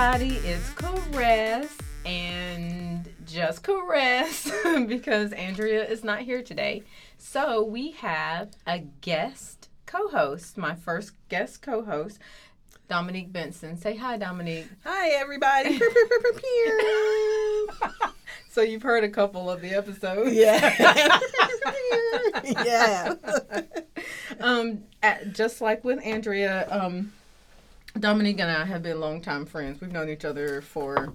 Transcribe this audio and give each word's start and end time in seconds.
everybody, 0.00 0.36
it's 0.48 0.70
Caress 0.74 1.76
and 2.06 3.12
just 3.26 3.64
Caress 3.64 4.48
because 4.86 5.32
Andrea 5.32 5.84
is 5.84 6.04
not 6.04 6.20
here 6.20 6.40
today. 6.40 6.84
So 7.16 7.64
we 7.64 7.90
have 7.92 8.50
a 8.64 8.78
guest 9.00 9.68
co 9.86 10.06
host, 10.08 10.56
my 10.56 10.76
first 10.76 11.14
guest 11.28 11.62
co 11.62 11.82
host, 11.82 12.20
Dominique 12.88 13.32
Benson. 13.32 13.76
Say 13.76 13.96
hi, 13.96 14.16
Dominique. 14.16 14.68
Hi, 14.84 15.08
everybody. 15.10 15.80
So 18.50 18.62
you've 18.62 18.82
heard 18.82 19.04
a 19.04 19.08
couple 19.08 19.48
of 19.48 19.60
the 19.60 19.70
episodes. 19.70 20.32
yeah. 20.32 21.20
yeah. 22.64 23.14
um, 24.40 24.82
at, 25.00 25.32
just 25.32 25.60
like 25.60 25.84
with 25.84 26.00
Andrea, 26.04 26.66
um, 26.70 27.12
Dominique 27.98 28.40
and 28.40 28.50
I 28.50 28.64
have 28.64 28.82
been 28.82 29.00
longtime 29.00 29.46
friends. 29.46 29.80
We've 29.80 29.92
known 29.92 30.08
each 30.08 30.24
other 30.24 30.60
for 30.60 31.12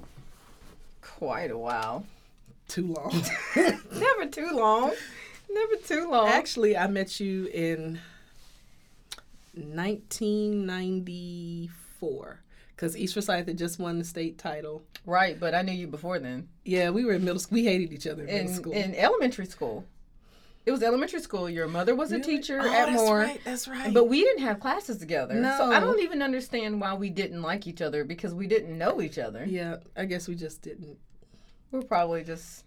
quite 1.02 1.52
a 1.52 1.58
while. 1.58 2.06
Too 2.68 2.88
long. 2.94 3.24
Never 3.56 4.26
too 4.30 4.50
long. 4.54 4.92
Never 5.50 5.76
too 5.78 6.10
long. 6.10 6.28
Actually, 6.30 6.76
I 6.78 6.88
met 6.88 7.20
you 7.20 7.46
in 7.48 8.00
1994 9.56 12.40
because 12.76 12.98
East 12.98 13.14
Forsyth 13.14 13.48
had 13.48 13.58
just 13.58 13.80
won 13.80 14.00
the 14.00 14.06
state 14.06 14.38
title. 14.38 14.84
right, 15.06 15.40
but 15.40 15.54
I 15.54 15.62
knew 15.62 15.72
you 15.74 15.88
before 15.88 16.20
then. 16.20 16.48
Yeah, 16.66 16.90
we 16.90 17.06
were 17.06 17.14
in 17.14 17.24
middle 17.24 17.40
school. 17.40 17.56
We 17.56 17.64
hated 17.66 17.94
each 17.94 18.08
other 18.08 18.24
in, 18.24 18.30
In 18.30 18.36
middle 18.46 18.56
school. 18.56 18.74
in 18.74 18.96
elementary 18.96 19.46
school. 19.46 19.86
It 20.66 20.72
was 20.72 20.82
elementary 20.82 21.20
school. 21.20 21.50
Your 21.50 21.68
mother 21.68 21.94
was 21.94 22.12
a 22.12 22.18
Really? 22.18 22.38
teacher 22.38 22.60
oh, 22.62 22.66
at 22.66 22.86
that's 22.86 22.94
Moore. 22.94 23.20
Right, 23.20 23.42
that's 23.44 23.68
right. 23.68 23.94
But 23.94 24.06
we 24.08 24.22
didn't 24.22 24.44
have 24.44 24.60
classes 24.62 24.98
together. 24.98 25.34
So 25.58 25.72
I 25.72 25.80
don't 25.80 26.00
even 26.00 26.22
understand 26.22 26.80
why 26.80 26.94
we 26.94 27.10
didn't 27.10 27.42
like 27.42 27.68
each 27.68 27.82
other 27.82 28.04
because 28.06 28.34
we 28.34 28.48
didn't 28.48 28.78
know 28.78 29.02
each 29.02 29.18
other. 29.18 29.44
yeah, 29.46 29.78
I 29.98 30.06
guess 30.06 30.28
we 30.28 30.36
just 30.36 30.62
didn't. 30.62 30.98
We're 31.72 31.82
probably 31.82 32.24
just 32.24 32.64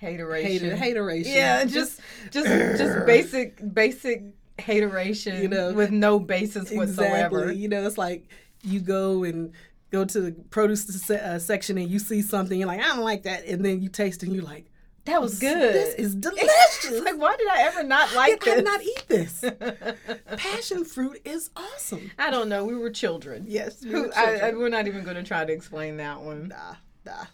hateration. 0.00 0.50
Hater, 0.70 0.76
hateration. 0.76 1.32
Yeah, 1.32 1.64
just 1.78 2.00
just 2.30 2.46
just 2.48 3.06
basic 3.06 3.74
basic 3.74 4.24
hateration 4.58 5.40
You 5.40 5.48
know, 5.48 5.72
with 5.72 5.90
no 5.92 6.18
basis 6.18 6.70
whatsoever. 6.72 7.44
Exactly. 7.44 7.56
You 7.56 7.68
know, 7.68 7.86
it's 7.86 7.98
like 7.98 8.26
you 8.64 8.80
go 8.80 9.22
and 9.24 9.52
go 9.92 10.04
to 10.04 10.20
the 10.20 10.32
produce 10.50 10.84
se- 10.86 11.20
uh, 11.20 11.38
section 11.38 11.78
and 11.78 11.88
you 11.88 11.98
see 11.98 12.22
something, 12.22 12.58
you're 12.58 12.66
like, 12.68 12.80
I 12.80 12.88
don't 12.88 13.04
like 13.04 13.22
that, 13.22 13.44
and 13.46 13.64
then 13.64 13.80
you 13.80 13.88
taste 13.88 14.22
and 14.22 14.34
you're 14.34 14.44
like, 14.44 14.66
That 15.04 15.22
was 15.22 15.38
good. 15.38 15.74
This 15.74 15.94
is 15.94 16.14
delicious. 16.26 17.02
Like, 17.02 17.16
why 17.18 17.34
did 17.36 17.48
I 17.48 17.62
ever 17.62 17.82
not 17.82 18.14
like 18.14 18.42
I 18.42 18.44
this? 18.44 18.54
did 18.56 18.64
not 18.64 18.82
eat 18.82 19.04
this. 19.08 19.44
Passion 20.36 20.84
fruit 20.84 21.20
is 21.24 21.48
awesome. 21.56 22.10
I 22.18 22.30
don't 22.30 22.48
know. 22.48 22.64
We 22.64 22.74
were 22.74 22.90
children. 22.90 23.44
Yes, 23.48 23.82
we 23.82 23.92
were 23.92 24.10
I, 24.14 24.22
I, 24.22 24.38
children. 24.38 24.58
we're 24.58 24.68
not 24.68 24.86
even 24.86 25.04
going 25.04 25.16
to 25.16 25.22
try 25.22 25.44
to 25.44 25.52
explain 25.52 25.96
that 25.96 26.20
one. 26.20 26.48
Nah, 26.48 26.74
nah. 27.06 27.24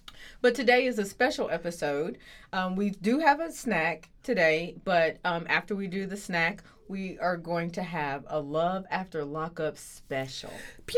But 0.45 0.55
today 0.55 0.84
is 0.84 0.98
a 0.98 1.06
special 1.06 1.48
episode. 1.48 2.19
Um, 2.53 2.77
we 2.77 2.91
do 2.91 3.19
have 3.19 3.41
a 3.41 3.50
snack 3.50 4.11
today, 4.23 4.75
but 4.84 5.17
um, 5.25 5.47
after 5.48 5.75
we 5.75 5.86
do 5.86 6.05
the 6.05 6.19
snack, 6.19 6.62
we 6.86 7.19
are 7.19 7.39
going 7.39 7.70
to 7.70 7.83
have 7.83 8.27
a 8.28 8.41
Love 8.41 8.84
After 8.91 9.25
Lockup 9.25 9.78
special. 9.78 10.53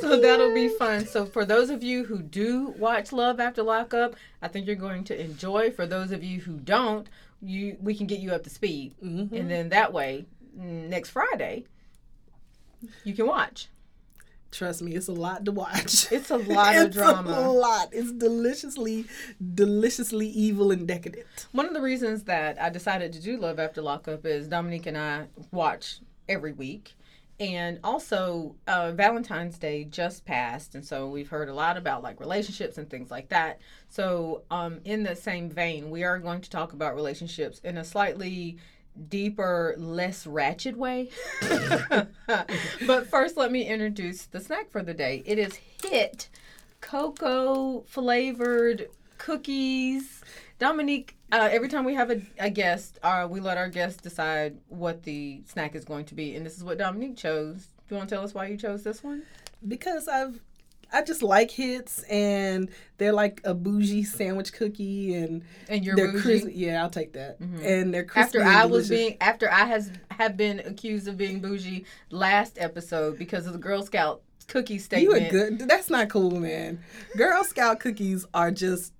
So 0.00 0.20
that'll 0.20 0.52
be 0.52 0.68
fun. 0.68 1.06
So 1.06 1.24
for 1.26 1.44
those 1.44 1.70
of 1.70 1.84
you 1.84 2.02
who 2.02 2.22
do 2.22 2.74
watch 2.76 3.12
Love 3.12 3.38
After 3.38 3.62
Lockup, 3.62 4.16
I 4.42 4.48
think 4.48 4.66
you're 4.66 4.74
going 4.74 5.04
to 5.04 5.20
enjoy. 5.20 5.70
For 5.70 5.86
those 5.86 6.10
of 6.10 6.24
you 6.24 6.40
who 6.40 6.54
don't, 6.58 7.06
you 7.40 7.76
we 7.80 7.94
can 7.94 8.08
get 8.08 8.18
you 8.18 8.32
up 8.32 8.42
to 8.42 8.50
speed, 8.50 8.94
Mhm. 9.00 9.30
and 9.30 9.48
then 9.48 9.68
that 9.68 9.92
way, 9.92 10.26
next 10.56 11.10
Friday, 11.10 11.66
you 13.04 13.14
can 13.14 13.28
watch. 13.28 13.68
Trust 14.54 14.82
me, 14.82 14.94
it's 14.94 15.08
a 15.08 15.12
lot 15.12 15.44
to 15.46 15.52
watch. 15.52 16.12
It's 16.12 16.30
a 16.30 16.36
lot 16.36 16.76
of 16.76 16.90
drama. 16.92 17.30
a 17.30 17.50
lot. 17.50 17.88
It's 17.90 18.12
deliciously, 18.12 19.06
deliciously 19.54 20.28
evil 20.28 20.70
and 20.70 20.86
decadent. 20.86 21.26
One 21.50 21.66
of 21.66 21.74
the 21.74 21.80
reasons 21.82 22.22
that 22.24 22.60
I 22.62 22.70
decided 22.70 23.12
to 23.14 23.20
do 23.20 23.36
Love 23.36 23.58
After 23.58 23.82
Lockup 23.82 24.24
is 24.24 24.46
Dominique 24.46 24.86
and 24.86 24.96
I 24.96 25.26
watch 25.50 25.98
every 26.28 26.52
week. 26.52 26.94
And 27.40 27.80
also, 27.82 28.54
uh, 28.68 28.92
Valentine's 28.92 29.58
Day 29.58 29.82
just 29.82 30.24
passed, 30.24 30.76
and 30.76 30.84
so 30.86 31.08
we've 31.08 31.28
heard 31.28 31.48
a 31.48 31.54
lot 31.54 31.76
about 31.76 32.00
like 32.00 32.20
relationships 32.20 32.78
and 32.78 32.88
things 32.88 33.10
like 33.10 33.30
that. 33.30 33.58
So, 33.88 34.42
um, 34.52 34.78
in 34.84 35.02
the 35.02 35.16
same 35.16 35.50
vein, 35.50 35.90
we 35.90 36.04
are 36.04 36.20
going 36.20 36.42
to 36.42 36.48
talk 36.48 36.74
about 36.74 36.94
relationships 36.94 37.58
in 37.64 37.76
a 37.76 37.82
slightly 37.84 38.58
deeper, 39.08 39.74
less 39.78 40.26
ratchet 40.26 40.76
way. 40.76 41.10
but 42.86 43.06
first, 43.06 43.36
let 43.36 43.52
me 43.52 43.66
introduce 43.66 44.26
the 44.26 44.40
snack 44.40 44.70
for 44.70 44.82
the 44.82 44.94
day. 44.94 45.22
It 45.26 45.38
is 45.38 45.58
Hit 45.82 46.28
cocoa 46.80 47.82
flavored 47.86 48.88
cookies. 49.18 50.22
Dominique, 50.58 51.16
uh, 51.32 51.48
every 51.50 51.68
time 51.68 51.84
we 51.84 51.94
have 51.94 52.10
a, 52.10 52.22
a 52.38 52.48
guest, 52.48 52.98
uh, 53.02 53.26
we 53.28 53.40
let 53.40 53.58
our 53.58 53.68
guests 53.68 54.00
decide 54.00 54.56
what 54.68 55.02
the 55.02 55.42
snack 55.46 55.74
is 55.74 55.84
going 55.84 56.04
to 56.06 56.14
be, 56.14 56.36
and 56.36 56.46
this 56.46 56.56
is 56.56 56.64
what 56.64 56.78
Dominique 56.78 57.16
chose. 57.16 57.68
Do 57.88 57.94
you 57.94 57.96
want 57.96 58.08
to 58.08 58.14
tell 58.14 58.24
us 58.24 58.32
why 58.34 58.46
you 58.46 58.56
chose 58.56 58.82
this 58.82 59.02
one? 59.02 59.24
because 59.66 60.08
I've 60.08 60.40
I 60.94 61.02
just 61.02 61.22
like 61.22 61.50
hits 61.50 62.02
and 62.04 62.70
they're 62.98 63.12
like 63.12 63.40
a 63.44 63.52
bougie 63.54 64.04
sandwich 64.04 64.52
cookie 64.52 65.14
and 65.14 65.42
And 65.68 65.84
you're 65.84 65.96
they're 65.96 66.12
bougie. 66.12 66.22
crispy. 66.22 66.52
Yeah, 66.54 66.82
I'll 66.82 66.90
take 66.90 67.12
that. 67.14 67.40
Mhm. 67.40 67.64
And 67.64 67.92
they're 67.92 68.04
crispy. 68.04 68.38
After 68.38 68.42
I 68.50 68.64
was 68.66 68.88
being, 68.88 69.16
after 69.20 69.50
I 69.50 69.64
has 69.64 69.90
have 70.12 70.36
been 70.36 70.60
accused 70.60 71.08
of 71.08 71.16
being 71.16 71.40
bougie 71.40 71.84
last 72.10 72.56
episode 72.60 73.18
because 73.18 73.46
of 73.46 73.52
the 73.52 73.58
Girl 73.58 73.82
Scout 73.82 74.22
cookie 74.46 74.78
statement. 74.78 75.20
you 75.22 75.26
a 75.26 75.30
good. 75.30 75.58
That's 75.68 75.90
not 75.90 76.08
cool, 76.08 76.38
man. 76.38 76.78
Girl 77.16 77.42
Scout 77.44 77.80
cookies 77.80 78.24
are 78.32 78.50
just. 78.50 78.92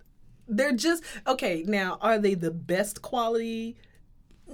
They're 0.48 0.72
just 0.72 1.02
okay. 1.26 1.64
Now, 1.66 1.96
are 2.02 2.18
they 2.18 2.34
the 2.34 2.50
best 2.50 3.00
quality? 3.02 3.76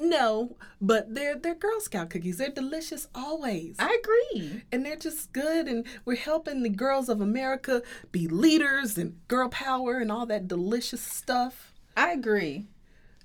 No, 0.01 0.57
but 0.81 1.15
they're 1.15 1.37
they're 1.37 1.55
Girl 1.55 1.79
Scout 1.81 2.09
cookies. 2.11 2.39
They're 2.39 2.49
delicious 2.51 3.07
always. 3.15 3.77
I 3.79 3.99
agree. 4.03 4.63
and 4.73 4.85
they're 4.85 4.97
just 4.97 5.33
good 5.33 5.67
and 5.69 5.87
we're 6.05 6.17
helping 6.17 6.63
the 6.63 6.69
girls 6.71 7.09
of 7.09 7.21
america 7.21 7.83
be 8.11 8.27
leaders 8.27 8.97
and 8.97 9.17
girl 9.29 9.49
power 9.51 9.99
and 9.99 10.11
all 10.11 10.25
that 10.27 10.49
delicious 10.49 11.01
stuff 11.03 11.75
I 11.97 12.13
agree. 12.13 12.67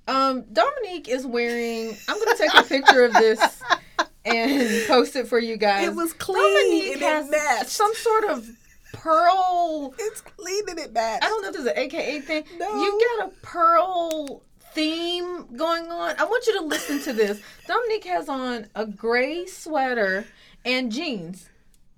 Um, 0.07 0.43
Dominique 0.51 1.07
is 1.07 1.25
wearing. 1.25 1.95
I'm 2.09 2.19
gonna 2.19 2.37
take 2.37 2.53
a 2.53 2.63
picture 2.63 3.03
of 3.05 3.13
this 3.13 3.61
and 4.25 4.87
post 4.87 5.15
it 5.15 5.27
for 5.27 5.39
you 5.39 5.55
guys. 5.55 5.87
it 5.87 5.95
was 5.95 6.13
clean 6.13 6.43
Dominique 6.43 7.01
and 7.01 7.27
it 7.27 7.31
matched 7.31 7.69
some 7.69 7.93
sort 7.95 8.25
of 8.25 8.47
pearl. 8.93 9.93
it's 9.99 10.21
clean 10.21 10.63
and 10.69 10.79
it 10.79 10.93
matched 10.93 11.23
I 11.23 11.27
don't 11.27 11.41
know 11.43 11.49
if 11.49 11.53
there's 11.53 11.67
an 11.67 11.77
AKA 11.77 12.19
thing. 12.21 12.43
No. 12.57 12.75
You 12.83 13.01
got 13.19 13.27
a 13.29 13.31
pearl 13.41 14.43
theme 14.75 15.45
going 15.55 15.87
on. 15.89 16.15
I 16.19 16.25
want 16.25 16.45
you 16.45 16.59
to 16.59 16.65
listen 16.65 17.01
to 17.03 17.13
this. 17.13 17.41
Dominique 17.65 18.05
has 18.05 18.29
on 18.29 18.67
a 18.75 18.85
gray 18.85 19.47
sweater 19.47 20.25
and 20.63 20.91
jeans 20.91 21.49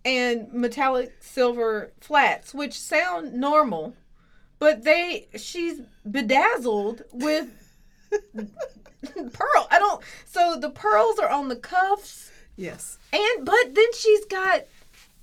and 0.06 0.54
metallic 0.54 1.12
silver 1.20 1.92
flats, 2.00 2.54
which 2.54 2.80
sound 2.80 3.34
normal, 3.34 3.96
but 4.60 4.84
they 4.84 5.28
she's 5.38 5.82
bedazzled 6.10 7.02
with 7.12 7.50
pearl. 9.34 9.68
I 9.70 9.80
don't. 9.80 10.02
So 10.26 10.56
the 10.56 10.70
pearls 10.70 11.20
are 11.20 11.30
on 11.30 11.50
the 11.50 11.56
cuffs, 11.58 12.32
yes 12.56 12.98
and 13.14 13.46
but 13.46 13.74
then 13.74 13.94
she's 13.94 14.26
got 14.26 14.64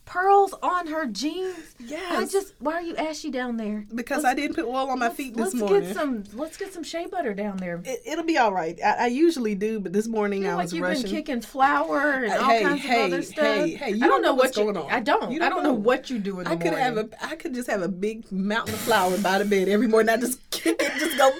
pearls 0.04 0.54
on 0.62 0.86
her 0.88 1.06
jeans. 1.06 1.74
yes 1.78 2.12
I 2.12 2.26
just 2.30 2.52
why 2.58 2.74
are 2.74 2.82
you 2.82 2.94
ashy 2.96 3.30
down 3.30 3.56
there? 3.56 3.86
because 3.94 4.22
let's- 4.22 4.32
i 4.32 4.34
didn't 4.34 4.54
put 4.54 4.66
oil 4.66 4.90
on 4.90 4.98
my 4.98 5.08
feet 5.08 5.34
this 5.34 5.54
let's 5.54 5.56
morning 5.56 5.80
get 5.82 5.94
some. 5.96 6.24
Let's 6.34 6.56
get 6.58 6.72
some 6.74 6.82
shea 6.84 7.06
butter 7.06 7.32
down 7.34 7.56
there. 7.56 7.80
it, 7.84 8.00
it'll 8.04 8.24
be 8.24 8.36
all 8.36 8.52
right 8.52 8.78
I, 8.84 9.04
I 9.04 9.06
usually 9.06 9.54
do 9.54 9.80
but 9.80 9.92
this 9.94 10.06
morning 10.06 10.46
I 10.46 10.50
i 10.50 10.54
like 10.54 10.72
you've 10.72 10.82
rushing 10.82 11.02
been 11.04 11.10
kicking 11.10 11.40
flour 11.40 12.24
and 12.24 12.32
all 12.34 12.50
hey, 12.50 12.62
kinds 12.62 12.82
hey, 12.82 13.06
of 13.06 13.12
other 13.12 13.22
stuff. 13.22 13.44
hey, 13.44 13.70
hey, 13.74 13.90
you 13.90 13.96
I 13.96 13.98
don't 14.00 14.08
don't 14.10 14.22
know 14.22 14.28
know 14.28 14.34
what 14.34 14.44
what's 14.44 14.56
you. 14.58 14.64
going 14.64 14.76
on. 14.76 14.90
I 14.90 15.00
don't. 15.00 15.32
You 15.32 15.42
I 15.42 15.48
don't 15.48 15.56
don't 15.56 15.62
know 15.64 15.70
know. 15.72 15.78
what 15.80 16.10
you 16.10 16.18
do 16.18 16.38
in 16.38 16.44
the 16.44 16.50
I 16.50 16.56
could 16.56 16.72
morning. 16.72 16.84
have 16.84 16.96
a 16.98 17.08
I 17.24 17.36
could 17.36 17.54
just 17.54 17.68
have 17.70 17.80
a 17.82 17.88
big 17.88 18.30
mountain 18.30 18.74
of 18.74 18.80
flour 18.80 19.16
by 19.18 19.38
the 19.38 19.44
bed 19.46 19.68
every 19.68 19.86
morning. 19.88 20.10
I 20.10 20.18
just 20.18 20.38
kick 20.50 20.76
it, 20.80 20.92
just 20.98 21.16
go 21.16 21.30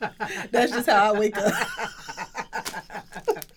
bam. 0.00 0.10
That's 0.50 0.72
just 0.72 0.88
how 0.88 1.14
I 1.14 1.18
wake 1.18 1.36
up. 1.38 1.54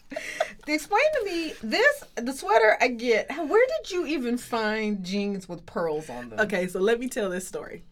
Explain 0.67 1.01
to 1.19 1.25
me 1.25 1.53
this. 1.63 2.03
The 2.15 2.33
sweater 2.33 2.77
I 2.81 2.89
get. 2.89 3.29
Where 3.35 3.65
did 3.77 3.91
you 3.91 4.05
even 4.05 4.37
find 4.37 5.03
jeans 5.03 5.47
with 5.47 5.65
pearls 5.65 6.09
on 6.09 6.29
them? 6.29 6.39
Okay, 6.41 6.67
so 6.67 6.79
let 6.79 6.99
me 6.99 7.07
tell 7.07 7.29
this 7.29 7.47
story. 7.47 7.83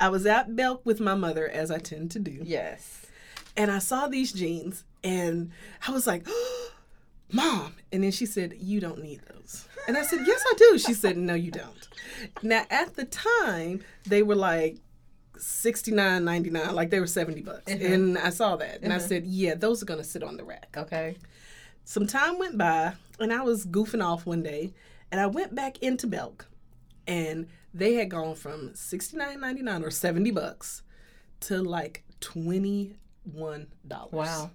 I 0.00 0.08
was 0.08 0.26
at 0.26 0.54
Belk 0.56 0.84
with 0.84 1.00
my 1.00 1.14
mother, 1.14 1.48
as 1.48 1.70
I 1.70 1.78
tend 1.78 2.10
to 2.12 2.18
do, 2.18 2.40
Yes. 2.42 3.06
and 3.56 3.70
I 3.70 3.78
saw 3.78 4.08
these 4.08 4.32
jeans, 4.32 4.84
and 5.04 5.50
I 5.86 5.92
was 5.92 6.06
like, 6.06 6.26
"Mom!" 7.32 7.74
And 7.92 8.02
then 8.04 8.10
she 8.10 8.26
said, 8.26 8.54
"You 8.60 8.80
don't 8.80 9.02
need 9.02 9.20
those." 9.32 9.66
And 9.86 9.96
I 9.96 10.02
said, 10.02 10.20
"Yes, 10.26 10.42
I 10.46 10.54
do." 10.56 10.78
She 10.78 10.94
said, 10.94 11.16
"No, 11.16 11.34
you 11.34 11.50
don't." 11.52 11.88
Now, 12.42 12.64
at 12.70 12.94
the 12.96 13.04
time, 13.04 13.84
they 14.04 14.22
were 14.22 14.34
like 14.34 14.78
sixty 15.38 15.90
nine 15.92 16.24
ninety 16.24 16.50
nine, 16.50 16.74
like 16.74 16.90
they 16.90 17.00
were 17.00 17.06
seventy 17.06 17.40
bucks, 17.42 17.70
Uh-huh. 17.72 17.84
and 17.84 18.18
I 18.18 18.30
saw 18.30 18.56
that, 18.56 18.80
and 18.82 18.92
I 18.92 18.96
Uh-huh. 18.96 19.06
said, 19.06 19.26
"Yeah, 19.26 19.54
those 19.54 19.82
are 19.82 19.86
gonna 19.86 20.04
sit 20.04 20.22
on 20.22 20.36
the 20.36 20.44
rack." 20.44 20.74
Okay. 20.76 21.16
Some 21.84 22.06
time 22.06 22.38
went 22.38 22.56
by, 22.58 22.94
and 23.20 23.32
I 23.32 23.42
was 23.42 23.66
goofing 23.66 24.04
off 24.04 24.26
one 24.26 24.42
day, 24.42 24.72
And 25.12 25.20
I 25.20 25.26
went 25.26 25.54
back 25.54 25.78
into 25.82 26.06
Belk, 26.06 26.46
and 27.06 27.46
they 27.72 27.94
had 27.94 28.08
gone 28.10 28.34
from 28.34 28.74
sixty 28.74 29.16
nine 29.16 29.40
ninety 29.40 29.62
nine 29.62 29.82
or 29.84 29.90
seventy 29.90 30.30
bucks 30.30 30.82
to 31.40 31.62
like 31.62 32.04
twenty 32.20 32.96
one 33.24 33.68
dollars. 33.86 34.12
Wow. 34.12 34.50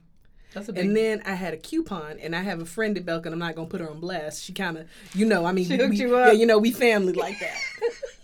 That's 0.53 0.67
a 0.67 0.73
big 0.73 0.85
And 0.85 0.97
then 0.97 1.21
I 1.25 1.33
had 1.35 1.53
a 1.53 1.57
coupon, 1.57 2.17
and 2.19 2.35
I 2.35 2.41
have 2.41 2.59
a 2.59 2.65
friend 2.65 2.97
at 2.97 3.05
Belk, 3.05 3.25
and 3.27 3.33
I'm 3.33 3.39
not 3.39 3.55
gonna 3.55 3.69
put 3.69 3.81
her 3.81 3.89
on 3.89 3.99
blast. 3.99 4.43
She 4.43 4.51
kind 4.51 4.77
of, 4.79 4.87
you 5.13 5.25
know, 5.27 5.45
I 5.45 5.51
mean, 5.51 5.65
She 5.65 5.77
hooked 5.77 5.91
we, 5.91 5.97
you 5.97 6.15
up. 6.15 6.33
yeah, 6.33 6.39
you 6.39 6.47
know, 6.47 6.57
we 6.57 6.71
family 6.71 7.13
like 7.13 7.39
that. 7.39 7.55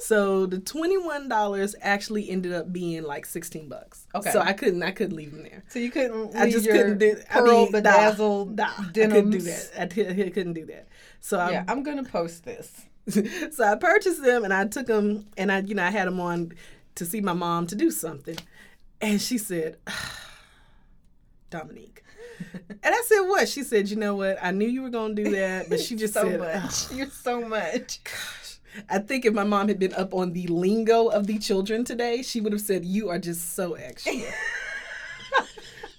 so 0.00 0.46
the 0.46 0.58
twenty 0.58 0.96
one 0.98 1.28
dollars 1.28 1.74
actually 1.80 2.30
ended 2.30 2.52
up 2.52 2.72
being 2.72 3.02
like 3.02 3.26
sixteen 3.26 3.68
bucks. 3.68 4.06
Okay. 4.14 4.30
So 4.30 4.40
I 4.40 4.52
couldn't, 4.52 4.82
I 4.82 4.90
couldn't 4.90 5.16
leave 5.16 5.32
them 5.32 5.42
there. 5.42 5.64
So 5.68 5.78
you 5.78 5.90
couldn't 5.90 6.36
I 6.36 6.50
just 6.50 6.66
couldn't 6.66 6.98
do. 6.98 7.16
I 7.30 7.40
mean, 7.40 7.64
nah, 7.66 7.70
bedazzled 7.70 8.56
nah, 8.56 8.70
I 8.78 8.90
denims. 8.92 9.12
couldn't 9.12 9.30
do 9.30 9.40
that. 9.40 9.70
I, 9.78 9.86
t- 9.86 10.08
I 10.08 10.30
couldn't 10.30 10.54
do 10.54 10.66
that. 10.66 10.88
So 11.20 11.38
I 11.38 11.50
Yeah, 11.50 11.64
I'm 11.68 11.82
gonna 11.82 12.04
post 12.04 12.44
this. 12.44 12.86
so 13.52 13.64
I 13.64 13.74
purchased 13.76 14.22
them 14.22 14.44
and 14.44 14.52
I 14.52 14.66
took 14.66 14.86
them 14.86 15.26
and 15.36 15.50
I, 15.50 15.60
you 15.60 15.74
know, 15.74 15.84
I 15.84 15.90
had 15.90 16.06
them 16.06 16.20
on 16.20 16.52
to 16.96 17.06
see 17.06 17.20
my 17.20 17.32
mom 17.32 17.66
to 17.68 17.74
do 17.74 17.90
something. 17.90 18.36
And 19.00 19.20
she 19.20 19.38
said, 19.38 19.78
ah, 19.86 20.20
Dominique. 21.50 22.02
and 22.68 22.78
I 22.84 23.02
said, 23.06 23.20
what? 23.22 23.48
She 23.48 23.62
said, 23.62 23.88
you 23.88 23.96
know 23.96 24.16
what? 24.16 24.38
I 24.42 24.50
knew 24.50 24.68
you 24.68 24.82
were 24.82 24.90
going 24.90 25.16
to 25.16 25.24
do 25.24 25.30
that. 25.32 25.70
But 25.70 25.80
she 25.80 25.96
just 25.96 26.14
so 26.14 26.22
said, 26.24 26.40
much. 26.40 26.52
Ah. 26.54 26.88
You're 26.92 27.10
so 27.10 27.40
much. 27.40 28.02
gosh. 28.04 28.47
I 28.88 28.98
think 28.98 29.24
if 29.24 29.34
my 29.34 29.44
mom 29.44 29.68
had 29.68 29.78
been 29.78 29.94
up 29.94 30.14
on 30.14 30.32
the 30.32 30.46
lingo 30.46 31.08
of 31.08 31.26
the 31.26 31.38
children 31.38 31.84
today, 31.84 32.22
she 32.22 32.40
would 32.40 32.52
have 32.52 32.62
said, 32.62 32.84
you 32.84 33.08
are 33.08 33.18
just 33.18 33.54
so 33.54 33.74
extra. 33.74 34.14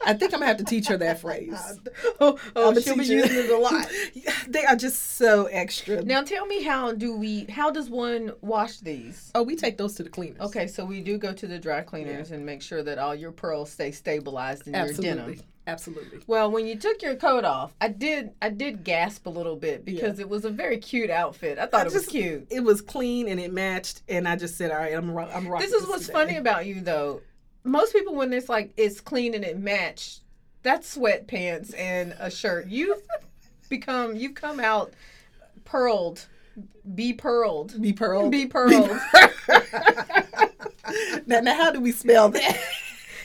I 0.05 0.13
think 0.13 0.33
I'm 0.33 0.39
going 0.39 0.43
to 0.43 0.47
have 0.47 0.57
to 0.57 0.63
teach 0.63 0.87
her 0.87 0.97
that 0.97 1.19
phrase. 1.19 1.79
Oh, 2.21 2.37
oh 2.55 2.77
she'll 2.79 2.97
be 2.97 3.05
using 3.05 3.45
it 3.45 3.49
a 3.49 3.57
lot. 3.57 3.89
they 4.47 4.65
are 4.65 4.75
just 4.75 5.17
so 5.17 5.45
extra. 5.45 6.01
Now 6.01 6.21
tell 6.21 6.45
me 6.45 6.63
how 6.63 6.91
do 6.91 7.15
we 7.15 7.45
how 7.45 7.71
does 7.71 7.89
one 7.89 8.33
wash 8.41 8.79
these? 8.79 9.31
oh, 9.35 9.43
we 9.43 9.55
take 9.55 9.77
those 9.77 9.95
to 9.95 10.03
the 10.03 10.09
cleaners. 10.09 10.41
Okay, 10.41 10.67
so 10.67 10.83
we 10.83 11.01
do 11.01 11.17
go 11.17 11.31
to 11.31 11.47
the 11.47 11.57
dry 11.57 11.81
cleaners 11.81 12.31
and 12.31 12.45
make 12.45 12.61
sure 12.61 12.83
that 12.83 12.97
all 12.97 13.15
your 13.15 13.31
pearls 13.31 13.71
stay 13.71 13.91
stabilized 13.91 14.67
in 14.67 14.73
your 14.73 14.91
denim. 14.93 15.41
Absolutely. 15.69 16.19
Well, 16.25 16.49
when 16.49 16.65
you 16.65 16.75
took 16.75 17.03
your 17.03 17.15
coat 17.15 17.45
off, 17.45 17.75
I 17.79 17.89
did 17.89 18.31
I 18.41 18.49
did 18.49 18.83
gasp 18.83 19.27
a 19.27 19.29
little 19.29 19.55
bit 19.55 19.85
because 19.85 20.19
it 20.19 20.27
was 20.27 20.45
a 20.45 20.49
very 20.49 20.77
cute 20.77 21.11
outfit. 21.11 21.59
I 21.59 21.67
thought 21.67 21.81
I 21.81 21.85
it 21.85 21.93
was 21.93 22.07
cute. 22.07 22.47
It 22.49 22.61
was 22.61 22.81
clean 22.81 23.27
and 23.27 23.39
it 23.39 23.53
matched, 23.53 24.01
and 24.09 24.27
I 24.27 24.35
just 24.35 24.57
said, 24.57 24.71
"All 24.71 24.77
right, 24.77 24.95
I'm 24.95 25.11
ro- 25.11 25.29
I'm 25.31 25.47
rocking." 25.47 25.69
This 25.69 25.79
is 25.79 25.87
what's 25.87 26.07
today." 26.07 26.13
funny 26.13 26.37
about 26.37 26.65
you 26.65 26.81
though. 26.81 27.21
Most 27.63 27.93
people 27.93 28.15
when 28.15 28.33
it's 28.33 28.49
like 28.49 28.73
it's 28.77 28.99
clean 28.99 29.35
and 29.35 29.45
it 29.45 29.59
matched, 29.59 30.21
that's 30.63 30.97
sweatpants 30.97 31.77
and 31.77 32.15
a 32.19 32.31
shirt. 32.31 32.67
You've 32.67 33.01
become 33.69 34.15
you've 34.15 34.35
come 34.35 34.59
out 34.59 34.91
pearled. 35.65 36.25
Be 36.95 37.13
pearled. 37.13 37.79
Be 37.79 37.93
pearled. 37.93 38.31
Be 38.31 38.47
pearled. 38.47 38.89
now, 41.27 41.41
now, 41.41 41.55
how 41.55 41.71
do 41.71 41.79
we 41.79 41.91
spell 41.91 42.29
that? 42.29 42.59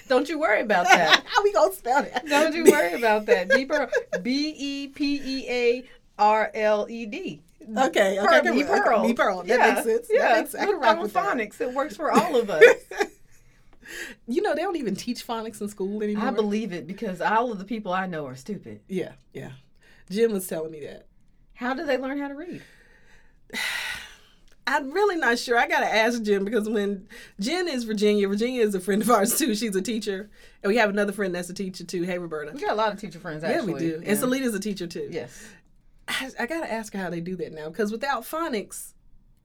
Don't 0.09 0.29
you 0.29 0.39
worry 0.39 0.61
about 0.61 0.87
that. 0.87 1.23
how 1.27 1.43
we 1.43 1.53
gonna 1.53 1.73
spell 1.73 2.03
that? 2.03 2.27
Don't 2.27 2.55
you 2.55 2.65
worry 2.65 2.93
about 2.95 3.27
that. 3.27 3.49
Pearl. 3.69 3.89
B 4.23 4.55
E 4.56 4.89
P 4.89 5.21
E 5.25 5.47
A 5.49 5.85
R 6.19 6.51
L 6.55 6.87
E 6.89 7.06
D. 7.06 7.43
Okay, 7.62 8.19
okay, 8.19 8.19
Pearl, 8.19 8.35
okay, 8.41 8.51
be 8.51 8.62
pearl. 8.65 9.06
Be 9.06 9.15
pearl. 9.15 9.43
That 9.43 9.49
Yeah, 9.59 9.73
makes 9.75 9.85
sense. 9.85 10.06
Yeah, 10.11 10.23
That 10.29 10.39
makes, 10.41 10.55
I 10.55 10.67
can 10.67 10.75
rock 10.81 10.85
I'm 10.97 10.99
with 11.01 11.11
a 11.12 11.15
that. 11.15 11.37
phonics. 11.37 11.61
It 11.62 11.73
works 11.73 11.97
for 11.97 12.12
all 12.12 12.37
of 12.37 12.51
us. 12.51 12.62
you 14.29 14.43
know, 14.43 14.55
they 14.55 14.61
don't 14.61 14.77
even 14.77 14.95
teach 14.95 15.27
phonics 15.27 15.62
in 15.62 15.69
school 15.69 16.03
anymore. 16.03 16.27
I 16.27 16.31
believe 16.31 16.75
it 16.75 16.87
because 16.87 17.23
all 17.23 17.51
of 17.53 17.59
the 17.59 17.65
people 17.65 17.93
I 17.93 18.06
know 18.06 18.27
are 18.27 18.37
stupid. 18.37 18.81
Yeah, 18.87 19.12
yeah. 19.33 19.53
Jim 20.11 20.33
was 20.33 20.47
telling 20.47 20.73
me 20.73 20.81
that. 20.81 21.06
How 21.55 21.73
do 21.73 21.87
they 21.87 21.97
learn 21.97 22.19
how 22.19 22.29
to 22.29 22.35
read? 22.35 22.62
I'm 24.67 24.91
really 24.93 25.17
not 25.17 25.39
sure. 25.39 25.59
I 25.59 25.67
gotta 25.67 25.93
ask 25.93 26.23
Jim 26.23 26.45
because 26.45 26.69
when 26.69 27.07
Jen 27.39 27.69
is 27.69 27.85
Virginia, 27.85 28.27
Virginia 28.29 28.63
is 28.63 28.75
a 28.75 28.81
friend 28.81 29.03
of 29.03 29.11
ours 29.11 29.39
too. 29.39 29.55
She's 29.55 29.77
a 29.77 29.83
teacher, 29.83 30.31
and 30.63 30.71
we 30.71 30.77
have 30.77 30.91
another 30.91 31.13
friend 31.13 31.35
that's 31.35 31.51
a 31.51 31.55
teacher 31.55 31.85
too. 31.85 32.03
Hey, 32.03 32.19
Roberta. 32.19 32.53
We 32.53 32.61
got 32.61 32.73
a 32.73 32.75
lot 32.75 32.93
of 32.93 33.01
teacher 33.01 33.19
friends. 33.19 33.45
Actually. 33.45 33.73
Yeah, 33.73 33.75
we 33.75 33.79
do. 33.79 34.01
Yeah. 34.03 34.11
And 34.11 34.19
Salita's 34.19 34.55
a 34.55 34.61
teacher 34.61 34.87
too. 34.87 35.09
Yes. 35.11 35.49
I, 36.09 36.31
I 36.41 36.47
gotta 36.47 36.71
ask 36.71 36.93
her 36.95 36.99
how 36.99 37.11
they 37.11 37.21
do 37.21 37.37
that 37.37 37.53
now 37.53 37.69
because 37.69 37.93
without 37.93 38.25
phonics, 38.25 38.93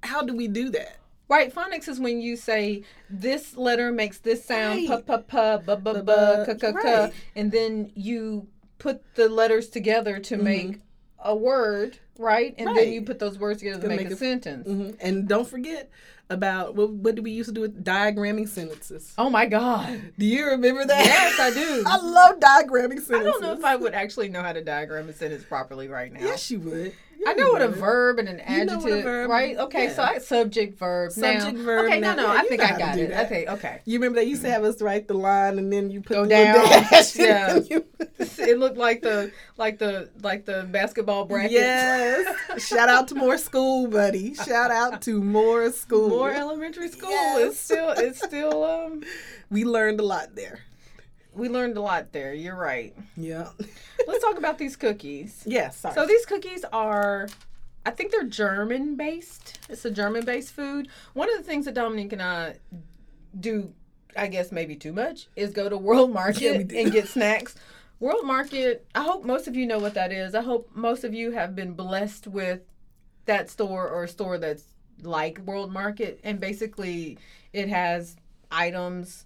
how 0.03 0.21
do 0.21 0.35
we 0.35 0.47
do 0.47 0.69
that? 0.71 0.97
Right. 1.27 1.53
Phonics 1.53 1.87
is 1.87 1.99
when 1.99 2.21
you 2.21 2.35
say 2.35 2.83
this 3.09 3.55
letter 3.55 3.91
makes 3.91 4.17
this 4.19 4.43
sound, 4.43 4.87
pa 4.87 5.01
pa 5.01 5.17
pa, 5.17 5.57
ba 5.57 5.75
ba 5.75 6.01
ba, 6.01 6.43
ka 6.45 6.55
ka 6.55 6.71
ka, 6.71 7.09
and 7.35 7.51
then 7.51 7.91
you 7.93 8.47
put 8.79 9.15
the 9.15 9.29
letters 9.29 9.69
together 9.69 10.19
to 10.19 10.35
mm-hmm. 10.35 10.43
make 10.43 10.79
a 11.23 11.35
word, 11.35 11.99
right? 12.19 12.53
And 12.57 12.67
then 12.67 12.75
Mm-hmm. 12.75 12.91
You 12.93 13.01
put 13.03 13.17
those 13.19 13.39
words 13.39 13.59
together 13.59 13.81
to 13.81 13.87
make, 13.87 14.01
make 14.01 14.09
a 14.11 14.13
a- 14.13 14.17
sentence. 14.17 14.67
hmm 14.67 14.91
And 14.99 15.27
don't 15.27 15.47
forget 15.47 15.89
about 16.29 16.75
what, 16.75 16.91
what 16.91 17.15
did 17.15 17.23
we 17.23 17.31
used 17.31 17.49
to 17.49 17.53
do 17.55 17.61
with 17.61 17.83
diagramming 17.83 18.47
sentences? 18.47 19.13
Oh 19.17 19.29
my 19.31 19.47
God. 19.47 20.13
Do 20.19 20.25
you 20.27 20.45
remember 20.47 20.85
that? 20.85 21.05
Yes, 21.05 21.39
I 21.39 21.49
do. 21.51 21.83
I 21.87 21.97
love 21.97 22.39
diagramming 22.39 22.99
sentences. 23.01 23.11
I 23.19 23.23
don't 23.23 23.41
know 23.41 23.53
if 23.53 23.63
I 23.65 23.75
would 23.75 23.93
actually 23.95 24.29
know 24.29 24.43
how 24.43 24.53
to 24.53 24.63
diagram 24.63 25.09
a 25.09 25.13
sentence 25.13 25.43
properly 25.43 25.87
right 25.87 26.13
now. 26.13 26.19
Yes, 26.19 26.51
you 26.51 26.59
would. 26.59 26.93
Yeah, 27.39 27.45
know 27.45 27.51
what 27.53 27.61
a 27.61 27.67
verb 27.69 28.19
and 28.19 28.29
an 28.29 28.37
You 28.47 28.65
know 28.65 28.73
adjective, 28.73 28.99
a 28.99 29.01
verb- 29.01 29.29
right? 29.29 29.57
Okay, 29.57 29.89
so. 29.89 30.03
I 30.03 30.17
subject, 30.19 30.77
verb, 30.77 31.11
Subject, 31.11 31.55
noun. 31.55 31.57
verb, 31.65 31.85
Okay, 31.85 31.99
no, 31.99 32.07
noun. 32.09 32.17
no, 32.17 32.33
Yeah, 32.33 32.39
I 32.39 32.43
think 32.47 32.61
I 32.61 32.77
got 32.77 32.97
it. 32.97 33.09
that. 33.09 33.25
Okay, 33.25 33.47
okay. 33.47 33.81
You 33.85 33.99
remember 33.99 34.19
they 34.19 34.25
used 34.25 34.41
to 34.43 34.49
have 34.51 34.63
us 34.63 34.81
write 34.81 35.07
the 35.07 35.13
line 35.15 35.57
and 35.59 35.71
then 35.73 35.89
you 35.89 36.01
put 36.01 36.13
Go 36.15 36.23
the 36.23 36.29
down. 36.29 36.55
dash 36.91 37.15
Yeah. 37.15 37.55
you- 37.69 37.85
it 38.19 38.57
looked 38.59 38.77
like 38.77 39.01
the 39.01 39.31
like 39.57 39.79
the 39.79 40.09
like 40.21 40.45
the 40.45 40.67
basketball 40.71 41.25
bracket. 41.25 41.51
yes. 41.51 42.65
Shout 42.65 42.89
out 42.89 43.07
to 43.09 43.15
Moore 43.15 43.37
school, 43.49 43.87
buddy. 43.87 44.35
Shout 44.35 44.71
out 44.71 45.01
to 45.03 45.21
Moore 45.21 45.71
school. 45.71 46.09
Moore 46.09 46.31
elementary 46.31 46.89
school. 46.89 47.09
Yes. 47.09 47.51
It's 47.51 47.59
still 47.59 47.89
it's 47.91 48.23
still 48.23 48.63
um 48.63 49.03
we 49.49 49.63
learned 49.65 49.99
a 49.99 50.03
lot 50.03 50.35
there. 50.35 50.59
We 51.33 51.49
learned 51.49 51.77
a 51.77 51.81
lot 51.81 52.11
there. 52.11 52.33
You're 52.33 52.55
right. 52.55 52.95
Yeah. 53.15 53.49
Let's 54.07 54.23
talk 54.23 54.37
about 54.37 54.57
these 54.57 54.75
cookies. 54.75 55.43
yes. 55.47 55.77
Sorry. 55.77 55.95
So 55.95 56.05
these 56.05 56.25
cookies 56.25 56.65
are 56.71 57.29
I 57.85 57.91
think 57.91 58.11
they're 58.11 58.23
German 58.23 58.95
based. 58.95 59.59
It's 59.69 59.85
a 59.85 59.91
German 59.91 60.25
based 60.25 60.51
food. 60.53 60.89
One 61.13 61.29
of 61.31 61.37
the 61.37 61.43
things 61.43 61.65
that 61.65 61.73
Dominique 61.73 62.13
and 62.13 62.21
I 62.21 62.55
do, 63.39 63.73
I 64.15 64.27
guess 64.27 64.51
maybe 64.51 64.75
too 64.75 64.93
much, 64.93 65.27
is 65.35 65.51
go 65.51 65.69
to 65.69 65.77
World 65.77 66.11
Market 66.11 66.67
do. 66.67 66.77
and 66.77 66.91
get 66.91 67.07
snacks. 67.09 67.55
World 67.99 68.25
Market, 68.25 68.85
I 68.95 69.03
hope 69.03 69.25
most 69.25 69.47
of 69.47 69.55
you 69.55 69.65
know 69.65 69.79
what 69.79 69.93
that 69.95 70.11
is. 70.11 70.33
I 70.33 70.41
hope 70.41 70.69
most 70.73 71.03
of 71.03 71.13
you 71.13 71.31
have 71.31 71.55
been 71.55 71.73
blessed 71.73 72.27
with 72.27 72.61
that 73.25 73.49
store 73.49 73.87
or 73.87 74.03
a 74.03 74.07
store 74.07 74.37
that's 74.37 74.63
like 75.01 75.39
World 75.39 75.71
Market. 75.71 76.19
And 76.23 76.39
basically, 76.39 77.17
it 77.53 77.69
has 77.69 78.15
items, 78.51 79.25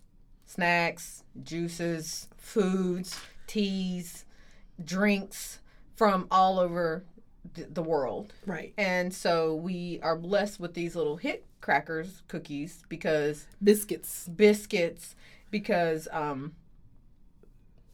snacks, 0.53 1.23
juices, 1.43 2.27
foods, 2.37 3.19
teas, 3.47 4.25
drinks 4.83 5.59
from 5.95 6.27
all 6.31 6.59
over 6.59 7.03
th- 7.55 7.67
the 7.71 7.83
world. 7.83 8.33
right. 8.45 8.73
And 8.77 9.13
so 9.13 9.55
we 9.55 9.99
are 10.01 10.15
blessed 10.15 10.59
with 10.59 10.73
these 10.73 10.95
little 10.95 11.17
hit 11.17 11.45
crackers 11.61 12.21
cookies 12.27 12.83
because 12.89 13.47
Biscuits. 13.63 14.27
biscuits 14.27 15.15
because 15.49 16.07
um 16.11 16.53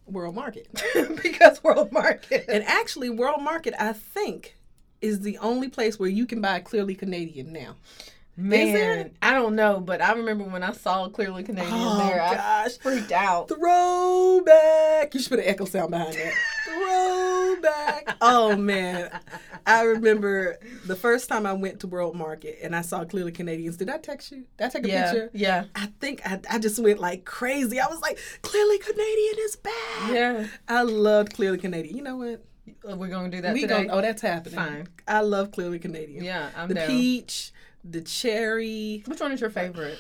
World 0.08 0.34
Market. 0.36 0.68
because 1.24 1.63
world 1.63 1.92
market 1.92 2.46
And 2.50 2.63
actually, 2.63 3.12
World 3.12 3.44
Market, 3.44 3.75
I 3.80 3.94
think, 3.94 4.56
is 5.01 5.20
the 5.22 5.38
only 5.38 5.70
place 5.70 6.00
where 6.00 6.10
you 6.10 6.25
can 6.25 6.42
buy 6.42 6.60
clearly 6.62 6.96
Canadian 6.96 7.54
now. 7.54 7.75
Man 8.39 9.12
i 9.22 9.34
don't 9.34 9.55
know 9.55 9.79
but 9.79 10.01
i 10.01 10.13
remember 10.13 10.43
when 10.46 10.63
i 10.63 10.72
saw 10.72 11.08
clearly 11.10 11.43
canadian 11.43 11.74
Oh, 11.74 11.98
there 12.08 12.22
i 12.22 12.36
gosh. 12.36 12.77
freaked 12.77 13.12
out 13.12 13.50
Throwback. 13.50 15.13
You 15.13 15.19
should 15.19 15.29
put 15.29 15.39
an 15.39 15.46
echo 15.46 15.65
sound 15.65 15.91
behind 15.91 16.13
that. 16.13 16.34
Throwback. 16.65 18.05
Oh 18.22 18.55
man, 18.58 19.10
I 19.65 19.84
remember 19.84 20.58
the 20.86 20.96
first 20.96 21.29
time 21.29 21.46
I 21.46 21.53
went 21.53 21.79
to 21.81 21.88
World 21.88 22.15
Market 22.17 22.58
and 22.62 22.75
I 22.75 22.81
saw 22.81 23.05
clearly 23.05 23.31
Canadians. 23.31 23.77
Did 23.77 23.89
I 23.89 23.98
text 23.98 24.31
you? 24.31 24.46
Did 24.58 24.65
I 24.65 24.69
take 24.69 24.86
a 24.86 24.88
yeah 24.89 25.12
picture? 25.12 25.29
yeah 25.34 25.63
I 25.75 25.86
think 26.01 26.22
I, 26.25 26.39
I 26.50 26.60
just 26.60 26.79
went 26.84 27.00
like 27.00 27.24
crazy. 27.24 27.79
I 27.79 27.88
was 27.88 28.01
like, 28.01 28.19
clearly 28.41 28.77
Canadian 28.79 29.36
is 29.39 29.55
back. 29.55 30.12
yeah 30.12 30.48
I 30.67 30.81
loved 30.84 31.34
clearly 31.34 31.58
Canadian. 31.60 31.96
You 31.96 32.03
know 32.03 32.17
what? 32.17 32.43
Uh, 32.89 32.96
we're 32.98 33.08
gonna 33.08 33.29
do 33.29 33.41
that 33.41 33.53
we 33.53 33.62
today 33.62 33.84
gonna, 33.86 33.93
oh, 33.98 34.01
that's 34.01 34.22
happening. 34.22 34.55
Fine. 34.60 34.88
I 35.08 35.22
love 35.22 35.51
clearly 35.51 35.79
Canadian. 35.79 36.24
yeah 36.24 36.50
i'm 36.58 36.67
the 36.67 36.75
down 36.75 36.88
peach, 36.88 37.51
the 37.91 38.01
cherry. 38.01 39.03
which 39.08 39.19
one 39.19 39.31
is 39.31 39.41
your 39.41 39.50
favorite 39.50 39.98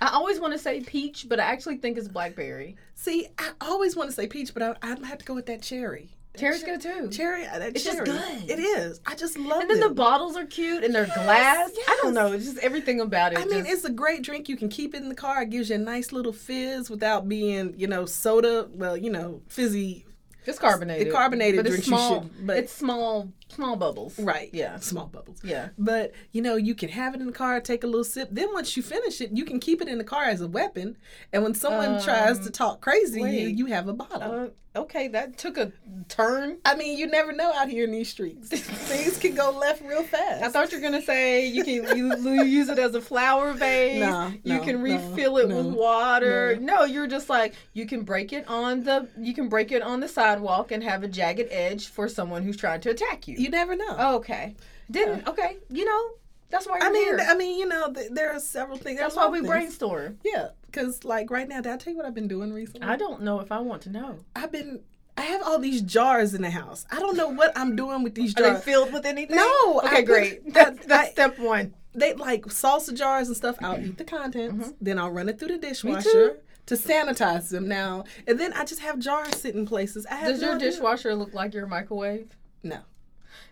i 0.00 0.08
always 0.12 0.38
want 0.40 0.52
to 0.52 0.58
say 0.58 0.80
peach 0.80 1.26
but 1.28 1.40
i 1.40 1.44
actually 1.44 1.76
think 1.76 1.96
it's 1.98 2.08
blackberry 2.08 2.76
See, 3.00 3.28
I 3.38 3.50
always 3.60 3.94
want 3.94 4.10
to 4.10 4.12
say 4.16 4.26
peach, 4.26 4.52
but 4.52 4.60
I, 4.60 4.74
I 4.82 5.06
have 5.06 5.18
to 5.18 5.24
go 5.24 5.32
with 5.32 5.46
that 5.46 5.62
cherry. 5.62 6.10
Cherry's 6.36 6.64
good 6.64 6.80
too 6.80 7.08
Cherry, 7.10 7.46
uh, 7.46 7.60
that 7.60 7.76
It's 7.76 7.84
just 7.84 8.04
good. 8.04 8.50
It 8.50 8.58
is. 8.58 9.00
I 9.06 9.14
just 9.14 9.38
love 9.38 9.58
it. 9.58 9.62
and 9.62 9.70
then 9.70 9.80
the 9.88 9.94
bottles 9.94 10.36
are 10.36 10.44
cute 10.44 10.82
and 10.82 10.92
they're 10.92 11.06
Yes, 11.06 11.14
glass 11.24 11.70
i 11.86 11.98
don't 12.02 12.12
know 12.12 12.32
it's 12.32 12.44
just 12.44 12.58
everything 12.58 13.00
about 13.00 13.32
it 13.34 13.38
I 13.38 13.44
mean, 13.44 13.66
it's 13.66 13.84
a 13.84 13.90
great 13.92 14.22
drink. 14.22 14.48
You 14.48 14.56
can 14.56 14.68
keep 14.68 14.94
it 14.96 15.02
in 15.02 15.08
the 15.08 15.14
car. 15.14 15.42
It 15.42 15.50
gives 15.50 15.70
you 15.70 15.76
a 15.76 15.78
nice 15.78 16.10
little 16.10 16.32
fizz 16.32 16.90
without 16.90 17.28
being, 17.28 17.74
you 17.76 17.86
know, 17.86 18.04
soda. 18.04 18.68
Well, 18.74 18.96
you 18.96 19.10
know, 19.10 19.42
fizzy. 19.46 20.04
It's 20.44 20.58
carbonated. 20.58 21.06
The 21.06 21.12
carbonated 21.12 21.64
but 21.64 21.72
it's 21.72 21.84
small. 21.86 22.22
should- 22.22 22.46
but- 22.48 22.56
it's 22.56 22.72
small 22.72 23.28
small 23.48 23.76
bubbles. 23.76 24.18
Right. 24.18 24.50
Yeah. 24.52 24.78
Small 24.78 25.06
bubbles. 25.06 25.38
Yeah. 25.42 25.68
But 25.78 26.12
you 26.32 26.42
know, 26.42 26.56
you 26.56 26.74
can 26.74 26.88
have 26.88 27.14
it 27.14 27.20
in 27.20 27.26
the 27.26 27.32
car, 27.32 27.60
take 27.60 27.84
a 27.84 27.86
little 27.86 28.04
sip. 28.04 28.28
Then 28.32 28.52
once 28.52 28.76
you 28.76 28.82
finish 28.82 29.20
it, 29.20 29.30
you 29.32 29.44
can 29.44 29.60
keep 29.60 29.80
it 29.82 29.88
in 29.88 29.98
the 29.98 30.04
car 30.04 30.24
as 30.24 30.40
a 30.40 30.48
weapon. 30.48 30.96
And 31.32 31.42
when 31.42 31.54
someone 31.54 32.02
tries 32.02 32.38
to 32.40 32.46
Um, 32.46 32.52
talk 32.52 32.80
crazy, 32.80 33.20
you 33.20 33.48
you 33.48 33.66
have 33.66 33.88
a 33.88 33.92
bottle. 33.92 34.22
Uh, 34.22 34.48
okay, 34.78 35.08
that 35.08 35.36
took 35.38 35.56
a 35.56 35.72
turn. 36.08 36.58
I 36.64 36.74
mean, 36.74 36.98
you 36.98 37.06
never 37.06 37.32
know 37.32 37.52
out 37.52 37.68
here 37.68 37.84
in 37.84 37.90
these 37.90 38.08
streets. 38.08 38.48
Things 38.48 39.18
can 39.18 39.34
go 39.34 39.50
left 39.50 39.82
real 39.82 40.02
fast. 40.02 40.42
I 40.42 40.48
thought 40.48 40.72
you 40.72 40.78
were 40.78 40.82
gonna 40.82 41.02
say 41.02 41.46
you 41.46 41.64
can 41.64 41.96
you, 41.96 42.44
use 42.44 42.68
it 42.68 42.78
as 42.78 42.94
a 42.94 43.00
flower 43.00 43.52
vase. 43.52 44.00
No, 44.00 44.32
you 44.44 44.58
no, 44.58 44.64
can 44.64 44.76
no, 44.76 44.82
refill 44.82 45.38
it 45.38 45.48
with 45.48 45.66
water. 45.66 46.56
No. 46.60 46.84
you're 46.84 47.06
just 47.06 47.28
like 47.28 47.54
you 47.72 47.86
can 47.86 48.02
break 48.02 48.32
it 48.32 48.46
on 48.48 48.84
the 48.84 49.08
you 49.18 49.34
can 49.34 49.48
break 49.48 49.72
it 49.72 49.82
on 49.82 50.00
the 50.00 50.08
sidewalk 50.08 50.72
and 50.72 50.82
have 50.82 51.02
a 51.02 51.08
jagged 51.08 51.48
edge 51.50 51.88
for 51.88 52.08
someone 52.08 52.42
who's 52.42 52.56
trying 52.56 52.80
to 52.82 52.90
attack 52.90 53.28
you. 53.28 53.36
you 53.36 53.50
never 53.50 53.76
know. 53.76 53.96
Oh, 53.98 54.16
okay, 54.16 54.54
didn't 54.90 55.26
okay. 55.28 55.58
You 55.68 55.84
know 55.84 56.10
that's 56.50 56.66
why 56.66 56.78
you're 56.78 56.88
I 56.88 56.90
mean, 56.90 57.04
here. 57.04 57.26
I 57.28 57.34
mean, 57.34 57.58
you 57.58 57.66
know, 57.66 57.92
th- 57.92 58.10
there 58.10 58.32
are 58.32 58.40
several 58.40 58.78
things. 58.78 58.98
that's 58.98 59.16
why 59.16 59.28
we 59.28 59.38
things. 59.38 59.48
brainstorm. 59.48 60.18
Yeah, 60.24 60.48
because 60.70 61.04
like 61.04 61.30
right 61.30 61.48
now, 61.48 61.60
did 61.60 61.72
I 61.72 61.76
tell 61.76 61.92
you 61.92 61.96
what 61.96 62.06
I've 62.06 62.14
been 62.14 62.28
doing 62.28 62.52
recently? 62.52 62.86
I 62.86 62.96
don't 62.96 63.22
know 63.22 63.40
if 63.40 63.50
I 63.52 63.58
want 63.60 63.82
to 63.82 63.90
know. 63.90 64.20
I've 64.36 64.52
been. 64.52 64.80
I 65.16 65.22
have 65.22 65.42
all 65.42 65.58
these 65.58 65.82
jars 65.82 66.32
in 66.34 66.42
the 66.42 66.50
house. 66.50 66.86
I 66.92 67.00
don't 67.00 67.16
know 67.16 67.28
what 67.28 67.52
I'm 67.58 67.74
doing 67.74 68.04
with 68.04 68.14
these 68.14 68.36
Are 68.38 68.42
they 68.42 68.48
jars. 68.50 68.62
filled 68.62 68.92
with 68.92 69.04
anything? 69.04 69.34
No, 69.36 69.80
Okay, 69.84 69.96
I- 69.96 70.02
great. 70.02 70.42
I- 70.46 70.50
That's, 70.50 70.86
that's 70.86 71.08
I- 71.08 71.12
step 71.12 71.38
one. 71.40 71.74
they 71.92 72.14
like 72.14 72.44
salsa 72.46 72.94
jars 72.96 73.26
and 73.26 73.36
stuff. 73.36 73.56
I'll 73.60 73.80
eat 73.84 73.98
the 73.98 74.04
contents, 74.04 74.74
then 74.80 74.96
I'll 74.98 75.10
run 75.10 75.28
it 75.28 75.38
through 75.40 75.48
the 75.48 75.54
Mm-hmm. 75.54 75.68
dishwasher 75.70 76.38
to 76.66 76.74
sanitize 76.76 77.48
them 77.48 77.66
now, 77.66 78.04
and 78.28 78.38
then 78.38 78.52
I 78.52 78.64
just 78.64 78.80
have 78.82 78.98
jars 79.00 79.34
sitting 79.36 79.66
places. 79.66 80.06
I 80.06 80.14
have 80.16 80.28
Does 80.28 80.42
your 80.42 80.56
dishwasher 80.58 81.14
look 81.16 81.34
like 81.34 81.52
your 81.52 81.66
microwave? 81.66 82.36
No, 82.62 82.78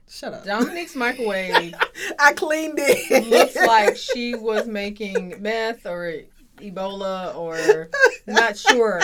shut 0.08 0.34
up. 0.34 0.44
Dominique's 0.44 0.94
microwave 1.04 1.74
I 2.20 2.32
cleaned 2.34 2.78
it. 2.78 3.26
looks 3.26 3.56
like 3.56 3.96
she 4.12 4.34
was 4.36 4.66
making 4.68 5.34
meth 5.42 5.84
or 5.86 6.12
Ebola 6.58 7.34
or 7.36 7.90
not 8.26 8.56
sure. 8.56 9.00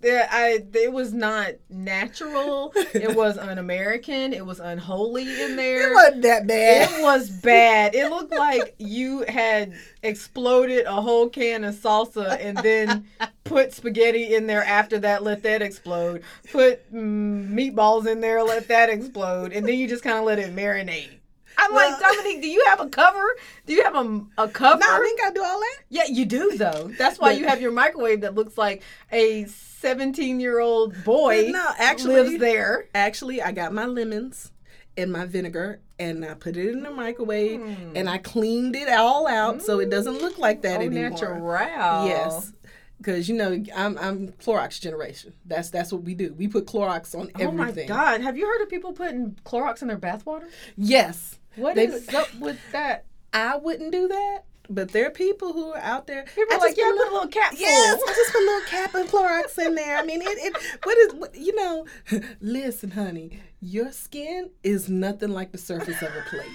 There, 0.00 0.28
I 0.30 0.64
it 0.74 0.92
was 0.92 1.12
not 1.12 1.52
natural. 1.70 2.72
It 2.92 3.14
was 3.16 3.38
un-American. 3.38 4.32
It 4.32 4.44
was 4.44 4.60
unholy 4.60 5.42
in 5.42 5.56
there. 5.56 5.92
it 5.92 5.94
wasn't 5.94 6.22
that 6.22 6.46
bad. 6.46 6.90
It 6.90 7.02
was 7.02 7.30
bad. 7.30 7.94
It 7.94 8.10
looked 8.10 8.34
like 8.34 8.74
you 8.78 9.24
had 9.28 9.74
exploded 10.02 10.84
a 10.86 11.00
whole 11.00 11.28
can 11.28 11.64
of 11.64 11.74
salsa 11.74 12.38
and 12.40 12.58
then 12.58 13.06
put 13.44 13.72
spaghetti 13.72 14.34
in 14.34 14.46
there 14.46 14.64
after 14.64 14.98
that, 15.00 15.22
let 15.22 15.42
that 15.44 15.62
explode. 15.62 16.22
Put 16.52 16.92
mm, 16.92 17.48
meatballs 17.48 18.06
in 18.06 18.20
there, 18.20 18.42
let 18.42 18.68
that 18.68 18.90
explode, 18.90 19.52
and 19.52 19.66
then 19.66 19.78
you 19.78 19.88
just 19.88 20.02
kind 20.02 20.18
of 20.18 20.24
let 20.24 20.38
it 20.38 20.54
marinate. 20.54 21.10
I'm 21.58 21.72
Well- 21.74 21.90
like, 21.90 22.00
Dominique, 22.00 22.42
do 22.42 22.48
you 22.48 22.64
have 22.68 22.80
a 22.80 22.88
cover? 22.88 23.24
Do 23.66 23.72
you 23.72 23.82
have 23.84 23.94
a, 23.94 24.22
a 24.38 24.48
cover? 24.48 24.80
no, 24.80 24.86
I 24.88 24.98
think 25.00 25.20
gotta 25.20 25.34
do 25.34 25.42
all 25.44 25.58
that. 25.60 25.78
yeah, 25.88 26.04
you 26.08 26.24
do 26.26 26.56
though. 26.56 26.90
That's 26.98 27.18
why 27.18 27.32
you 27.32 27.46
have 27.46 27.60
your 27.60 27.72
microwave 27.72 28.22
that 28.22 28.34
looks 28.34 28.56
like 28.58 28.82
a 29.12 29.44
17 29.46 30.40
year 30.40 30.58
old 30.60 31.02
boy 31.04 31.48
No, 31.50 31.70
actually- 31.78 32.14
lives 32.14 32.38
there. 32.38 32.86
Actually, 32.94 33.42
I 33.42 33.52
got 33.52 33.72
my 33.72 33.86
lemons 33.86 34.50
and 34.96 35.10
my 35.12 35.24
vinegar, 35.26 35.80
and 35.98 36.24
I 36.24 36.34
put 36.34 36.56
it 36.56 36.68
in 36.70 36.82
the 36.84 36.90
microwave, 36.90 37.60
hmm. 37.60 37.96
and 37.96 38.08
I 38.08 38.18
cleaned 38.18 38.76
it 38.76 38.88
all 38.88 39.26
out 39.26 39.60
so 39.60 39.80
it 39.80 39.90
doesn't 39.90 40.20
look 40.20 40.38
like 40.38 40.62
that 40.62 40.78
Oh, 40.80 40.84
anymore. 40.84 41.10
natural. 41.10 42.06
Yes. 42.06 42.52
Because 42.98 43.28
you 43.28 43.34
know 43.34 43.62
I'm 43.74 43.98
I'm 43.98 44.28
Clorox 44.34 44.80
generation. 44.80 45.34
That's 45.44 45.68
that's 45.70 45.92
what 45.92 46.04
we 46.04 46.14
do. 46.14 46.32
We 46.38 46.46
put 46.48 46.66
Clorox 46.66 47.14
on 47.18 47.28
everything. 47.38 47.90
Oh 47.90 47.94
my. 47.94 48.02
God! 48.12 48.20
Have 48.22 48.38
you 48.38 48.46
heard 48.46 48.62
of 48.62 48.70
people 48.70 48.92
putting 48.92 49.32
Clorox 49.44 49.82
in 49.82 49.88
their 49.88 49.98
bathwater? 49.98 50.48
Yes, 50.76 51.38
What 51.56 51.74
They- 51.76 51.86
is 51.86 52.08
up 52.14 52.34
with 52.36 52.58
that? 52.72 53.04
I 53.32 53.56
wouldn't 53.56 53.90
do 53.92 54.06
that, 54.08 54.42
but 54.70 54.92
there 54.92 55.06
are 55.06 55.10
people 55.10 55.52
who 55.52 55.72
are 55.72 55.78
out 55.78 56.06
there. 56.06 56.24
People 56.34 56.54
I 56.54 56.56
are 56.56 56.60
like, 56.60 56.76
yeah, 56.76 56.84
put 56.90 56.98
put 56.98 57.08
a 57.08 57.12
little 57.14 57.28
cap 57.28 57.50
full. 57.52 57.60
Yes, 57.60 58.00
I 58.06 58.12
just 58.14 58.32
put 58.32 58.42
a 58.42 58.44
little 58.44 58.68
cap 58.68 58.94
of 58.94 59.06
Clorox 59.10 59.58
in 59.66 59.74
there. 59.74 59.96
I 59.98 60.04
mean, 60.04 60.22
it, 60.22 60.28
it 60.28 60.56
what 60.84 60.96
is 60.98 61.14
what, 61.14 61.34
you 61.34 61.54
know? 61.56 61.86
Listen, 62.40 62.92
honey, 62.92 63.40
your 63.60 63.90
skin 63.92 64.50
is 64.62 64.88
nothing 64.88 65.30
like 65.30 65.52
the 65.52 65.58
surface 65.58 66.00
of 66.02 66.08
a 66.14 66.22
plate. 66.30 66.46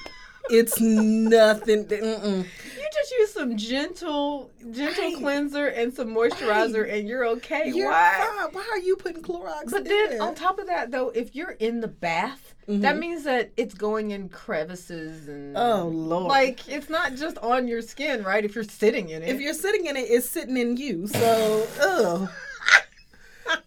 It's 0.51 0.79
nothing. 0.79 1.85
Mm-mm. 1.85 2.37
You 2.43 2.89
just 2.93 3.11
use 3.19 3.33
some 3.33 3.55
gentle, 3.55 4.49
gentle 4.71 5.03
Right. 5.03 5.15
cleanser 5.17 5.67
and 5.67 5.93
some 5.93 6.07
moisturizer, 6.07 6.91
and 6.91 7.07
you're 7.07 7.25
okay. 7.27 7.69
You're 7.69 7.91
Why? 7.91 8.25
fine. 8.39 8.53
Why 8.53 8.67
are 8.71 8.79
you 8.79 8.95
putting 8.95 9.21
Clorox? 9.21 9.69
But 9.69 9.83
then 9.85 10.09
there? 10.11 10.21
on 10.23 10.33
top 10.33 10.57
of 10.57 10.65
that, 10.67 10.89
though, 10.91 11.09
if 11.09 11.35
you're 11.35 11.51
in 11.51 11.81
the 11.81 11.87
bath, 11.87 12.48
that 12.69 12.97
means 12.97 13.23
that 13.23 13.49
it's 13.57 13.73
going 13.73 14.11
in 14.11 14.29
crevices 14.29 15.27
and 15.27 15.55
Mm-hmm. 15.55 15.57
oh 15.57 15.87
lord, 15.87 16.27
like 16.27 16.67
it's 16.69 16.89
not 16.89 17.15
just 17.15 17.37
on 17.39 17.67
your 17.67 17.81
skin, 17.81 18.23
right? 18.23 18.45
If 18.45 18.53
you're 18.55 18.63
sitting 18.63 19.09
in 19.09 19.23
it. 19.23 19.29
if 19.29 19.41
you're 19.41 19.53
sitting 19.55 19.85
in 19.87 19.97
it, 19.97 20.01
it's 20.01 20.29
sitting 20.29 20.55
in 20.57 20.77
you. 20.77 21.07
So, 21.07 21.67
ugh. 21.81 22.29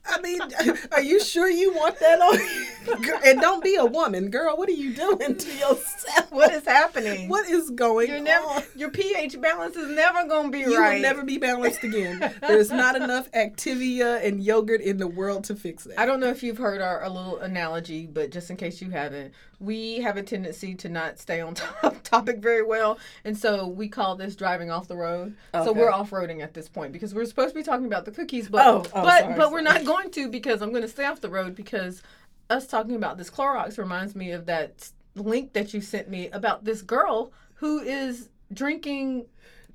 I 0.07 0.21
mean, 0.21 0.41
are 0.93 1.03
you 1.03 1.19
sure 1.21 1.51
you 1.51 1.73
want 1.75 1.99
that 1.99 2.21
on? 2.21 2.39
You? 2.87 3.19
and 3.25 3.41
don't 3.41 3.62
be 3.62 3.77
a 3.77 3.85
woman, 3.85 4.31
girl. 4.31 4.57
What 4.57 4.69
are 4.69 4.73
you 4.73 4.95
doing 4.95 5.37
to 5.37 5.51
yourself? 5.53 6.31
what 6.31 6.53
is 6.53 6.65
happening? 6.65 7.29
What 7.29 7.49
is 7.49 7.71
going 7.71 8.09
You're 8.09 8.47
on? 8.49 8.62
your 8.77 8.91
pH 8.91 9.41
balance 9.41 9.77
is 9.77 9.89
never 9.91 10.27
gonna 10.29 10.51
be 10.51 10.61
You 10.61 10.79
right. 10.79 10.95
will 10.95 11.03
never 11.03 11.23
be 11.25 11.39
balanced 11.39 11.83
again. 11.85 12.35
There's 12.41 12.71
not 12.71 12.97
enough 12.97 13.31
Activia 13.33 14.25
and 14.25 14.43
yogurt 14.43 14.81
in 14.81 14.97
the 14.99 15.07
world 15.07 15.45
to 15.45 15.55
fix 15.57 15.85
that. 15.85 15.99
I 15.99 16.07
don't 16.07 16.21
know 16.21 16.29
if 16.29 16.43
you've 16.43 16.59
heard 16.59 16.81
our, 16.81 17.01
our 17.01 17.09
little 17.11 17.39
analogy, 17.39 18.07
but 18.07 18.31
just 18.31 18.51
in 18.51 18.57
case 18.57 18.81
you 18.83 18.91
haven't, 18.91 19.33
we 19.61 20.01
have 20.01 20.17
a 20.17 20.23
tendency 20.23 20.75
to 20.75 20.89
not 20.89 21.19
stay 21.19 21.41
on 21.41 21.55
top, 21.55 22.03
topic 22.03 22.39
very 22.39 22.62
well. 22.62 22.99
And 23.25 23.37
so 23.39 23.67
we 23.67 23.89
call 23.89 24.17
this 24.17 24.35
driving 24.35 24.71
off 24.71 24.89
the 24.89 24.97
road. 24.97 25.37
So 25.55 25.73
we're 25.73 25.91
off 25.91 26.11
roading 26.11 26.43
at 26.43 26.55
this 26.55 26.69
point 26.69 26.93
because 26.93 27.15
we're 27.15 27.25
supposed 27.27 27.51
to 27.51 27.55
be 27.55 27.62
talking 27.62 27.87
about 27.87 28.05
the 28.05 28.11
cookies, 28.11 28.49
but 28.49 28.67
Oh, 28.67 28.83
oh, 28.95 29.03
but 29.03 29.21
sorry, 29.23 29.35
but 29.37 29.53
we're 29.53 29.61
not 29.62 29.85
going 29.85 30.11
to 30.12 30.29
because 30.29 30.62
I'm 30.62 30.71
going 30.71 30.83
to 30.83 30.89
stay 30.89 31.05
off 31.05 31.21
the 31.21 31.29
road 31.31 31.55
because 31.55 32.03
us 32.51 32.67
talking 32.67 32.95
about 32.97 33.19
this 33.19 33.31
Clorox 33.31 33.79
reminds 33.79 34.15
me 34.15 34.33
of 34.33 34.47
that 34.47 34.91
link 35.15 35.53
that 35.53 35.73
you 35.75 35.81
sent 35.81 36.09
me 36.09 36.29
about 36.31 36.65
this 36.65 36.83
girl 36.83 37.33
who 37.55 37.81
is 37.81 38.29
drinking 38.53 39.27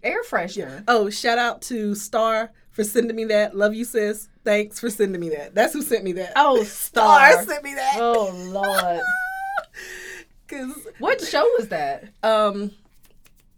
air 0.04 0.24
freshener. 0.24 0.84
Oh, 0.88 1.10
shout 1.10 1.38
out 1.38 1.62
to 1.64 1.96
Star 1.96 2.52
for 2.72 2.84
sending 2.84 3.16
me 3.16 3.26
that. 3.26 3.56
Love 3.56 3.74
you, 3.74 3.86
sis. 3.86 4.30
Thanks 4.44 4.80
for 4.80 4.90
sending 4.90 5.20
me 5.20 5.30
that. 5.30 5.56
That's 5.56 5.74
who 5.74 5.82
sent 5.82 6.04
me 6.04 6.12
that. 6.14 6.34
Oh, 6.36 6.64
Star 6.64 7.32
star. 7.32 7.44
sent 7.46 7.64
me 7.64 7.74
that. 7.76 7.96
Oh 7.98 8.32
Lord. 8.50 9.02
Cause 10.48 10.88
What 11.00 11.20
show 11.22 11.44
was 11.58 11.68
that? 11.70 12.06
um, 12.24 12.72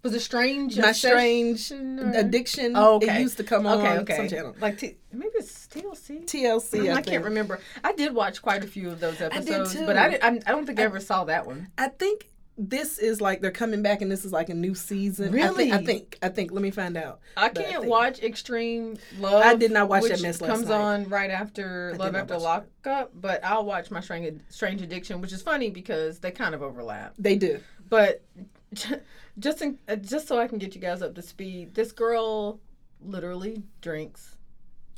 Was 0.01 0.13
it 0.13 0.21
Strange? 0.21 0.77
my 0.77 0.91
strange 0.93 1.71
or- 1.71 2.11
addiction. 2.15 2.73
Oh, 2.75 2.95
okay. 2.95 3.17
It 3.17 3.21
used 3.21 3.37
to 3.37 3.43
come 3.43 3.65
on 3.67 3.79
Okay, 3.79 3.97
okay. 3.99 4.15
some 4.17 4.29
channel. 4.29 4.55
Like 4.61 4.77
T- 4.77 4.95
maybe 5.11 5.31
it's 5.35 5.67
TLC. 5.67 6.25
TLC. 6.25 6.89
I, 6.93 6.97
I, 6.97 7.01
can't 7.01 7.23
remember. 7.25 7.59
I 7.83 7.91
did 7.93 8.13
watch 8.15 8.41
quite 8.41 8.63
a 8.63 8.67
few 8.67 8.89
of 8.89 8.99
those 8.99 9.19
episodes, 9.19 9.73
too. 9.73 9.85
but 9.85 9.97
I, 9.97 10.09
did, 10.09 10.21
I, 10.21 10.27
I 10.47 10.51
don't 10.51 10.65
think 10.65 10.79
I 10.79 10.83
ever 10.83 10.99
saw 11.01 11.25
that 11.25 11.45
one. 11.45 11.67
I 11.77 11.89
think 11.89 12.29
this 12.57 12.97
is 12.97 13.19
like 13.21 13.41
they're 13.41 13.51
coming 13.51 13.81
back, 13.81 14.01
and 14.01 14.09
this 14.11 14.23
is 14.25 14.31
like 14.33 14.49
a 14.49 14.53
new 14.53 14.73
season. 14.75 15.29
I 15.29 15.31
Really? 15.31 15.69
think. 15.69 15.73
I 15.73 15.83
think. 15.85 16.17
I 16.23 16.29
think. 16.29 16.51
Let 16.51 16.61
me 16.61 16.71
find 16.71 16.95
out. 16.97 17.19
I 17.37 17.49
But 17.49 17.65
can't 17.65 17.85
watch 17.85 18.21
Extreme 18.21 18.97
Love. 19.17 19.43
I 19.45 19.55
did 19.55 19.71
not 19.71 19.87
watch 19.89 20.03
that 20.03 20.11
which 20.11 20.21
mess 20.21 20.39
last 20.41 20.49
comes 20.49 20.67
night. 20.67 20.75
on 20.81 21.09
right 21.09 21.29
after 21.29 21.95
Love 21.97 22.15
After 22.15 22.37
Lockup, 22.37 23.11
but 23.13 23.43
I'll 23.43 23.65
watch 23.65 23.91
my 23.91 23.99
Strange 23.99 24.41
Strange 24.49 24.81
Addiction, 24.81 25.19
which 25.21 25.33
is 25.33 25.41
funny 25.41 25.69
because 25.69 26.19
they 26.19 26.31
kind 26.31 26.53
of 26.55 26.61
overlap. 26.61 27.15
They 27.17 27.35
do. 27.35 27.59
But 27.89 28.23
just 29.39 29.61
in, 29.61 29.79
uh, 29.87 29.95
just 29.95 30.27
so 30.27 30.39
I 30.39 30.47
can 30.47 30.57
get 30.57 30.75
you 30.75 30.81
guys 30.81 31.01
up 31.01 31.15
to 31.15 31.21
speed, 31.21 31.73
this 31.75 31.91
girl 31.91 32.59
literally 33.01 33.63
drinks 33.81 34.35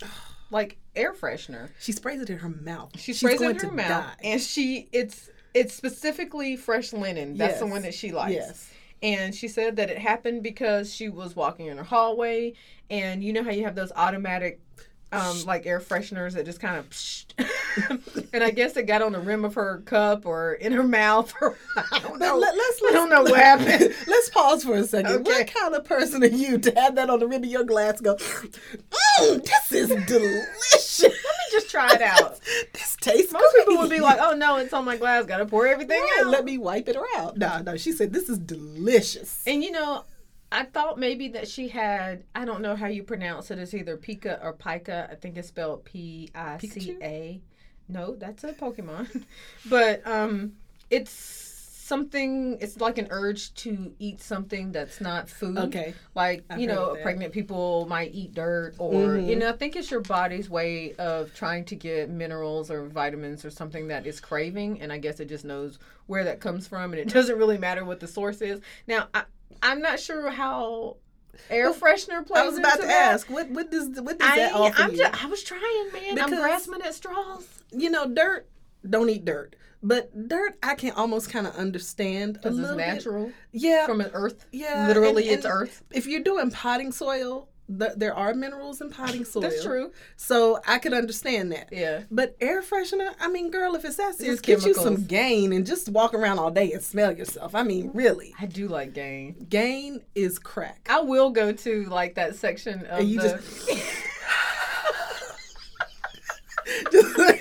like 0.51 0.77
air 0.95 1.13
freshener. 1.13 1.69
She 1.79 1.91
sprays 1.91 2.21
it 2.21 2.29
in 2.29 2.39
her 2.39 2.49
mouth. 2.49 2.91
She 2.95 3.13
She's 3.13 3.19
sprays 3.19 3.35
it 3.41 3.43
going 3.43 3.55
in 3.55 3.69
her 3.69 3.71
mouth, 3.71 3.89
die. 3.89 4.15
and 4.23 4.41
she 4.41 4.89
it's 4.91 5.29
it's 5.53 5.73
specifically 5.73 6.55
fresh 6.55 6.93
linen. 6.93 7.37
That's 7.37 7.59
the 7.59 7.67
one 7.67 7.81
that 7.83 7.93
she 7.93 8.11
likes. 8.11 8.33
Yes. 8.33 8.71
And 9.03 9.33
she 9.33 9.47
said 9.47 9.77
that 9.77 9.89
it 9.89 9.97
happened 9.97 10.43
because 10.43 10.93
she 10.93 11.09
was 11.09 11.35
walking 11.35 11.65
in 11.67 11.77
her 11.77 11.83
hallway, 11.83 12.53
and 12.89 13.23
you 13.23 13.33
know 13.33 13.43
how 13.43 13.49
you 13.49 13.63
have 13.63 13.73
those 13.73 13.91
automatic, 13.95 14.61
um, 15.11 15.43
like 15.45 15.65
air 15.65 15.79
fresheners 15.79 16.33
that 16.33 16.45
just 16.45 16.59
kind 16.59 16.77
of, 16.77 16.87
and 18.33 18.43
I 18.43 18.51
guess 18.51 18.77
it 18.77 18.83
got 18.83 19.01
on 19.01 19.11
the 19.11 19.19
rim 19.19 19.43
of 19.45 19.55
her 19.55 19.81
cup 19.85 20.25
or 20.25 20.53
in 20.53 20.71
her 20.71 20.83
mouth, 20.83 21.33
or 21.41 21.57
I 21.91 21.99
don't 21.99 22.19
But 22.19 22.25
know. 22.27 22.37
let, 22.37 22.53
us 22.55 22.81
I 22.87 22.91
don't 22.93 23.09
know 23.09 23.23
what 23.23 23.39
happened. 23.39 23.93
Let's 24.07 24.29
pause 24.29 24.63
for 24.63 24.75
a 24.75 24.83
second. 24.83 25.11
Okay. 25.27 25.31
What 25.31 25.47
kind 25.53 25.75
of 25.75 25.83
person 25.85 26.23
are 26.23 26.27
you 26.27 26.57
to 26.59 26.71
have 26.79 26.95
that 26.95 27.09
on 27.09 27.19
the 27.19 27.27
rim 27.27 27.43
of 27.43 27.49
your 27.49 27.63
glass? 27.63 27.99
Go, 28.01 28.15
mm, 28.15 29.43
this 29.43 29.71
is 29.71 29.89
delicious. 30.05 31.01
Let 31.03 31.11
me 31.11 31.51
just 31.51 31.69
try 31.69 31.93
it 31.93 32.01
out. 32.01 32.39
this 32.73 32.95
tastes. 33.01 33.31
Most 33.33 33.55
people 33.57 33.77
would 33.77 33.89
be 33.89 33.99
like, 33.99 34.17
"Oh 34.21 34.33
no, 34.35 34.57
it's 34.57 34.73
on 34.73 34.85
my 34.85 34.97
glass. 34.97 35.25
Got 35.25 35.37
to 35.37 35.45
pour 35.45 35.67
everything 35.67 35.99
Right, 35.99 36.21
out." 36.25 36.27
let 36.31 36.45
me 36.45 36.57
wipe 36.57 36.87
it 36.87 36.97
out. 37.17 37.37
No, 37.37 37.59
no. 37.61 37.75
She 37.77 37.91
said 37.91 38.13
this 38.13 38.29
is 38.29 38.37
delicious. 38.37 39.43
And 39.47 39.63
you 39.63 39.71
know, 39.71 40.03
I 40.51 40.65
thought 40.65 40.97
maybe 40.99 41.29
that 41.29 41.47
she 41.47 41.69
had, 41.69 42.23
I 42.35 42.43
don't 42.45 42.61
know 42.61 42.75
how 42.75 42.87
you 42.87 43.03
pronounce 43.03 43.51
it. 43.51 43.59
It's 43.59 43.73
either 43.73 43.97
Pika 43.97 44.43
or 44.43 44.53
Pika. 44.53 45.09
I 45.09 45.15
think 45.15 45.37
it's 45.37 45.47
spelled 45.47 45.85
P 45.85 46.29
I 46.35 46.57
C 46.57 46.97
A. 47.01 47.41
No, 47.87 48.15
that's 48.15 48.43
a 48.43 48.53
Pokemon. 48.53 49.23
but 49.65 50.05
um 50.05 50.53
it's 50.89 51.11
something. 51.11 52.57
It's 52.61 52.79
like 52.79 52.97
an 52.97 53.07
urge 53.09 53.53
to 53.55 53.93
eat 53.99 54.21
something 54.21 54.71
that's 54.71 55.01
not 55.01 55.29
food. 55.29 55.57
Okay. 55.57 55.93
Like 56.15 56.43
I've 56.49 56.59
you 56.59 56.67
know, 56.67 56.95
pregnant 56.95 57.33
people 57.33 57.85
might 57.87 58.13
eat 58.13 58.33
dirt, 58.33 58.75
or 58.77 59.17
you 59.17 59.35
Mhm. 59.35 59.39
know, 59.39 59.49
I 59.49 59.53
think 59.53 59.75
it's 59.75 59.91
your 59.91 59.99
body's 60.01 60.49
way 60.49 60.93
of 60.95 61.33
trying 61.33 61.65
to 61.65 61.75
get 61.75 62.09
minerals 62.09 62.69
or 62.71 62.87
vitamins 62.87 63.43
or 63.45 63.49
something 63.49 63.87
that 63.87 64.05
is 64.05 64.19
craving, 64.19 64.81
and 64.81 64.91
I 64.91 64.97
guess 64.97 65.19
it 65.19 65.29
just 65.29 65.45
knows 65.45 65.79
where 66.07 66.23
that 66.25 66.39
comes 66.39 66.67
from, 66.67 66.91
and 66.93 66.99
it 66.99 67.09
doesn't 67.13 67.37
really 67.37 67.57
matter 67.57 67.83
what 67.85 67.99
the 67.99 68.07
source 68.07 68.41
is. 68.41 68.59
Now, 68.87 69.07
I, 69.13 69.23
I'm 69.63 69.81
not 69.81 69.99
sure 69.99 70.29
how 70.29 70.97
air 71.49 71.71
freshener 71.73 72.25
plays. 72.25 72.41
I 72.41 72.45
was 72.45 72.57
about 72.57 72.79
to 72.81 72.87
that. 72.87 73.13
ask 73.13 73.29
what 73.29 73.49
what 73.49 73.71
does 73.71 73.89
what 74.01 74.19
does 74.19 74.29
I, 74.29 74.35
that 74.37 74.53
offer 74.53 74.81
I'm 74.81 74.91
you? 74.91 74.97
just, 74.97 75.23
I 75.23 75.27
was 75.27 75.43
trying, 75.43 75.91
man. 75.93 76.19
I'm 76.19 76.29
grasping 76.29 76.81
at 76.83 76.93
straws. 76.93 77.47
you 77.71 77.89
know, 77.89 78.07
dirt. 78.07 78.47
Don't 78.89 79.09
eat 79.09 79.25
dirt, 79.25 79.55
but 79.83 80.27
dirt 80.27 80.57
I 80.63 80.73
can 80.75 80.91
almost 80.93 81.29
kind 81.29 81.45
of 81.45 81.55
understand 81.55 82.37
a 82.37 82.39
Because 82.39 82.57
it's 82.57 82.61
little 82.61 82.77
bit. 82.77 82.87
natural 82.87 83.31
Yeah, 83.51 83.85
from 83.85 84.01
an 84.01 84.09
earth. 84.13 84.45
yeah. 84.51 84.87
Literally, 84.87 85.27
and- 85.29 85.37
it's 85.37 85.45
earth. 85.45 85.83
If 85.91 86.07
you're 86.07 86.23
doing 86.23 86.49
potting 86.51 86.91
soil, 86.91 87.47
th- 87.79 87.91
there 87.97 88.13
are 88.15 88.33
minerals 88.33 88.81
in 88.81 88.89
potting 88.89 89.25
soil. 89.25 89.41
That's 89.43 89.63
true. 89.63 89.91
So 90.17 90.59
I 90.67 90.79
can 90.79 90.93
understand 90.93 91.51
that. 91.51 91.69
Yeah. 91.71 92.03
But 92.11 92.35
air 92.41 92.61
freshener, 92.61 93.09
I 93.19 93.27
mean, 93.29 93.51
girl, 93.51 93.75
if 93.75 93.85
it's 93.85 93.97
that 93.97 94.15
serious, 94.15 94.41
just 94.41 94.43
get 94.45 94.65
you 94.65 94.73
some 94.73 95.05
gain 95.05 95.53
and 95.53 95.65
just 95.65 95.89
walk 95.89 96.13
around 96.13 96.39
all 96.39 96.51
day 96.51 96.71
and 96.73 96.81
smell 96.81 97.11
yourself. 97.15 97.55
I 97.55 97.63
mean, 97.63 97.91
really, 97.93 98.33
I 98.39 98.45
do 98.45 98.67
like 98.67 98.93
gain. 98.93 99.45
gain 99.49 100.01
is 100.15 100.39
crack. 100.39 100.87
I 100.89 101.01
will 101.01 101.29
go 101.31 101.51
to 101.51 101.85
like 101.85 102.15
that 102.15 102.35
section 102.35 102.85
of 102.85 102.99
And 102.99 103.09
you 103.09 103.21
the. 103.21 103.29
just- 103.29 103.69
Just 106.91 107.17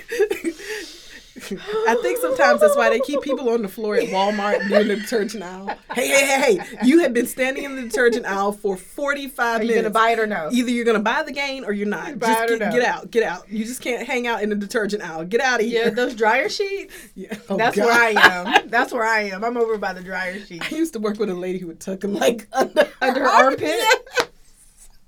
I 1.59 1.95
think 2.01 2.19
sometimes 2.19 2.61
that's 2.61 2.75
why 2.75 2.89
they 2.89 2.99
keep 2.99 3.21
people 3.21 3.49
on 3.49 3.61
the 3.61 3.67
floor 3.67 3.95
at 3.95 4.09
Walmart 4.09 4.67
during 4.67 4.87
the 4.87 4.95
detergent 4.97 5.43
aisle. 5.43 5.67
Hey, 5.93 6.07
hey, 6.07 6.25
hey, 6.25 6.57
hey! 6.57 6.77
You 6.83 6.99
have 6.99 7.13
been 7.13 7.27
standing 7.27 7.63
in 7.63 7.75
the 7.75 7.81
detergent 7.83 8.25
aisle 8.25 8.51
for 8.51 8.77
forty-five 8.77 9.59
Are 9.61 9.63
you 9.63 9.69
minutes. 9.69 9.83
gonna 9.83 9.93
buy 9.93 10.11
it 10.11 10.19
or 10.19 10.27
no? 10.27 10.49
Either 10.51 10.69
you're 10.71 10.85
gonna 10.85 10.99
buy 10.99 11.23
the 11.23 11.31
gain 11.31 11.63
or 11.65 11.73
you're 11.73 11.87
not. 11.87 12.19
Buy 12.19 12.27
Just 12.27 12.43
it 12.43 12.51
or 12.51 12.57
get, 12.57 12.65
no. 12.73 12.79
get 12.79 12.85
out, 12.87 13.11
get 13.11 13.23
out. 13.23 13.49
You 13.51 13.65
just 13.65 13.81
can't 13.81 14.05
hang 14.07 14.27
out 14.27 14.41
in 14.43 14.49
the 14.49 14.55
detergent 14.55 15.03
aisle. 15.03 15.25
Get 15.25 15.41
out 15.41 15.59
of 15.59 15.65
here. 15.65 15.85
Yeah, 15.85 15.89
those 15.89 16.15
dryer 16.15 16.49
sheets. 16.49 16.93
Yeah. 17.15 17.35
Oh, 17.49 17.57
That's 17.57 17.75
God. 17.75 17.85
where 17.85 17.93
I 17.93 18.09
am. 18.55 18.69
That's 18.69 18.93
where 18.93 19.03
I 19.03 19.21
am. 19.23 19.43
I'm 19.43 19.57
over 19.57 19.77
by 19.77 19.93
the 19.93 20.01
dryer 20.01 20.39
sheet. 20.45 20.71
I 20.71 20.75
used 20.75 20.93
to 20.93 20.99
work 20.99 21.19
with 21.19 21.29
a 21.29 21.33
lady 21.35 21.59
who 21.59 21.67
would 21.67 21.79
tuck 21.79 21.99
them 22.01 22.13
like 22.13 22.47
under, 22.53 22.87
Under 23.01 23.21
her 23.21 23.27
armpit? 23.45 23.69
Yeah. 23.69 24.25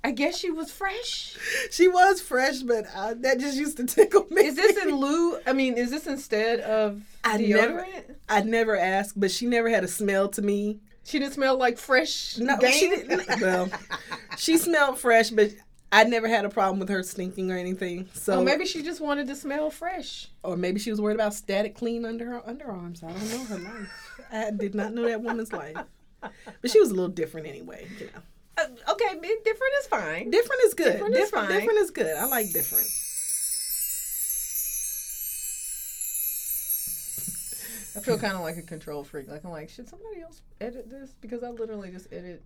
I 0.03 0.11
guess 0.11 0.37
she 0.37 0.51
was 0.51 0.69
fresh. 0.71 1.37
She 1.71 1.87
was 1.87 2.19
fresh, 2.21 2.59
but 2.59 2.85
uh, 2.93 3.13
that 3.19 3.39
just 3.39 3.57
used 3.57 3.77
to 3.77 3.85
tickle 3.85 4.27
me. 4.29 4.45
Is 4.45 4.55
this 4.55 4.77
in 4.83 4.95
lieu? 4.95 5.37
I 5.47 5.53
mean, 5.53 5.77
is 5.77 5.91
this 5.91 6.07
instead 6.07 6.59
of 6.59 7.01
I 7.23 7.37
deodorant? 7.37 7.49
never- 7.49 7.87
I 8.29 8.41
never 8.41 8.77
asked, 8.77 9.19
but 9.19 9.31
she 9.31 9.45
never 9.45 9.69
had 9.69 9.83
a 9.83 9.87
smell 9.87 10.27
to 10.29 10.41
me. 10.41 10.79
She 11.05 11.19
didn't 11.19 11.33
smell 11.33 11.57
like 11.57 11.77
fresh. 11.77 12.37
No, 12.37 12.57
game? 12.57 12.71
she 12.71 12.89
didn't. 12.89 13.27
Well, 13.41 13.69
she 14.37 14.57
smelled 14.57 14.97
fresh, 14.99 15.29
but 15.29 15.51
I 15.91 16.03
never 16.05 16.27
had 16.27 16.43
a 16.45 16.49
problem 16.49 16.79
with 16.79 16.89
her 16.89 17.03
stinking 17.03 17.51
or 17.51 17.57
anything. 17.57 18.07
So 18.13 18.39
Oh, 18.39 18.43
maybe 18.43 18.65
she 18.65 18.81
just 18.83 18.99
wanted 19.01 19.27
to 19.27 19.35
smell 19.35 19.69
fresh. 19.69 20.27
or 20.43 20.57
maybe 20.57 20.79
she 20.79 20.89
was 20.91 20.99
worried 20.99 21.15
about 21.15 21.33
static 21.33 21.75
clean 21.75 22.03
under 22.05 22.25
her 22.25 22.41
underarms. 22.41 23.03
I 23.03 23.11
don't 23.11 23.29
know 23.29 23.43
her 23.45 23.57
life. 23.79 24.21
I 24.31 24.51
did 24.51 24.75
not 24.75 24.93
know 24.93 25.03
that 25.07 25.21
woman's 25.21 25.53
life, 25.53 25.77
but 26.21 26.71
she 26.71 26.79
was 26.79 26.89
a 26.89 26.93
little 26.93 27.09
different 27.09 27.47
anyway. 27.47 27.85
You 27.99 28.05
know, 28.07 28.21
Uh, 28.57 28.65
okay, 28.91 29.19
different 29.43 29.73
is 29.79 29.87
fine. 29.87 30.29
different 30.29 30.61
is 30.65 30.73
good. 30.73 30.93
Different 30.93 31.15
is 31.15 31.29
fine. 31.31 31.49
different 31.49 31.79
is 31.79 31.91
good. 31.91 32.15
I 32.15 32.25
like 32.25 32.51
different. 32.53 32.87
I 37.95 37.99
feel 37.99 38.17
kind 38.17 38.33
of 38.33 38.41
like 38.41 38.57
a 38.57 38.61
control 38.63 39.03
freak. 39.03 39.27
Like 39.27 39.43
I'm 39.45 39.51
like, 39.51 39.69
should 39.69 39.87
somebody 39.87 40.21
else 40.21 40.41
edit 40.59 40.89
this? 40.89 41.11
Because 41.21 41.43
I 41.43 41.49
literally 41.49 41.91
just 41.91 42.11
edit. 42.11 42.43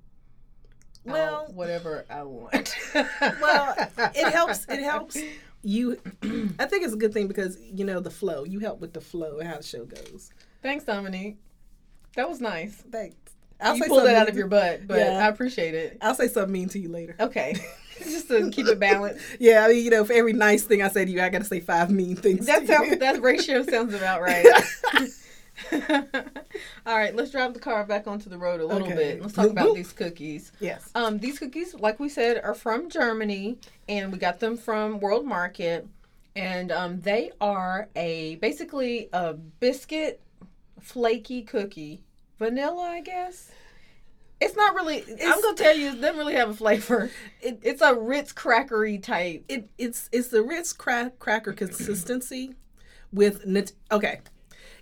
Well- 1.06 1.46
out 1.46 1.54
whatever 1.54 2.06
I 2.10 2.24
want. 2.24 2.76
Well, 2.94 3.76
it 3.98 4.32
helps. 4.34 4.66
It 4.68 4.82
helps 4.82 5.18
you. 5.64 5.98
I 6.60 6.66
think 6.66 6.84
it's 6.84 6.94
a 6.94 6.98
good 6.98 7.14
thing 7.14 7.28
because 7.28 7.58
you 7.62 7.86
know 7.86 8.00
the 8.00 8.12
flow. 8.12 8.44
You 8.44 8.60
help 8.60 8.80
with 8.82 8.94
the 8.94 9.02
flow 9.02 9.40
and 9.40 9.48
how 9.48 9.58
the 9.58 9.64
show 9.64 9.86
goes. 9.86 10.32
Thanks, 10.62 10.84
Dominique. 10.84 11.38
That 12.16 12.28
was 12.28 12.42
nice. 12.42 12.84
Thanks. 12.92 13.16
I'll 13.60 13.76
you 13.76 13.84
say 13.84 13.88
pulled 13.88 14.02
that 14.02 14.06
something 14.06 14.22
out 14.22 14.30
of 14.30 14.36
your 14.38 14.48
butt, 14.48 14.88
but 14.88 15.00
Yeah. 15.00 15.26
I 15.26 15.28
appreciate 15.30 15.74
it. 15.74 15.98
I'll 16.02 16.14
say 16.16 16.28
something 16.28 16.52
mean 16.54 16.70
to 16.70 16.80
you 16.80 16.90
later. 16.90 17.16
Okay, 17.20 17.56
just 18.00 18.28
to 18.28 18.50
keep 18.52 18.68
it 18.68 18.80
balanced. 18.80 19.24
Yeah, 19.40 19.66
I 19.66 19.70
mean, 19.70 19.84
you 19.84 19.90
know, 19.92 20.04
for 20.06 20.14
every 20.14 20.34
nice 20.34 20.64
thing 20.64 20.82
I 20.84 20.90
say 20.90 21.06
to 21.06 21.12
you, 21.12 21.22
I 21.22 21.30
got 21.30 21.40
to 21.40 21.44
say 21.46 21.60
five 21.60 21.90
mean 21.90 22.16
things. 22.16 22.46
That 22.46 22.58
to 22.58 22.62
you. 22.62 22.68
sounds 22.68 22.98
that 23.00 23.22
ratio 23.22 23.64
sounds 23.64 23.94
about 23.94 24.22
right. 24.22 24.46
All 26.86 26.96
right, 26.98 27.16
let's 27.16 27.32
drive 27.32 27.54
the 27.54 27.60
car 27.60 27.84
back 27.84 28.08
onto 28.08 28.30
the 28.30 28.38
road 28.38 28.62
a 28.62 28.66
little 28.66 28.84
Okay. 28.88 28.96
bit. 28.96 29.22
Let's 29.22 29.34
talk 29.34 29.50
about 29.50 29.74
these 29.76 29.92
cookies. 29.92 30.52
yes. 30.60 30.90
Um, 30.96 31.18
these 31.18 31.40
cookies, 31.40 31.74
like 31.74 32.00
we 32.00 32.10
said, 32.10 32.40
are 32.44 32.54
from 32.54 32.90
Germany, 32.90 33.58
and 33.90 34.12
we 34.12 34.18
got 34.20 34.40
them 34.40 34.56
from 34.56 35.00
World 35.00 35.26
Market, 35.26 35.88
and 36.36 36.72
um, 36.72 37.02
they 37.02 37.32
are 37.42 37.90
a 37.96 38.36
basically 38.36 39.10
a 39.14 39.34
biscuit 39.34 40.22
flaky 40.80 41.42
cookie, 41.42 42.04
vanilla, 42.40 42.84
I 42.84 43.02
guess. 43.02 43.52
It's 44.40 44.56
not 44.56 44.76
really. 44.76 45.04
I'm 45.24 45.42
gonna 45.42 45.56
tell 45.56 45.76
you, 45.76 45.90
it 45.90 46.02
doesn't 46.02 46.18
really 46.18 46.36
have 46.36 46.50
a 46.50 46.54
flavor. 46.54 47.10
It, 47.42 47.60
It's 47.64 47.82
a 47.82 47.96
Ritz 47.96 48.34
crackery 48.34 49.02
type. 49.02 49.46
it 49.48 49.70
it's 49.78 50.10
it's 50.12 50.28
the 50.30 50.44
Ritz 50.44 50.74
crack, 50.74 51.18
cracker 51.20 51.54
consistency 51.54 52.56
with 53.12 53.46
nut. 53.46 53.72
Okay, 53.92 54.20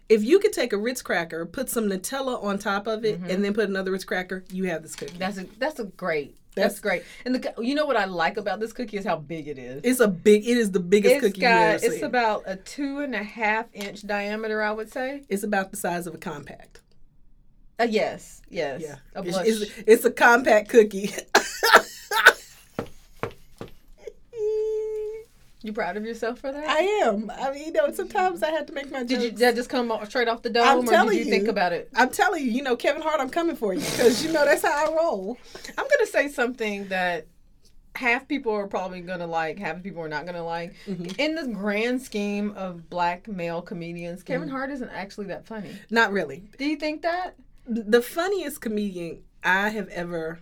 if 0.10 0.24
you 0.24 0.40
could 0.40 0.54
take 0.54 0.74
a 0.74 0.78
Ritz 0.78 1.02
cracker, 1.02 1.46
put 1.46 1.70
some 1.70 1.90
Nutella 1.90 2.44
on 2.44 2.60
top 2.60 2.88
of 2.88 3.06
it, 3.06 3.16
and 3.16 3.24
mm-hmm. 3.26 3.42
then 3.42 3.54
put 3.54 3.70
another 3.70 3.92
Ritz 3.92 4.04
cracker, 4.04 4.44
you 4.52 4.66
have 4.66 4.84
this 4.84 4.96
cookie. 4.96 5.18
That's 5.18 5.38
a 5.38 5.46
that's 5.58 5.80
a 5.80 5.86
great. 5.86 6.38
That's, 6.56 6.80
That's- 6.80 6.80
great. 6.80 7.04
And 7.26 7.36
the 7.36 7.54
you 7.60 7.76
know 7.76 7.86
what 7.86 7.98
I 7.98 8.06
like 8.06 8.38
about 8.38 8.62
this 8.62 8.72
cookie 8.72 8.98
is 8.98 9.06
how 9.06 9.18
big 9.18 9.48
it 9.48 9.58
is. 9.58 9.82
It's 9.84 10.00
a 10.00 10.08
big. 10.08 10.48
It 10.48 10.58
is 10.58 10.72
the 10.72 10.80
biggest 10.80 11.16
It's 11.16 11.26
cookie 11.26 11.42
got 11.42 11.84
it's 11.84 11.96
seen. 11.96 12.04
about 12.04 12.44
a 12.46 12.56
two 12.56 13.00
and 13.00 13.14
a 13.14 13.24
half 13.24 13.68
inch 13.74 14.08
diameter, 14.08 14.62
I 14.62 14.72
would 14.72 14.92
say. 14.92 15.24
it's 15.28 15.44
about 15.44 15.72
the 15.72 15.78
size 15.78 16.08
of 16.08 16.16
a 16.16 16.18
compact. 16.18 16.82
Uh, 17.80 17.84
yes, 17.84 18.42
yes. 18.50 18.82
Yeah, 18.82 18.96
A 19.16 19.20
it's, 19.22 19.30
blush. 19.32 19.48
it's, 19.48 19.72
it's 19.86 20.06
a 20.06 20.12
compact 20.12 20.70
cookie. 20.70 21.12
you 25.62 25.74
proud 25.74 25.98
of 25.98 26.06
yourself 26.06 26.40
for 26.40 26.52
that? 26.52 26.68
I 26.70 26.80
am. 27.04 27.32
I 27.32 27.52
mean, 27.52 27.66
you 27.66 27.72
know, 27.72 27.92
sometimes 27.92 28.44
I 28.44 28.52
had 28.52 28.68
to 28.68 28.74
make 28.74 28.92
my 28.92 29.00
did 29.00 29.12
you 29.12 29.18
jokes. 29.18 29.30
did 29.32 29.38
that 29.40 29.56
just 29.56 29.70
come 29.70 29.92
straight 30.08 30.28
off 30.28 30.44
the 30.44 30.50
dome, 30.52 30.64
I'm 30.68 30.78
or 30.80 30.82
did 30.84 30.90
telling 30.92 31.18
you, 31.18 31.26
think 31.26 31.48
about 31.48 31.74
it? 31.74 31.90
I'm 31.96 32.12
telling 32.12 32.46
you, 32.46 32.52
you 32.52 32.62
know, 32.62 32.76
Kevin 32.76 33.02
Hart, 33.02 33.20
I'm 33.20 33.32
coming 33.32 33.56
for 33.56 33.74
you 33.74 33.80
because 33.80 34.24
you 34.24 34.32
know 34.32 34.46
that's 34.46 34.62
how 34.62 34.92
I 34.92 34.96
roll. 34.96 35.38
I'm 35.78 35.86
gonna 35.90 36.06
say 36.06 36.28
something 36.28 36.88
that 36.90 37.26
half 37.96 38.28
people 38.28 38.52
are 38.52 38.68
probably 38.68 39.02
gonna 39.02 39.26
like, 39.26 39.58
half 39.58 39.82
people 39.82 40.04
are 40.04 40.10
not 40.10 40.26
gonna 40.28 40.46
like. 40.46 40.76
Mhm. 40.86 41.18
In 41.18 41.34
the 41.34 41.48
grand 41.48 42.02
scheme 42.02 42.52
of 42.52 42.88
black 42.90 43.28
male 43.28 43.62
comedians. 43.64 44.22
Kevin 44.22 44.50
Hart 44.50 44.70
isn't 44.70 44.90
actually 44.90 45.28
that 45.28 45.48
funny. 45.48 45.72
Not 45.90 46.12
really. 46.12 46.44
Do 46.60 46.66
you 46.66 46.76
think 46.76 47.02
that? 47.02 47.36
The 47.68 48.02
funniest 48.02 48.62
comedian 48.62 49.24
I 49.44 49.70
have 49.70 49.88
ever 49.90 50.40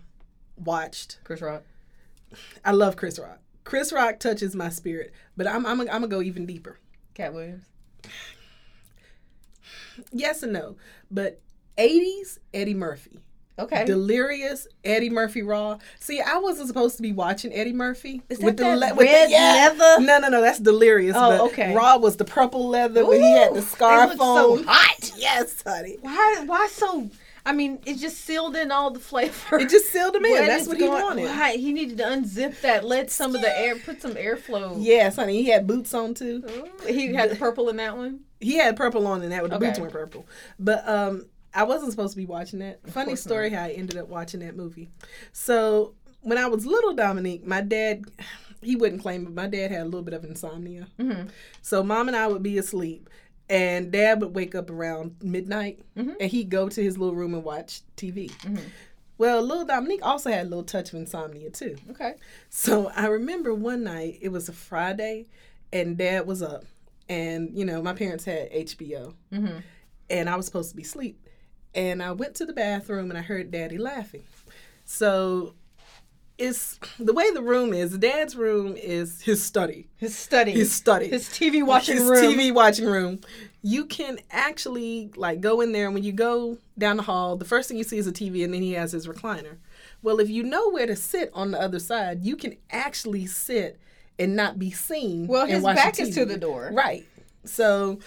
watched. 0.58 1.20
Chris 1.24 1.42
Rock. 1.42 1.64
I 2.66 2.72
love 2.72 2.96
Chris 2.98 3.18
Rock. 3.18 3.40
Chris 3.64 3.94
Rock 3.94 4.20
touches 4.20 4.56
my 4.56 4.70
spirit, 4.70 5.14
but 5.38 5.48
I'm 5.48 5.66
I'm 5.66 5.80
I'm 5.82 5.88
gonna 5.88 6.08
go 6.08 6.22
even 6.22 6.46
deeper. 6.46 6.80
Katt 7.14 7.34
Williams. 7.34 7.66
Yes 10.12 10.44
and 10.44 10.54
no, 10.54 10.76
but 11.12 11.40
80s 11.78 12.40
Eddie 12.54 12.74
Murphy. 12.74 13.20
Okay. 13.60 13.86
Delirious 13.86 14.68
Eddie 14.84 15.10
Murphy 15.12 15.44
Raw. 15.44 15.78
See, 16.00 16.20
I 16.20 16.38
wasn't 16.40 16.68
supposed 16.68 16.96
to 16.98 17.04
be 17.04 17.12
watching 17.14 17.54
Eddie 17.54 17.74
Murphy. 17.74 18.24
Is 18.30 18.40
that 18.40 18.58
that 18.58 18.78
le- 18.80 18.96
red 18.96 19.30
leather? 19.30 20.02
No, 20.04 20.18
no, 20.20 20.30
no. 20.30 20.42
That's 20.42 20.60
Delirious. 20.60 21.16
Oh, 21.16 21.30
but 21.30 21.42
okay. 21.52 21.76
Raw 21.76 21.98
was 21.98 22.18
the 22.18 22.26
purple 22.26 22.68
leather 22.68 23.06
when 23.06 23.22
he 23.22 23.32
had 23.32 23.54
the 23.54 23.60
it 23.60 23.64
scarf 23.64 24.10
looked 24.10 24.22
so 24.22 24.58
on. 24.58 24.64
hot. 24.64 25.12
Yes, 25.18 25.62
honey. 25.66 25.98
Why? 26.02 26.44
Why 26.48 26.68
so? 26.72 27.10
I 27.46 27.52
mean, 27.52 27.80
it 27.86 27.96
just 27.98 28.22
sealed 28.22 28.56
in 28.56 28.72
all 28.72 28.90
the 28.92 29.02
flavor. 29.02 29.60
It 29.60 29.70
just 29.70 29.92
sealed 29.92 30.16
him 30.16 30.24
in. 30.26 30.48
That's 30.48 30.66
what 30.68 30.78
he 30.78 30.88
wanted. 30.88 31.26
Why? 31.26 31.58
He 31.58 31.74
needed 31.74 31.98
to 31.98 32.06
unzip 32.06 32.62
that, 32.62 32.86
let 32.86 33.12
some 33.12 33.36
of 33.36 33.42
the 33.42 33.60
air, 33.60 33.76
put 33.76 34.02
some 34.02 34.14
airflow. 34.16 34.78
Yes, 34.80 35.18
honey. 35.18 35.44
He 35.44 35.50
had 35.50 35.68
boots 35.68 35.94
on 35.94 36.14
too. 36.14 36.44
Ooh, 36.50 36.88
He 36.88 37.14
had 37.14 37.30
the 37.30 37.36
purple 37.36 37.68
in 37.70 37.76
that 37.78 37.98
one. 37.98 38.22
He 38.40 38.56
had 38.58 38.76
purple 38.78 39.06
on, 39.08 39.22
and 39.22 39.32
that 39.34 39.44
the 39.44 39.60
boots 39.60 39.72
Okay. 39.74 39.82
weren't 39.82 39.94
purple. 39.94 40.26
But 40.58 40.88
um, 40.88 41.26
I 41.56 41.64
wasn't 41.64 41.92
supposed 41.92 42.14
to 42.14 42.18
be 42.18 42.26
watching 42.26 42.60
that. 42.60 42.80
Funny 42.90 43.16
story 43.16 43.50
how 43.50 43.64
I 43.64 43.70
ended 43.72 43.98
up 43.98 44.08
watching 44.10 44.40
that 44.42 44.56
movie. 44.56 44.90
So 45.32 45.96
when 46.22 46.38
I 46.38 46.48
was 46.48 46.66
little, 46.66 46.94
Dominique, 46.94 47.46
my 47.46 47.62
dad, 47.62 48.04
he 48.62 48.76
wouldn't 48.76 49.02
claim, 49.02 49.24
but 49.26 49.34
my 49.34 49.48
dad 49.48 49.72
had 49.72 49.82
a 49.82 49.86
little 49.86 50.02
bit 50.04 50.14
of 50.14 50.24
insomnia. 50.24 50.88
Mm-hmm. 51.00 51.28
So 51.62 51.84
mom 51.84 52.08
and 52.08 52.18
I 52.18 52.28
would 52.28 52.44
be 52.44 52.58
asleep, 52.58 53.10
and 53.50 53.92
dad 53.92 54.22
would 54.22 54.34
wake 54.34 54.56
up 54.56 54.70
around 54.70 55.16
midnight, 55.22 55.80
Mhm. 55.98 56.16
and 56.20 56.32
he'd 56.32 56.50
go 56.50 56.70
to 56.70 56.82
his 56.82 56.98
little 56.98 57.16
room 57.16 57.34
and 57.34 57.44
watch 57.44 57.82
TV. 57.98 58.30
Mhm. 58.42 58.60
Well, 59.18 59.42
little 59.44 59.66
Dominique 59.66 60.04
also 60.04 60.32
had 60.32 60.48
a 60.48 60.50
little 60.50 60.64
touch 60.64 60.90
of 60.90 60.96
insomnia 61.00 61.50
too. 61.52 61.76
Okay. 61.92 62.16
So 62.50 62.90
I 62.96 63.08
remember 63.08 63.54
one 63.54 63.84
night, 63.84 64.18
it 64.22 64.30
was 64.30 64.50
a 64.50 64.54
Friday, 64.54 65.28
and 65.72 65.98
dad 65.98 66.26
was 66.26 66.42
up, 66.42 66.66
and 67.10 67.50
you 67.56 67.64
know 67.66 67.82
my 67.82 67.94
parents 67.94 68.24
had 68.26 68.50
HBO, 68.52 69.14
Mm-hmm. 69.32 69.58
and 70.10 70.30
I 70.30 70.36
was 70.36 70.46
supposed 70.46 70.72
to 70.72 70.76
be 70.76 70.82
asleep. 70.84 71.20
And 71.76 72.02
I 72.02 72.12
went 72.12 72.36
to 72.36 72.46
the 72.46 72.54
bathroom 72.54 73.10
and 73.10 73.18
I 73.18 73.22
heard 73.22 73.52
Daddy 73.52 73.78
laughing. 73.78 74.24
So 74.86 75.54
it's 76.38 76.80
the 77.00 77.14
way 77.14 77.32
the 77.32 77.42
room 77.42 77.74
is. 77.74 77.98
Dad's 77.98 78.36
room 78.36 78.76
is 78.76 79.22
his 79.22 79.44
study. 79.44 79.88
His 79.98 80.18
study. 80.18 80.52
His 80.52 80.72
study. 80.72 81.08
His 81.08 81.30
TV 81.30 81.66
watching 81.66 81.98
his 81.98 82.06
room. 82.06 82.24
His 82.24 82.34
TV 82.36 82.54
watching 82.54 82.86
room. 82.86 83.20
You 83.62 83.86
can 83.86 84.20
actually 84.32 85.12
like 85.16 85.42
go 85.42 85.62
in 85.62 85.72
there 85.72 85.86
and 85.86 85.94
when 85.94 86.04
you 86.04 86.12
go 86.12 86.58
down 86.78 86.98
the 86.98 87.04
hall, 87.04 87.36
the 87.38 87.46
first 87.46 87.70
thing 87.70 87.78
you 87.78 87.84
see 87.84 87.98
is 87.98 88.08
a 88.08 88.12
TV 88.12 88.44
and 88.44 88.54
then 88.54 88.62
he 88.62 88.74
has 88.74 88.92
his 88.92 89.08
recliner. 89.08 89.58
Well, 90.02 90.20
if 90.20 90.30
you 90.30 90.44
know 90.44 90.70
where 90.70 90.88
to 90.88 90.96
sit 90.96 91.30
on 91.34 91.52
the 91.52 91.62
other 91.62 91.80
side, 91.80 92.24
you 92.24 92.36
can 92.36 92.58
actually 92.72 93.26
sit 93.26 93.80
and 94.20 94.36
not 94.36 94.60
be 94.60 94.72
seen. 94.72 95.28
Well, 95.28 95.44
and 95.44 95.52
his 95.52 95.64
back 95.64 96.00
is 96.00 96.14
to 96.16 96.26
the 96.26 96.38
door. 96.38 96.72
Right. 96.74 97.06
So 97.46 98.00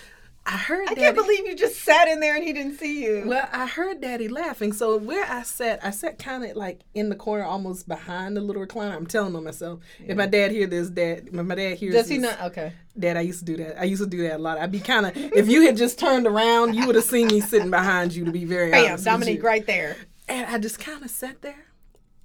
I 0.49 0.57
heard 0.57 0.83
I 0.83 0.95
Daddy. 0.95 1.01
can't 1.01 1.17
believe 1.17 1.45
you 1.47 1.57
just 1.57 1.81
sat 1.81 2.07
in 2.07 2.21
there 2.21 2.37
and 2.37 2.45
he 2.45 2.53
didn't 2.53 2.79
see 2.79 3.03
you. 3.05 3.25
Well, 3.27 3.49
I 3.51 3.67
heard 3.67 4.01
Daddy 4.01 4.29
laughing. 4.29 4.73
So 4.73 4.97
where 4.97 5.25
I 5.29 5.43
sat, 5.43 5.85
I 5.85 5.91
sat 5.91 6.21
kind 6.21 6.45
of 6.45 6.57
like 6.57 6.83
in 6.95 7.09
the 7.09 7.17
corner, 7.17 7.43
almost 7.43 7.89
behind 7.89 8.37
the 8.37 8.41
little 8.41 8.65
recliner. 8.65 8.95
I'm 8.95 9.07
telling 9.09 9.35
on 9.35 9.43
myself. 9.43 9.81
If 10.07 10.17
my 10.17 10.27
dad 10.27 10.53
hear 10.53 10.69
this, 10.69 10.89
dad, 10.89 11.25
if 11.27 11.33
my 11.33 11.55
dad 11.57 11.77
hears 11.79 11.95
Does 11.95 12.09
he 12.09 12.19
this, 12.19 12.31
not? 12.39 12.47
Okay. 12.53 12.73
Dad, 12.97 13.17
I 13.17 13.23
used 13.23 13.41
to 13.41 13.45
do 13.45 13.57
that. 13.57 13.81
I 13.81 13.85
used 13.85 14.03
to 14.03 14.09
do 14.09 14.23
that 14.23 14.37
a 14.37 14.39
lot. 14.39 14.59
I'd 14.59 14.71
be 14.71 14.79
kind 14.81 15.07
of, 15.07 15.17
if 15.17 15.49
you 15.49 15.63
had 15.63 15.77
just 15.77 15.99
turned 15.99 16.29
around, 16.29 16.75
you 16.75 16.87
would 16.87 16.95
have 16.95 17.05
seen 17.05 17.27
me 17.27 17.41
sitting 17.41 17.71
behind 17.71 18.15
you. 18.15 18.25
To 18.25 18.31
be 18.31 18.45
very 18.45 18.71
Bam, 18.71 18.85
honest, 18.87 19.05
Dominique, 19.05 19.43
right 19.43 19.67
there. 19.67 19.97
And 20.29 20.47
I 20.47 20.59
just 20.59 20.79
kind 20.79 21.05
of 21.05 21.11
sat 21.11 21.43
there. 21.43 21.67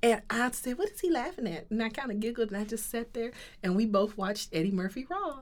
And 0.04 0.22
I 0.32 0.50
said, 0.50 0.80
"What 0.80 0.90
is 0.90 1.00
he 1.00 1.12
laughing 1.12 1.46
at?" 1.46 1.70
And 1.70 1.84
I 1.84 1.90
kind 1.90 2.10
of 2.10 2.20
giggled, 2.20 2.50
and 2.52 2.58
I 2.58 2.64
just 2.64 2.90
sat 2.90 3.14
there, 3.14 3.32
and 3.62 3.76
we 3.76 3.86
both 3.86 4.18
watched 4.18 4.50
Eddie 4.52 4.72
Murphy 4.72 5.06
Raw. 5.08 5.42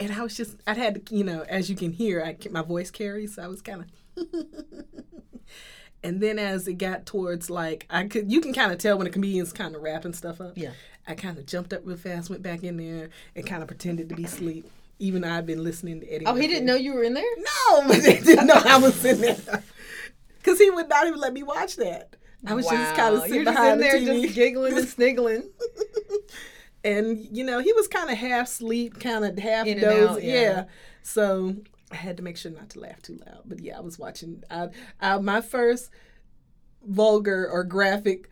And 0.00 0.12
I 0.12 0.22
was 0.22 0.36
just, 0.36 0.56
I 0.66 0.74
had 0.74 1.06
to, 1.06 1.16
you 1.16 1.24
know, 1.24 1.44
as 1.48 1.68
you 1.68 1.76
can 1.76 1.92
hear, 1.92 2.22
I 2.22 2.36
my 2.50 2.62
voice 2.62 2.90
carries, 2.90 3.34
so 3.34 3.42
I 3.42 3.48
was 3.48 3.62
kind 3.62 3.84
of. 4.16 4.26
and 6.04 6.20
then 6.20 6.38
as 6.38 6.68
it 6.68 6.74
got 6.74 7.04
towards 7.06 7.50
like, 7.50 7.86
I 7.90 8.04
could, 8.04 8.30
you 8.30 8.40
can 8.40 8.52
kind 8.52 8.70
of 8.72 8.78
tell 8.78 8.96
when 8.98 9.06
a 9.06 9.10
comedian's 9.10 9.52
kind 9.52 9.74
of 9.74 9.82
wrapping 9.82 10.12
stuff 10.14 10.40
up. 10.40 10.52
Yeah. 10.56 10.70
I 11.06 11.14
kind 11.14 11.38
of 11.38 11.46
jumped 11.46 11.72
up 11.72 11.80
real 11.84 11.96
fast, 11.96 12.30
went 12.30 12.42
back 12.42 12.62
in 12.62 12.76
there, 12.76 13.08
and 13.34 13.46
kind 13.46 13.62
of 13.62 13.68
pretended 13.68 14.08
to 14.10 14.14
be 14.14 14.24
asleep. 14.24 14.70
Even 15.00 15.22
though 15.22 15.30
I'd 15.30 15.46
been 15.46 15.62
listening 15.62 16.00
to 16.00 16.06
Eddie. 16.12 16.26
Oh, 16.26 16.34
he 16.34 16.48
didn't 16.48 16.66
know 16.66 16.74
you 16.74 16.92
were 16.92 17.04
in 17.04 17.14
there? 17.14 17.24
No, 17.36 17.82
but 17.88 18.02
they 18.02 18.18
didn't 18.18 18.46
know 18.46 18.60
I 18.64 18.78
was 18.78 19.04
in 19.04 19.20
there. 19.20 19.36
Because 20.38 20.60
he 20.60 20.70
would 20.70 20.88
not 20.88 21.06
even 21.06 21.18
let 21.18 21.34
me 21.34 21.42
watch 21.42 21.76
that. 21.76 22.16
I 22.46 22.54
was 22.54 22.64
just 22.64 22.94
kind 22.94 23.14
of 23.14 23.22
sitting 23.22 23.34
You're 23.36 23.44
just 23.44 23.56
behind 23.56 23.72
in 23.72 23.80
there 23.80 23.96
TV. 23.98 24.22
just 24.22 24.34
giggling 24.34 24.78
and 24.78 24.88
sniggling. 24.88 25.50
And, 26.84 27.18
you 27.36 27.44
know, 27.44 27.58
he 27.60 27.72
was 27.72 27.88
kind 27.88 28.10
of 28.10 28.16
half 28.18 28.48
sleep, 28.48 29.00
kind 29.00 29.24
of 29.24 29.38
half 29.38 29.66
In 29.66 29.72
and 29.78 29.80
doze. 29.82 30.22
yeah. 30.22 30.40
yeah. 30.40 30.64
So 31.02 31.56
I 31.90 31.96
had 31.96 32.16
to 32.18 32.22
make 32.22 32.36
sure 32.36 32.52
not 32.52 32.70
to 32.70 32.80
laugh 32.80 33.00
too 33.02 33.18
loud. 33.26 33.42
But 33.46 33.60
yeah, 33.60 33.78
I 33.78 33.80
was 33.80 33.98
watching. 33.98 34.42
I, 34.50 34.68
I, 35.00 35.18
my 35.18 35.40
first 35.40 35.90
vulgar 36.86 37.48
or 37.50 37.64
graphic 37.64 38.30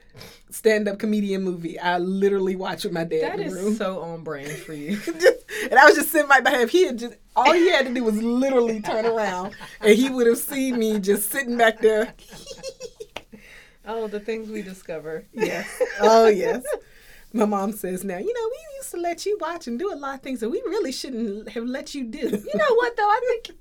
stand 0.50 0.88
up 0.88 0.98
comedian 0.98 1.42
movie, 1.42 1.78
I 1.78 1.98
literally 1.98 2.56
watched 2.56 2.84
with 2.84 2.92
my 2.92 3.04
dad 3.04 3.22
That 3.22 3.40
in 3.40 3.50
the 3.50 3.56
is 3.58 3.64
room. 3.64 3.74
so 3.74 4.00
on 4.02 4.22
brand 4.22 4.50
for 4.50 4.72
you. 4.72 4.96
just, 5.04 5.44
and 5.64 5.74
I 5.74 5.84
was 5.86 5.94
just 5.96 6.10
sitting 6.10 6.28
right 6.28 6.42
behind 6.42 6.62
him. 6.62 6.68
He 6.68 6.86
had 6.86 6.98
just 6.98 7.14
all 7.34 7.52
he 7.52 7.68
had 7.70 7.86
to 7.86 7.92
do 7.94 8.02
was 8.04 8.22
literally 8.22 8.80
turn 8.80 9.04
around, 9.06 9.54
and 9.80 9.94
he 9.94 10.08
would 10.08 10.26
have 10.26 10.38
seen 10.38 10.78
me 10.78 10.98
just 11.00 11.30
sitting 11.30 11.56
back 11.56 11.80
there. 11.80 12.14
Oh, 13.88 14.08
the 14.08 14.18
things 14.18 14.50
we 14.50 14.62
discover. 14.62 15.24
yes. 15.32 15.68
Oh 16.00 16.26
yes. 16.26 16.64
My 17.36 17.44
mom 17.44 17.72
says 17.72 18.04
now, 18.04 18.18
you 18.18 18.32
know, 18.32 18.48
we 18.50 18.76
used 18.78 18.90
to 18.92 18.96
let 18.98 19.26
you 19.26 19.36
watch 19.40 19.66
and 19.66 19.78
do 19.78 19.92
a 19.92 19.96
lot 19.96 20.14
of 20.16 20.20
things 20.22 20.40
that 20.40 20.48
we 20.48 20.60
really 20.66 20.92
shouldn't 20.92 21.48
have 21.50 21.64
let 21.64 21.94
you 21.94 22.04
do. 22.04 22.18
You 22.18 22.58
know 22.58 22.74
what, 22.76 22.96
though? 22.96 23.02
I 23.08 23.20
think, 23.44 23.58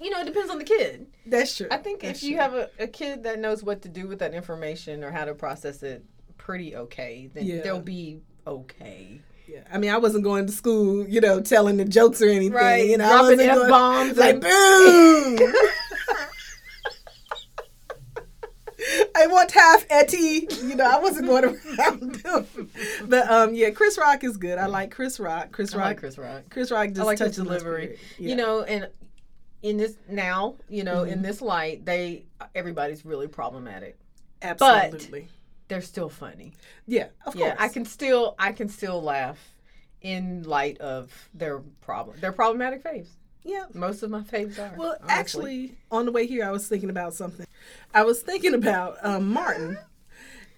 you 0.00 0.10
know, 0.10 0.20
it 0.20 0.26
depends 0.26 0.50
on 0.50 0.58
the 0.58 0.64
kid. 0.64 1.06
That's 1.26 1.56
true. 1.56 1.68
I 1.70 1.78
think 1.78 2.00
That's 2.02 2.18
if 2.18 2.24
you 2.28 2.32
true. 2.36 2.40
have 2.42 2.54
a, 2.54 2.70
a 2.78 2.86
kid 2.86 3.22
that 3.24 3.38
knows 3.38 3.62
what 3.62 3.82
to 3.82 3.88
do 3.88 4.06
with 4.08 4.18
that 4.20 4.34
information 4.34 5.02
or 5.04 5.10
how 5.10 5.24
to 5.24 5.34
process 5.34 5.82
it 5.82 6.04
pretty 6.38 6.76
okay, 6.76 7.30
then 7.34 7.46
Yeah. 7.46 7.62
they'll 7.62 7.80
be 7.80 8.20
okay. 8.46 9.20
yeah. 9.46 9.60
I 9.72 9.78
mean, 9.78 9.90
I 9.90 9.98
wasn't 9.98 10.24
going 10.24 10.46
to 10.46 10.52
school, 10.52 11.06
you 11.08 11.20
know, 11.20 11.40
telling 11.40 11.76
the 11.76 11.84
jokes 11.84 12.20
or 12.22 12.28
anything. 12.28 12.52
Right, 12.52 12.88
You 12.88 12.98
know, 12.98 13.08
dropping 13.08 13.38
wasn't 13.46 13.62
F-bombs 13.62 14.16
like 14.16 14.40
boom. 14.40 15.38
I 19.40 19.44
want 19.44 19.52
half 19.52 19.86
Etty. 19.90 20.46
You 20.64 20.74
know, 20.76 20.84
I 20.84 20.98
wasn't 21.00 21.26
going 21.26 21.44
around 21.44 22.22
doing. 22.22 22.70
But 23.06 23.30
um, 23.30 23.54
yeah, 23.54 23.70
Chris 23.70 23.96
Rock 23.98 24.22
is 24.24 24.36
good. 24.36 24.58
I 24.58 24.66
like 24.66 24.90
Chris 24.90 25.18
Rock. 25.18 25.50
Chris 25.52 25.74
I 25.74 25.78
Rock. 25.78 25.86
like 25.86 25.98
Chris 25.98 26.18
Rock. 26.18 26.42
Chris 26.50 26.70
Rock 26.70 26.88
just 26.88 27.00
I 27.00 27.04
like 27.04 27.18
his 27.18 27.36
delivery. 27.36 27.98
Yeah. 28.18 28.28
You 28.28 28.36
know, 28.36 28.62
and 28.62 28.88
in 29.62 29.76
this 29.76 29.96
now, 30.08 30.56
you 30.68 30.84
know, 30.84 31.02
Mm-hmm. 31.02 31.12
in 31.12 31.22
this 31.22 31.40
light, 31.40 31.84
they 31.86 32.26
everybody's 32.54 33.04
really 33.04 33.28
problematic. 33.28 33.98
absolutely. 34.42 35.28
They're 35.68 35.80
still 35.80 36.08
funny. 36.08 36.52
yeah, 36.86 37.08
of 37.26 37.36
yeah, 37.36 37.50
course. 37.50 37.56
I 37.60 37.68
can 37.68 37.84
still 37.84 38.34
I 38.38 38.52
can 38.52 38.68
still 38.68 39.00
laugh 39.02 39.38
in 40.02 40.42
light 40.42 40.78
of 40.78 41.12
their 41.32 41.60
problem. 41.80 42.18
Their 42.20 42.32
problematic 42.32 42.82
faves. 42.82 43.08
Yeah. 43.44 43.64
Most 43.74 44.02
of 44.02 44.10
my 44.10 44.20
faves 44.20 44.58
are. 44.58 44.74
Well, 44.76 44.96
honestly. 45.02 45.08
actually, 45.14 45.74
on 45.90 46.04
the 46.06 46.12
way 46.12 46.26
here, 46.26 46.44
I 46.44 46.50
was 46.50 46.68
thinking 46.68 46.90
about 46.90 47.14
something. 47.14 47.46
I 47.94 48.04
was 48.04 48.22
thinking 48.22 48.54
about 48.54 48.96
um, 49.02 49.32
Martin, 49.32 49.78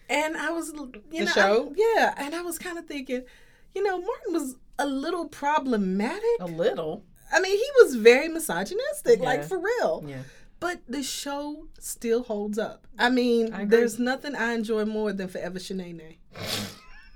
and 0.09 0.37
I 0.37 0.51
was, 0.51 0.73
you 0.75 1.21
The 1.21 1.25
know, 1.25 1.31
show? 1.33 1.68
I- 1.71 1.75
yeah, 1.77 2.14
and 2.18 2.35
I 2.35 2.42
was 2.42 2.59
kind 2.59 2.79
of 2.79 2.87
thinking, 2.87 3.23
you 3.75 3.83
know, 3.83 4.01
Martin 4.01 4.33
was 4.33 4.57
a 4.79 4.87
little 4.87 5.27
problematic. 5.29 6.23
a 6.40 6.47
little. 6.47 7.05
I 7.33 7.40
mean, 7.40 7.57
he 7.57 7.66
was 7.83 7.95
very 7.97 8.29
misogynistic, 8.29 9.21
like 9.21 9.45
for 9.45 9.59
real. 9.59 10.05
Yeah. 10.07 10.23
But 10.61 10.81
the 10.88 11.03
show 11.03 11.66
still 11.81 12.23
holds 12.25 12.59
up. 12.59 12.87
I 12.99 13.11
mean, 13.11 13.53
I 13.53 13.64
there's 13.64 13.99
nothing 13.99 14.37
I 14.37 14.53
enjoy 14.53 14.85
more 14.85 15.12
than 15.12 15.29
Forever 15.29 15.59
Shanae. 15.59 16.16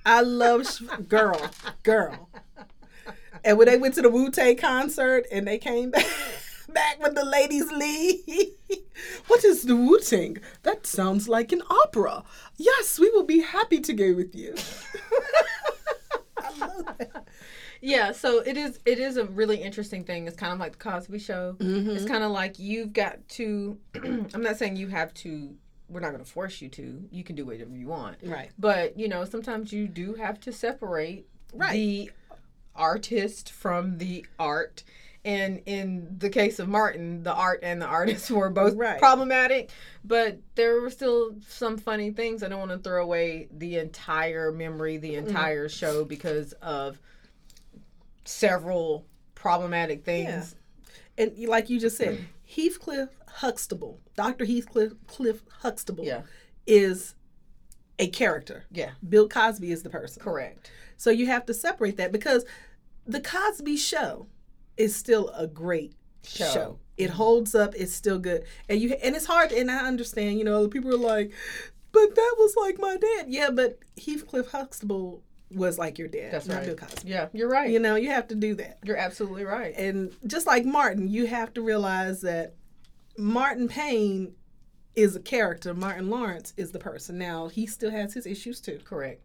I 0.05 0.22
love 0.22 0.66
sh- 0.66 0.83
girl, 1.09 1.40
girl. 1.83 2.29
And 3.44 3.59
when 3.59 3.66
they 3.66 3.77
went 3.77 3.94
to 3.94 4.03
the 4.03 4.11
Wu 4.11 4.31
Tang 4.31 4.57
concert 4.57 5.27
and 5.31 5.46
they 5.46 5.59
came 5.59 5.90
back, 5.92 6.07
back 6.68 7.03
with 7.03 7.14
the 7.14 7.25
ladies' 7.25 7.70
lead, 7.70 8.53
what 9.27 9.44
is 9.44 9.62
the 9.62 9.77
Wu 9.77 9.99
Tang? 10.01 10.38
That 10.62 10.87
sounds 10.87 11.29
like 11.29 11.53
an 11.53 11.62
opera. 11.68 12.25
Yes, 12.57 12.99
we 12.99 13.11
will 13.11 13.25
be 13.25 13.40
happy 13.40 13.81
to 13.81 13.92
go 13.92 14.14
with 14.14 14.35
you. 14.35 14.55
I 16.38 16.59
love 16.59 16.85
that. 16.99 17.29
Yeah, 17.83 18.12
so 18.12 18.38
it 18.40 18.57
is 18.57 18.79
it 18.87 18.99
is 18.99 19.16
a 19.16 19.27
really 19.27 19.62
interesting 19.62 20.03
thing. 20.05 20.27
It's 20.27 20.37
kind 20.37 20.53
of 20.53 20.59
like 20.59 20.72
the 20.72 20.79
Cosby 20.79 21.18
show. 21.18 21.57
Mm-hmm. 21.59 21.90
It's 21.90 22.07
kind 22.07 22.25
of 22.25 22.31
like 22.31 22.59
you've 22.59 22.92
got 22.92 23.29
to 23.31 23.79
I'm 23.94 24.42
not 24.42 24.57
saying 24.57 24.77
you 24.77 24.88
have 24.88 25.12
to 25.14 25.55
we're 25.88 26.01
not 26.01 26.11
going 26.12 26.25
to 26.25 26.31
force 26.31 26.61
you 26.61 26.68
to. 26.70 27.05
You 27.11 27.22
can 27.22 27.37
do 27.37 27.46
whatever 27.46 27.70
you 27.77 27.87
want. 27.87 28.16
Right. 28.22 28.51
But, 28.59 28.99
you 28.99 29.09
know, 29.09 29.25
sometimes 29.25 29.72
you 29.72 29.87
do 29.87 30.14
have 30.14 30.40
to 30.40 30.53
separate 30.53 31.27
Right. 31.55 31.72
the 31.72 32.11
artist 32.76 33.50
from 33.52 33.98
the 33.98 34.24
art. 34.38 34.84
And 35.24 35.60
in 35.66 36.16
the 36.18 36.30
case 36.30 36.60
of 36.60 36.68
Martin, 36.68 37.24
the 37.24 37.34
art 37.34 37.60
and 37.64 37.82
the 37.82 37.86
artist 37.86 38.30
were 38.30 38.48
both 38.48 38.74
Right. 38.76 38.98
problematic, 38.98 39.70
but 40.04 40.38
there 40.54 40.80
were 40.80 40.90
still 40.90 41.34
some 41.48 41.78
funny 41.78 42.12
things. 42.12 42.44
I 42.44 42.48
don't 42.48 42.60
want 42.60 42.70
to 42.70 42.78
throw 42.78 43.02
away 43.02 43.48
the 43.50 43.78
entire 43.78 44.52
memory, 44.52 44.98
the 44.98 45.14
mm-hmm. 45.14 45.26
entire 45.26 45.68
show 45.68 46.04
because 46.04 46.52
of 46.62 47.00
several 48.24 49.04
problematic 49.34 50.04
things. 50.04 50.54
and 51.18 51.36
like 51.48 51.70
you 51.70 51.80
just 51.80 51.96
said, 51.96 52.14
mm-hmm. 52.14 52.24
Heathcliff 52.44 53.08
Huxtable, 53.28 54.00
Dr. 54.16 54.44
Heathcliff 54.44 54.92
Cliff 55.06 55.42
Huxtable, 55.60 56.04
Yeah. 56.04 56.22
is 56.66 57.14
a 57.98 58.08
character. 58.08 58.64
Yeah, 58.70 58.90
Bill 59.06 59.28
Cosby 59.28 59.72
is 59.72 59.82
the 59.82 59.90
person. 59.90 60.22
correct. 60.22 60.70
So 60.96 61.10
you 61.10 61.26
have 61.26 61.44
to 61.46 61.54
separate 61.54 61.96
that 61.98 62.12
because 62.12 62.44
the 63.07 63.21
Cosby 63.21 63.77
Show 63.77 64.27
is 64.77 64.95
still 64.95 65.31
a 65.31 65.47
great 65.47 65.95
show. 66.25 66.53
Show. 66.53 66.79
It 66.97 67.11
holds 67.11 67.55
up. 67.55 67.75
It's 67.75 67.92
still 67.92 68.19
good, 68.19 68.45
and 68.69 68.81
you 68.81 68.92
and 69.03 69.14
it's 69.14 69.27
hard. 69.27 69.53
And 69.53 69.71
I 69.71 69.87
understand. 69.87 70.38
You 70.38 70.45
know, 70.45 70.66
people 70.69 70.92
are 70.92 70.97
like, 70.97 71.33
"But 71.92 72.14
that 72.14 72.35
was 72.38 72.55
like 72.57 72.79
my 72.79 72.97
dad." 72.97 73.27
Yeah, 73.29 73.51
but 73.51 73.79
Heathcliff 73.99 74.51
Huxtable 74.51 75.23
was 75.51 75.79
like 75.79 75.99
your 75.99 76.09
dad. 76.09 76.33
That's 76.33 76.47
not 76.47 76.57
right. 76.57 76.66
Bill 76.66 76.77
Cosby. 76.77 77.09
Yeah, 77.09 77.29
you're 77.33 77.49
right. 77.49 77.71
You 77.71 77.79
know, 77.79 77.97
you 77.97 78.11
have 78.11 78.29
to 78.29 78.35
do 78.35 78.55
that. 78.57 78.79
You're 78.83 78.97
absolutely 78.97 79.45
right. 79.45 79.75
And 79.77 80.12
just 80.27 80.47
like 80.47 80.64
Martin, 80.64 81.09
you 81.09 81.27
have 81.27 81.53
to 81.55 81.62
realize 81.62 82.23
that 82.23 82.55
Martin 83.19 83.69
Payne 83.69 84.35
is 84.96 85.14
a 85.14 85.20
character. 85.20 85.74
Martin 85.74 86.11
Lawrence 86.11 86.54
is 86.56 86.72
the 86.72 86.78
person. 86.78 87.18
Now 87.18 87.48
he 87.48 87.66
still 87.66 87.90
has 87.90 88.14
his 88.14 88.26
issues 88.26 88.61
too, 88.61 88.80
Correct. 88.85 89.20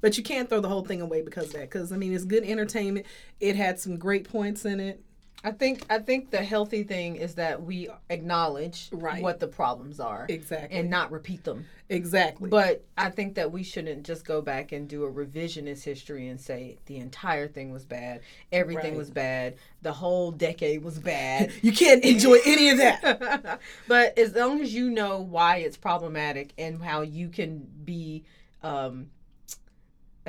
but 0.00 0.16
you 0.16 0.24
can't 0.24 0.48
throw 0.48 0.60
the 0.60 0.68
whole 0.68 0.84
thing 0.84 1.02
away 1.02 1.20
because 1.22 1.46
of 1.48 1.52
that. 1.52 1.70
Because 1.70 1.92
I 1.92 1.96
mean, 1.96 2.14
it's 2.14 2.24
good 2.24 2.42
entertainment. 2.42 3.06
It 3.38 3.54
had 3.54 3.78
some 3.78 3.98
great 3.98 4.28
points 4.28 4.64
in 4.64 4.80
it. 4.80 5.02
I 5.42 5.52
think 5.52 5.84
I 5.88 5.98
think 5.98 6.30
the 6.30 6.42
healthy 6.44 6.82
thing 6.82 7.16
is 7.16 7.34
that 7.36 7.62
we 7.62 7.88
acknowledge 8.10 8.88
Right. 8.92 9.22
what 9.22 9.40
the 9.40 9.46
problems 9.48 9.98
are 9.98 10.26
Exactly. 10.28 10.78
and 10.78 10.90
not 10.90 11.10
repeat 11.10 11.44
them. 11.44 11.66
exactly. 11.88 12.50
But 12.50 12.84
I 12.98 13.08
think 13.10 13.34
that 13.36 13.50
we 13.50 13.62
shouldn't 13.62 14.04
just 14.04 14.24
go 14.26 14.42
back 14.42 14.72
and 14.72 14.86
do 14.88 15.04
a 15.04 15.10
revisionist 15.12 15.82
history 15.82 16.28
and 16.28 16.38
say 16.40 16.76
the 16.86 16.98
entire 16.98 17.48
thing 17.48 17.72
was 17.72 17.84
bad, 17.86 18.20
everything 18.52 18.90
Right. 18.92 18.98
was 18.98 19.10
bad, 19.10 19.54
the 19.82 19.92
whole 19.92 20.30
decade 20.30 20.84
was 20.84 20.98
bad. 20.98 21.50
you 21.62 21.72
can't 21.72 22.04
enjoy 22.04 22.38
any 22.44 22.68
of 22.70 22.76
that. 22.78 23.60
but 23.88 24.18
as 24.18 24.34
long 24.34 24.60
as 24.60 24.74
you 24.74 24.90
know 24.90 25.20
why 25.20 25.56
it's 25.56 25.76
problematic 25.78 26.52
and 26.58 26.82
how 26.82 27.00
you 27.00 27.28
can 27.30 27.66
be 27.84 28.24
um, 28.62 29.06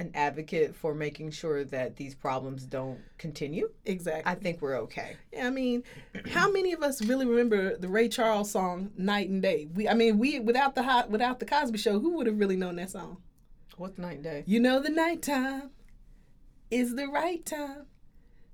an 0.02 0.12
advocate 0.16 0.76
for 0.76 0.94
making 0.94 1.32
sure 1.32 1.64
that 1.64 1.96
these 1.96 2.16
problems 2.16 2.66
don't 2.66 3.00
continue, 3.18 3.70
exactly. 3.86 4.30
I 4.30 4.36
think 4.36 4.62
we're 4.62 4.78
okay. 4.82 5.16
Yeah, 5.32 5.48
I 5.48 5.50
mean, 5.52 5.84
how 6.32 6.52
many 6.52 6.74
of 6.74 6.82
us 6.82 7.02
really 7.06 7.26
remember 7.26 7.78
the 7.78 7.88
Ray 7.88 8.10
Charles 8.10 8.52
song 8.52 8.92
"Night 8.98 9.30
and 9.30 9.42
Day"? 9.42 9.68
We, 9.74 9.88
I 9.88 9.94
mean, 9.94 10.18
we 10.18 10.40
without 10.40 10.76
the 10.76 10.84
hot, 10.84 11.10
without 11.10 11.40
the 11.40 11.46
Cosby 11.46 11.78
Show, 11.78 12.00
who 12.00 12.18
would 12.18 12.28
have 12.28 12.40
really 12.40 12.58
known 12.58 12.76
that 12.78 12.90
song? 12.90 13.18
What's 13.78 13.98
night 13.98 14.16
and 14.16 14.24
day? 14.24 14.44
You 14.46 14.60
know, 14.60 14.82
the 14.82 14.90
nighttime 14.90 15.70
is 16.70 16.96
the 16.96 17.08
right 17.08 17.46
time 17.46 17.86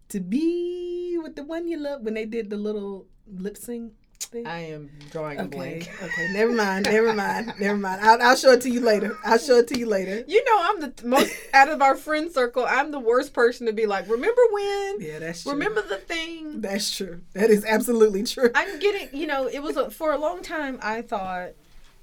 to 0.09 0.19
be 0.19 1.17
with 1.21 1.35
the 1.35 1.43
one 1.43 1.67
you 1.67 1.77
love. 1.77 2.01
When 2.01 2.13
they 2.13 2.25
did 2.25 2.49
the 2.49 2.57
little 2.57 3.07
lip 3.25 3.57
sync 3.57 3.93
thing. 4.27 4.45
I 4.47 4.59
am 4.59 4.89
drawing 5.11 5.39
a 5.39 5.45
blank. 5.45 5.89
okay, 6.01 6.33
never 6.33 6.51
mind, 6.51 6.85
never 6.85 7.13
mind, 7.13 7.53
never 7.59 7.77
mind. 7.77 8.01
I'll, 8.01 8.21
I'll 8.21 8.35
show 8.35 8.51
it 8.51 8.61
to 8.61 8.69
you 8.69 8.79
later. 8.81 9.17
I'll 9.25 9.37
show 9.37 9.57
it 9.57 9.67
to 9.69 9.79
you 9.79 9.85
later. 9.85 10.23
You 10.27 10.43
know, 10.43 10.57
I'm 10.59 10.79
the 10.81 10.93
most 11.05 11.33
out 11.53 11.69
of 11.69 11.81
our 11.81 11.95
friend 11.95 12.31
circle. 12.31 12.65
I'm 12.67 12.91
the 12.91 12.99
worst 12.99 13.33
person 13.33 13.65
to 13.67 13.73
be 13.73 13.85
like, 13.85 14.07
remember 14.09 14.41
when? 14.51 14.97
Yeah, 15.01 15.19
that's 15.19 15.43
true. 15.43 15.53
Remember 15.53 15.81
the 15.81 15.97
thing? 15.97 16.61
That's 16.61 16.95
true. 16.95 17.21
That 17.33 17.49
is 17.49 17.65
absolutely 17.65 18.23
true. 18.23 18.51
I'm 18.55 18.79
getting, 18.79 19.09
you 19.19 19.27
know, 19.27 19.47
it 19.47 19.59
was 19.63 19.77
a, 19.77 19.89
for 19.89 20.11
a 20.11 20.17
long 20.17 20.41
time. 20.43 20.79
I 20.81 21.01
thought 21.01 21.49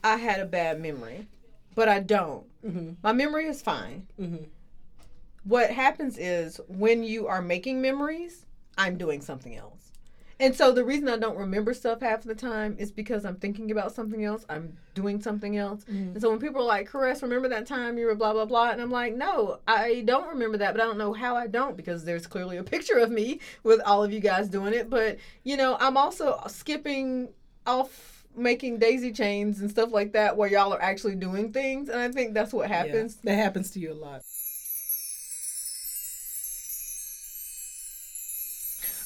I 0.02 0.16
had 0.16 0.40
a 0.40 0.46
bad 0.46 0.80
memory, 0.80 1.26
but 1.74 1.88
I 1.88 2.00
don't. 2.00 2.44
hmm 2.62 2.90
My 3.02 3.12
memory 3.12 3.46
is 3.46 3.62
fine. 3.62 4.06
hmm 4.16 4.44
What 5.44 5.70
happens 5.70 6.16
is 6.18 6.60
when 6.68 7.02
you 7.04 7.26
are 7.26 7.42
making 7.42 7.82
memories, 7.82 8.46
I'm 8.78 8.96
doing 8.96 9.20
something 9.20 9.54
else. 9.56 9.83
And 10.40 10.54
so 10.54 10.72
the 10.72 10.84
reason 10.84 11.08
I 11.08 11.16
don't 11.16 11.38
remember 11.38 11.72
stuff 11.74 12.00
half 12.00 12.24
the 12.24 12.34
time 12.34 12.74
is 12.78 12.90
because 12.90 13.24
I'm 13.24 13.36
thinking 13.36 13.70
about 13.70 13.94
something 13.94 14.24
else. 14.24 14.44
I'm 14.48 14.76
doing 14.94 15.22
something 15.22 15.56
else. 15.56 15.84
Mm-hmm. 15.84 16.14
And 16.14 16.20
so 16.20 16.30
when 16.30 16.40
people 16.40 16.62
are 16.62 16.66
like, 16.66 16.90
Caress, 16.90 17.22
remember 17.22 17.48
that 17.50 17.66
time 17.66 17.98
you 17.98 18.06
were 18.06 18.16
blah, 18.16 18.32
blah, 18.32 18.44
blah. 18.44 18.70
And 18.70 18.80
I'm 18.80 18.90
like, 18.90 19.14
no, 19.14 19.60
I 19.68 20.02
don't 20.04 20.28
remember 20.28 20.58
that, 20.58 20.74
but 20.74 20.80
I 20.80 20.84
don't 20.84 20.98
know 20.98 21.12
how 21.12 21.36
I 21.36 21.46
don't 21.46 21.76
because 21.76 22.04
there's 22.04 22.26
clearly 22.26 22.56
a 22.56 22.64
picture 22.64 22.98
of 22.98 23.10
me 23.10 23.40
with 23.62 23.80
all 23.86 24.02
of 24.02 24.12
you 24.12 24.20
guys 24.20 24.48
doing 24.48 24.74
it. 24.74 24.90
But, 24.90 25.18
you 25.44 25.56
know, 25.56 25.76
I'm 25.78 25.96
also 25.96 26.42
skipping 26.48 27.28
off 27.66 28.24
making 28.36 28.78
daisy 28.78 29.12
chains 29.12 29.60
and 29.60 29.70
stuff 29.70 29.92
like 29.92 30.12
that 30.12 30.36
where 30.36 30.50
y'all 30.50 30.72
are 30.74 30.82
actually 30.82 31.14
doing 31.14 31.52
things. 31.52 31.88
And 31.88 32.00
I 32.00 32.10
think 32.10 32.34
that's 32.34 32.52
what 32.52 32.68
happens. 32.68 33.16
That 33.22 33.36
happens 33.36 33.70
to 33.72 33.78
you 33.78 33.92
a 33.92 33.94
lot. 33.94 34.22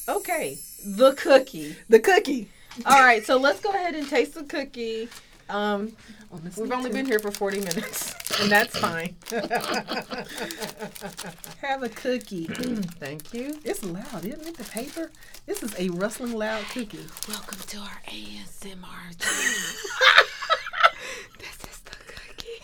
Okay, 0.09 0.57
the 0.85 1.13
cookie. 1.15 1.77
The 1.89 2.01
cookie. 2.01 2.49
All 2.87 3.01
right, 3.01 3.25
so 3.25 3.37
let's 3.39 3.61
go 3.61 3.71
ahead 3.71 3.95
and 3.95 4.09
taste 4.09 4.35
the 4.35 4.45
cookie. 4.45 5.09
Um, 5.49 5.93
Oh, 6.31 6.39
we've 6.59 6.71
only 6.73 6.91
Nita. 6.91 6.95
been 6.95 7.07
here 7.07 7.19
for 7.21 7.31
40 7.31 7.61
minutes, 7.61 8.15
and 8.43 8.53
that's 8.53 8.77
fine. 8.79 9.17
Have 11.63 11.83
a 11.83 11.89
cookie. 11.89 12.45
Thank 13.01 13.33
you. 13.33 13.59
it's 13.65 13.83
loud, 13.83 14.27
isn't 14.27 14.47
it? 14.47 14.59
The 14.59 14.65
paper. 14.65 15.11
This 15.47 15.63
is 15.63 15.75
a 15.79 15.89
rustling 15.89 16.35
loud 16.35 16.65
cookie. 16.67 17.07
Welcome 17.29 17.61
to 17.69 17.79
our 17.79 18.03
ASMR. 18.09 19.17
this 21.39 21.57
is 21.65 21.79
the 21.81 21.97
cookie. 22.07 22.61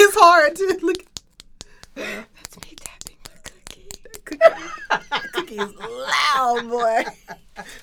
it's 0.00 0.16
hard 0.18 0.56
to 0.56 0.78
look. 0.82 1.04
That's 1.94 2.56
me 2.62 2.76
tapping 2.76 3.16
the 3.24 3.38
cookie. 3.50 3.90
Cookie, 4.24 5.32
cookie 5.32 5.56
is 5.58 5.74
loud, 5.76 6.66
boy. 6.70 7.04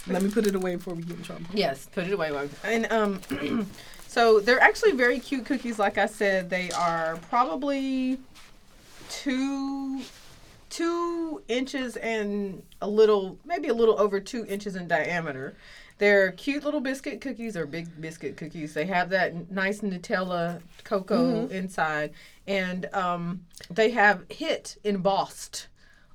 Let 0.08 0.22
me 0.22 0.30
put 0.30 0.48
it 0.48 0.56
away 0.56 0.76
before 0.76 0.96
we 0.96 1.04
get 1.04 1.18
in 1.18 1.24
trouble. 1.24 1.46
Yes, 1.54 1.88
put 1.92 2.06
it 2.06 2.14
away. 2.14 2.32
Wag. 2.32 2.50
And 2.64 2.92
um, 2.92 3.68
so 4.08 4.40
they're 4.40 4.60
actually 4.60 4.92
very 4.92 5.20
cute 5.20 5.46
cookies. 5.46 5.80
Like 5.80 5.98
I 5.98 6.08
said, 6.08 6.50
they 6.50 6.72
are 6.72 7.18
probably 7.30 8.20
two 9.10 10.02
two 10.74 11.44
inches 11.48 11.98
and 11.98 12.64
a 12.82 12.88
little, 12.88 13.38
maybe 13.46 13.68
a 13.68 13.74
little 13.74 14.00
over 14.00 14.20
two 14.20 14.44
inches 14.48 14.76
in 14.76 14.88
diameter. 14.88 15.56
They're 16.00 16.32
cute 16.32 16.64
little 16.64 16.82
biscuit 16.82 17.22
cookies 17.22 17.56
or 17.56 17.68
big 17.68 18.02
biscuit 18.02 18.38
cookies. 18.38 18.74
They 18.74 18.88
have 18.88 19.12
that 19.12 19.52
nice 19.52 19.82
Nutella 19.82 20.60
cocoa 20.84 21.48
inside, 21.48 22.14
and 22.48 22.88
um, 22.94 23.46
they 23.70 23.92
have 23.92 24.24
"hit" 24.30 24.78
embossed 24.84 25.68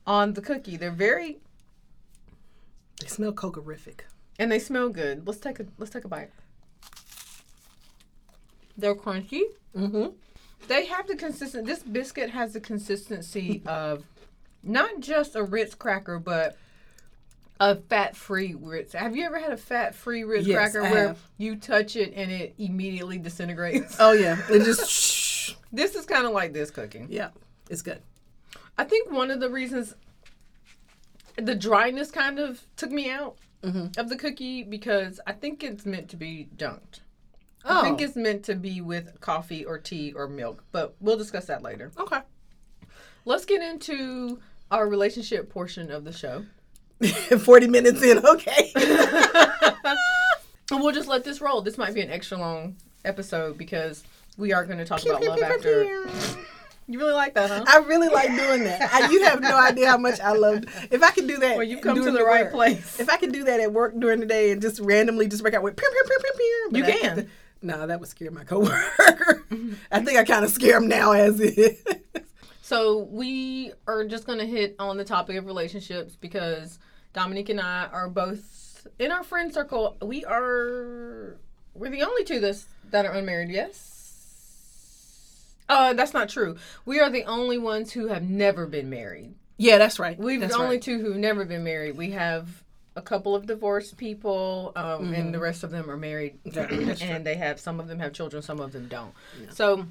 on 0.04 0.32
the 0.32 0.42
cookie. 0.42 0.76
They're 0.76 0.90
very 0.90 1.38
They 3.00 3.06
smell 3.08 3.32
cocorific. 3.32 4.00
and 4.38 4.50
they 4.52 4.58
smell 4.58 4.88
good. 4.88 5.26
Let's 5.26 5.38
take 5.40 5.60
a 5.60 5.66
let's 5.78 5.90
take 5.92 6.04
a 6.04 6.08
bite. 6.08 6.30
They're 8.76 8.94
crunchy. 8.94 9.42
Mm-hmm. 9.76 10.06
They 10.68 10.86
have 10.86 11.06
the 11.06 11.16
consistent. 11.16 11.66
This 11.66 11.82
biscuit 11.82 12.30
has 12.30 12.52
the 12.52 12.60
consistency 12.60 13.62
of 13.66 14.04
not 14.62 15.00
just 15.00 15.34
a 15.36 15.42
Ritz 15.42 15.74
cracker, 15.74 16.18
but 16.18 16.56
a 17.60 17.74
fat-free 17.76 18.54
Ritz. 18.60 18.92
Have 18.92 19.16
you 19.16 19.24
ever 19.24 19.38
had 19.38 19.52
a 19.52 19.56
fat-free 19.56 20.22
Ritz 20.24 20.46
Yes, 20.46 20.56
cracker 20.72 20.86
I 20.86 20.92
where 20.92 21.06
have. 21.08 21.18
you 21.38 21.56
touch 21.56 21.96
it 21.96 22.12
and 22.14 22.30
it 22.30 22.54
immediately 22.58 23.18
disintegrates? 23.18 23.96
Oh 23.98 24.12
yeah, 24.12 24.38
it 24.50 24.64
just 24.64 24.88
shh. 24.90 25.52
this 25.72 25.94
is 25.96 26.04
kind 26.06 26.26
of 26.26 26.32
like 26.32 26.52
this 26.52 26.70
cooking. 26.70 27.06
Yeah, 27.10 27.30
it's 27.70 27.82
good. 27.82 28.00
I 28.76 28.84
think 28.84 29.10
one 29.10 29.30
of 29.32 29.40
the 29.40 29.50
reasons 29.50 29.94
the 31.38 31.54
dryness 31.54 32.10
kind 32.10 32.38
of 32.38 32.62
took 32.76 32.90
me 32.90 33.10
out 33.10 33.36
Mhm. 33.62 33.96
of 33.98 34.08
the 34.08 34.16
cookie 34.16 34.62
because 34.62 35.20
I 35.26 35.32
think 35.32 35.62
it's 35.64 35.84
meant 35.86 36.08
to 36.10 36.16
be 36.16 36.48
dunked. 36.56 37.00
Oh, 37.64 37.80
I 37.80 37.82
think 37.82 38.00
it's 38.00 38.14
meant 38.16 38.44
to 38.44 38.54
be 38.54 38.80
with 38.80 39.20
coffee 39.20 39.64
or 39.64 39.78
tea 39.78 40.12
or 40.12 40.28
milk, 40.28 40.64
but 40.72 40.94
we'll 41.00 41.16
discuss 41.16 41.46
that 41.46 41.62
later. 41.62 41.90
okay. 41.98 42.20
Let's 43.24 43.44
get 43.44 43.60
into 43.62 44.38
our 44.70 44.88
relationship 44.88 45.50
portion 45.50 45.90
of 45.90 46.04
the 46.04 46.12
show. 46.12 46.44
Forty 47.40 47.66
minutes 47.66 48.02
in, 48.02 48.24
okay. 48.24 48.72
And 48.74 49.96
we'll 50.82 50.92
just 50.92 51.08
let 51.08 51.24
this 51.24 51.40
roll. 51.40 51.60
This 51.62 51.76
might 51.78 51.94
be 51.94 52.00
an 52.00 52.10
extra 52.10 52.38
long 52.38 52.76
episode 53.04 53.58
because 53.58 54.02
we 54.36 54.52
are 54.52 54.64
going 54.64 54.78
to 54.78 54.84
talk 54.84 55.04
about 55.04 55.22
love 55.24 55.42
after. 55.42 55.84
You 56.90 56.98
really 56.98 57.12
like 57.12 57.34
that, 57.34 57.50
huh? 57.50 57.64
I 57.68 57.78
really 57.86 58.08
like 58.08 58.28
doing 58.34 58.64
that. 58.64 58.90
I, 58.92 59.10
you 59.10 59.22
have 59.24 59.40
no 59.42 59.54
idea 59.58 59.88
how 59.88 59.98
much 59.98 60.18
I 60.20 60.32
love. 60.32 60.64
If 60.90 61.02
I 61.02 61.10
could 61.10 61.26
do 61.28 61.36
that, 61.36 61.56
Well, 61.58 61.66
you've 61.66 61.82
come 61.82 61.96
to 61.96 62.00
during 62.00 62.14
the 62.14 62.24
right 62.24 62.44
work- 62.44 62.52
place. 62.54 62.98
If 62.98 63.10
I 63.10 63.18
could 63.18 63.30
do 63.32 63.44
that 63.44 63.60
at 63.60 63.72
work 63.72 63.92
during 63.98 64.20
the 64.20 64.26
day 64.26 64.50
and 64.52 64.62
just 64.62 64.80
randomly 64.80 65.28
just 65.28 65.42
break 65.42 65.54
out 65.54 65.62
with 65.62 65.76
pew 65.76 65.86
pew 65.90 66.02
pew 66.06 66.18
pew 66.18 66.32
pew, 66.72 66.78
You 66.78 66.84
I- 66.86 66.90
can. 66.98 67.30
No, 67.60 67.86
that 67.88 67.98
would 68.00 68.08
scare 68.08 68.30
my 68.30 68.44
coworker. 68.44 69.44
Mm-hmm. 69.50 69.72
I 69.90 70.00
think 70.04 70.18
I 70.18 70.24
kind 70.24 70.44
of 70.44 70.50
scare 70.50 70.76
him 70.78 70.88
now 70.88 71.12
as 71.12 71.40
is. 71.40 71.82
So 72.62 73.08
we 73.10 73.72
are 73.86 74.04
just 74.04 74.26
going 74.26 74.38
to 74.38 74.46
hit 74.46 74.76
on 74.78 74.96
the 74.96 75.04
topic 75.04 75.36
of 75.36 75.46
relationships 75.46 76.16
because 76.16 76.78
Dominique 77.14 77.48
and 77.48 77.60
I 77.60 77.86
are 77.92 78.08
both 78.08 78.86
in 78.98 79.10
our 79.10 79.24
friend 79.24 79.52
circle. 79.52 79.96
We 80.02 80.24
are 80.24 81.36
we're 81.74 81.90
the 81.90 82.02
only 82.02 82.24
two 82.24 82.40
this 82.40 82.66
that 82.90 83.06
are 83.06 83.12
unmarried. 83.12 83.50
Yes. 83.50 83.97
Uh, 85.68 85.92
that's 85.94 86.14
not 86.14 86.28
true. 86.28 86.56
We 86.84 87.00
are 87.00 87.10
the 87.10 87.24
only 87.24 87.58
ones 87.58 87.92
who 87.92 88.08
have 88.08 88.22
never 88.22 88.66
been 88.66 88.88
married. 88.88 89.34
yeah, 89.58 89.78
that's 89.78 89.98
right. 89.98 90.18
We've 90.18 90.40
that's 90.40 90.54
the 90.54 90.58
only 90.60 90.76
right. 90.76 90.82
two 90.82 91.00
who've 91.00 91.16
never 91.16 91.44
been 91.44 91.64
married. 91.64 91.96
We 91.96 92.10
have 92.12 92.48
a 92.96 93.02
couple 93.02 93.36
of 93.36 93.46
divorced 93.46 93.96
people, 93.96 94.72
um, 94.74 95.12
and 95.14 95.32
the 95.32 95.38
rest 95.38 95.62
of 95.62 95.70
them 95.70 95.88
are 95.90 95.96
married, 95.96 96.38
Mm-hmm. 96.44 97.02
and 97.02 97.24
they 97.24 97.36
have 97.36 97.60
some 97.60 97.78
of 97.80 97.86
them 97.88 97.98
have 98.00 98.12
children, 98.12 98.42
some 98.42 98.60
of 98.60 98.72
them 98.72 98.88
don't. 98.88 99.12
So. 99.50 99.86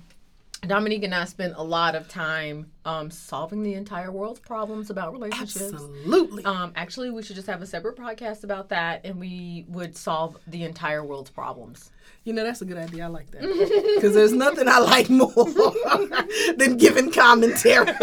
Dominique 0.61 1.03
and 1.03 1.13
I 1.13 1.25
spent 1.25 1.53
a 1.55 1.63
lot 1.63 1.95
of 1.95 2.07
time 2.07 2.71
um, 2.83 3.11
solving 3.11 3.61
the 3.63 3.75
entire 3.75 4.11
world's 4.11 4.39
problems 4.39 4.89
about 4.89 5.13
relationships. 5.13 5.73
Absolutely. 5.73 6.43
Um, 6.45 6.71
actually, 6.75 7.11
we 7.11 7.21
should 7.21 7.35
just 7.35 7.47
have 7.47 7.61
a 7.61 7.65
separate 7.65 7.95
podcast 7.95 8.43
about 8.43 8.69
that, 8.69 9.05
and 9.05 9.19
we 9.19 9.65
would 9.67 9.95
solve 9.95 10.37
the 10.47 10.63
entire 10.63 11.03
world's 11.03 11.29
problems. 11.29 11.91
You 12.23 12.33
know, 12.33 12.43
that's 12.43 12.61
a 12.61 12.65
good 12.65 12.77
idea. 12.77 13.05
I 13.05 13.07
like 13.07 13.31
that. 13.31 13.43
Because 13.95 14.13
there's 14.13 14.33
nothing 14.33 14.67
I 14.67 14.79
like 14.79 15.09
more 15.09 15.31
than 16.57 16.77
giving 16.77 17.11
commentary. 17.11 17.87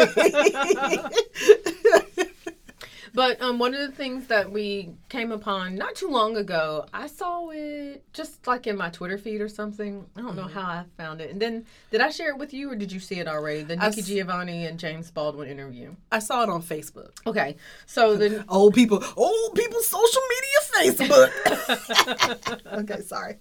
But 3.15 3.41
um, 3.41 3.61
one 3.61 3.75
of 3.75 3.81
the 3.81 3.93
things 3.97 4.27
that 4.27 4.51
we 4.51 4.91
came 5.09 5.31
upon 5.31 5.77
not 5.77 5.95
too 5.95 6.09
long 6.09 6.37
ago, 6.37 6.85
I 6.93 7.07
saw 7.07 7.49
it 7.51 8.03
just 8.13 8.45
like 8.47 8.67
in 8.67 8.77
my 8.77 8.91
Twitter 8.91 9.17
feed 9.19 9.41
or 9.41 9.49
something. 9.49 10.05
I 10.17 10.21
don't 10.21 10.35
know 10.35 10.43
Mm-hmm. 10.47 10.59
how 10.59 10.63
I 10.69 10.85
found 10.97 11.21
it. 11.21 11.31
And 11.31 11.41
then 11.41 11.65
did 11.93 12.01
I 12.01 12.11
share 12.11 12.31
it 12.31 12.39
with 12.39 12.53
you 12.53 12.73
or 12.73 12.75
did 12.77 12.91
you 12.91 12.99
see 12.99 13.21
it 13.21 13.29
already? 13.29 13.63
The 13.63 13.77
Nikki 13.77 14.01
s- 14.01 14.07
Giovanni 14.09 14.67
and 14.67 14.81
James 14.81 15.13
Baldwin 15.13 15.49
interview. 15.49 15.95
I 16.11 16.19
saw 16.19 16.43
it 16.43 16.49
on 16.49 16.61
Facebook. 16.61 17.11
Okay, 17.25 17.55
so 17.87 18.17
the 18.17 18.45
Old 18.49 18.75
people, 18.75 19.03
old 19.17 19.55
people, 19.55 19.81
social 19.81 20.23
media, 20.35 20.99
Facebook. 21.07 22.67
okay, 22.83 23.01
sorry. 23.03 23.37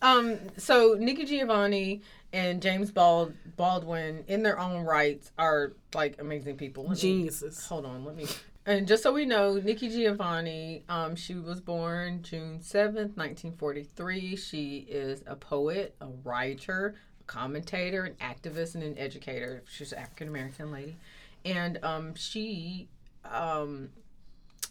um, 0.00 0.38
so 0.56 0.96
Nikki 0.98 1.24
Giovanni 1.24 2.02
and 2.32 2.62
James 2.62 2.90
Bald 2.92 3.32
Baldwin, 3.56 4.22
in 4.28 4.42
their 4.42 4.58
own 4.60 4.84
rights, 4.84 5.32
are 5.38 5.72
like 5.94 6.20
amazing 6.20 6.56
people. 6.56 6.84
Let 6.84 6.92
me- 6.92 6.96
Geniuses. 7.00 7.66
Hold 7.66 7.84
on, 7.86 8.04
let 8.04 8.14
me. 8.14 8.26
And 8.68 8.86
just 8.86 9.02
so 9.02 9.14
we 9.14 9.24
know, 9.24 9.54
Nikki 9.54 9.88
Giovanni, 9.88 10.84
um, 10.90 11.16
she 11.16 11.34
was 11.34 11.58
born 11.58 12.22
June 12.22 12.60
seventh, 12.60 13.16
nineteen 13.16 13.52
forty 13.52 13.82
three. 13.82 14.36
She 14.36 14.86
is 14.90 15.24
a 15.26 15.36
poet, 15.36 15.94
a 16.02 16.08
writer, 16.22 16.94
a 17.18 17.24
commentator, 17.24 18.04
an 18.04 18.14
activist, 18.20 18.74
and 18.74 18.84
an 18.84 18.98
educator. 18.98 19.62
She's 19.66 19.92
an 19.92 20.00
African 20.00 20.28
American 20.28 20.70
lady, 20.70 20.98
and 21.46 21.82
um, 21.82 22.14
she 22.14 22.88
um, 23.24 23.88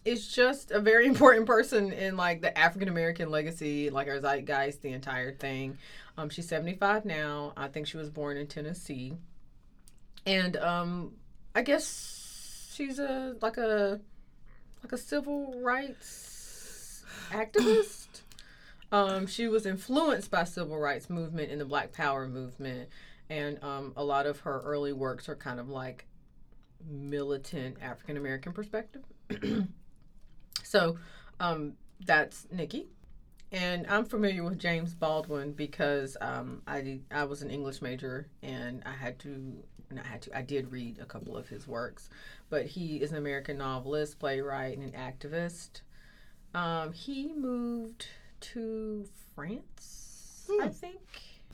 is 0.06 0.28
just 0.28 0.70
a 0.70 0.80
very 0.80 1.08
important 1.14 1.48
person 1.48 1.92
in 1.92 2.16
like 2.18 2.42
the 2.42 2.56
African 2.56 2.90
American 2.90 3.32
legacy, 3.32 3.90
like 3.90 4.08
our 4.08 4.20
zeitgeist, 4.20 4.84
the 4.84 4.92
entire 4.92 5.32
thing. 5.32 5.76
Um, 6.20 6.30
she's 6.30 6.48
seventy 6.48 6.76
five 6.76 7.04
now. 7.04 7.52
I 7.58 7.68
think 7.68 7.88
she 7.88 7.98
was 7.98 8.12
born 8.12 8.38
in 8.38 8.46
Tennessee, 8.46 9.16
and 10.28 10.56
um, 10.58 11.14
I 11.56 11.64
guess 11.64 12.17
she's 12.78 13.00
a 13.00 13.36
like 13.42 13.58
a 13.58 14.00
like 14.84 14.94
a 14.94 14.98
civil 14.98 15.60
rights 15.62 17.04
activist. 17.32 18.22
Um, 18.92 19.28
she 19.28 19.48
was 19.48 19.66
influenced 19.66 20.32
by 20.32 20.44
civil 20.46 20.78
rights 20.78 21.10
movement 21.10 21.52
and 21.52 21.60
the 21.60 21.66
Black 21.66 21.92
Power 21.92 22.28
movement, 22.28 22.90
and 23.30 23.62
um, 23.64 23.94
a 23.98 24.04
lot 24.04 24.26
of 24.26 24.42
her 24.42 24.62
early 24.64 24.94
works 24.94 25.28
are 25.28 25.36
kind 25.36 25.60
of 25.60 25.68
like 25.68 26.06
militant 26.88 27.78
African 27.82 28.16
American 28.16 28.54
perspective. 28.54 29.04
so 30.64 30.98
um, 31.40 31.74
that's 32.06 32.48
Nikki. 32.52 32.88
And 33.50 33.88
I'm 33.88 34.04
familiar 34.04 34.44
with 34.44 34.60
James 34.60 34.94
Baldwin 34.94 35.54
because 35.54 36.18
um, 36.20 36.62
I 36.68 37.00
I 37.12 37.24
was 37.24 37.42
an 37.42 37.50
English 37.50 37.82
major 37.82 38.28
and 38.44 38.84
I 38.86 38.92
had 38.92 39.20
to 39.20 39.64
not 39.96 40.06
had 40.06 40.22
to 40.24 40.38
I 40.38 40.42
did 40.42 40.72
read 40.72 41.00
a 41.00 41.06
couple 41.06 41.38
of 41.38 41.48
his 41.48 41.68
works, 41.68 42.10
but 42.50 42.66
he 42.66 42.98
is 42.98 43.12
an 43.12 43.18
American 43.18 43.58
novelist, 43.58 44.20
playwright, 44.20 44.78
and 44.78 44.94
an 44.94 45.00
activist. 45.00 45.82
Um, 46.54 46.94
he 46.94 47.34
moved 47.34 48.08
to 48.40 49.06
France, 49.36 50.50
I 50.62 50.70
think. 50.70 51.00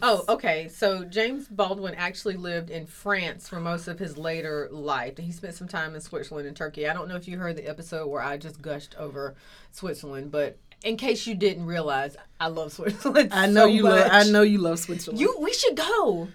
Oh, 0.02 0.26
okay. 0.28 0.68
So 0.68 1.06
James 1.06 1.48
Baldwin 1.48 1.96
actually 1.96 2.36
lived 2.36 2.70
in 2.70 2.86
France 2.86 3.48
for 3.48 3.60
most 3.60 3.88
of 3.88 4.00
his 4.00 4.18
later 4.18 4.68
life. 4.72 5.18
He 5.18 5.32
spent 5.32 5.56
some 5.56 5.68
time 5.68 5.96
in 5.96 6.02
Switzerland 6.02 6.48
and 6.48 6.58
Turkey. 6.58 6.88
I 6.88 6.94
don't 6.94 7.08
know 7.08 7.16
if 7.16 7.28
you 7.28 7.38
heard 7.38 7.56
the 7.56 7.68
episode 7.68 8.08
where 8.08 8.22
I 8.22 8.38
just 8.38 8.62
gushed 8.62 8.96
over 8.98 9.36
Switzerland, 9.72 10.32
but 10.32 10.58
in 10.84 10.98
case 10.98 11.26
you 11.26 11.36
didn't 11.36 11.66
realize, 11.66 12.18
I 12.40 12.48
love 12.48 12.74
Switzerland. 12.74 13.30
I 13.32 13.48
know 13.48 13.62
so 13.62 13.68
you 13.68 13.84
love. 13.84 14.10
I 14.12 14.24
know 14.24 14.42
you 14.42 14.58
love 14.58 14.80
Switzerland. 14.80 15.22
You 15.22 15.38
we 15.40 15.54
should 15.54 15.78
go. 15.78 16.28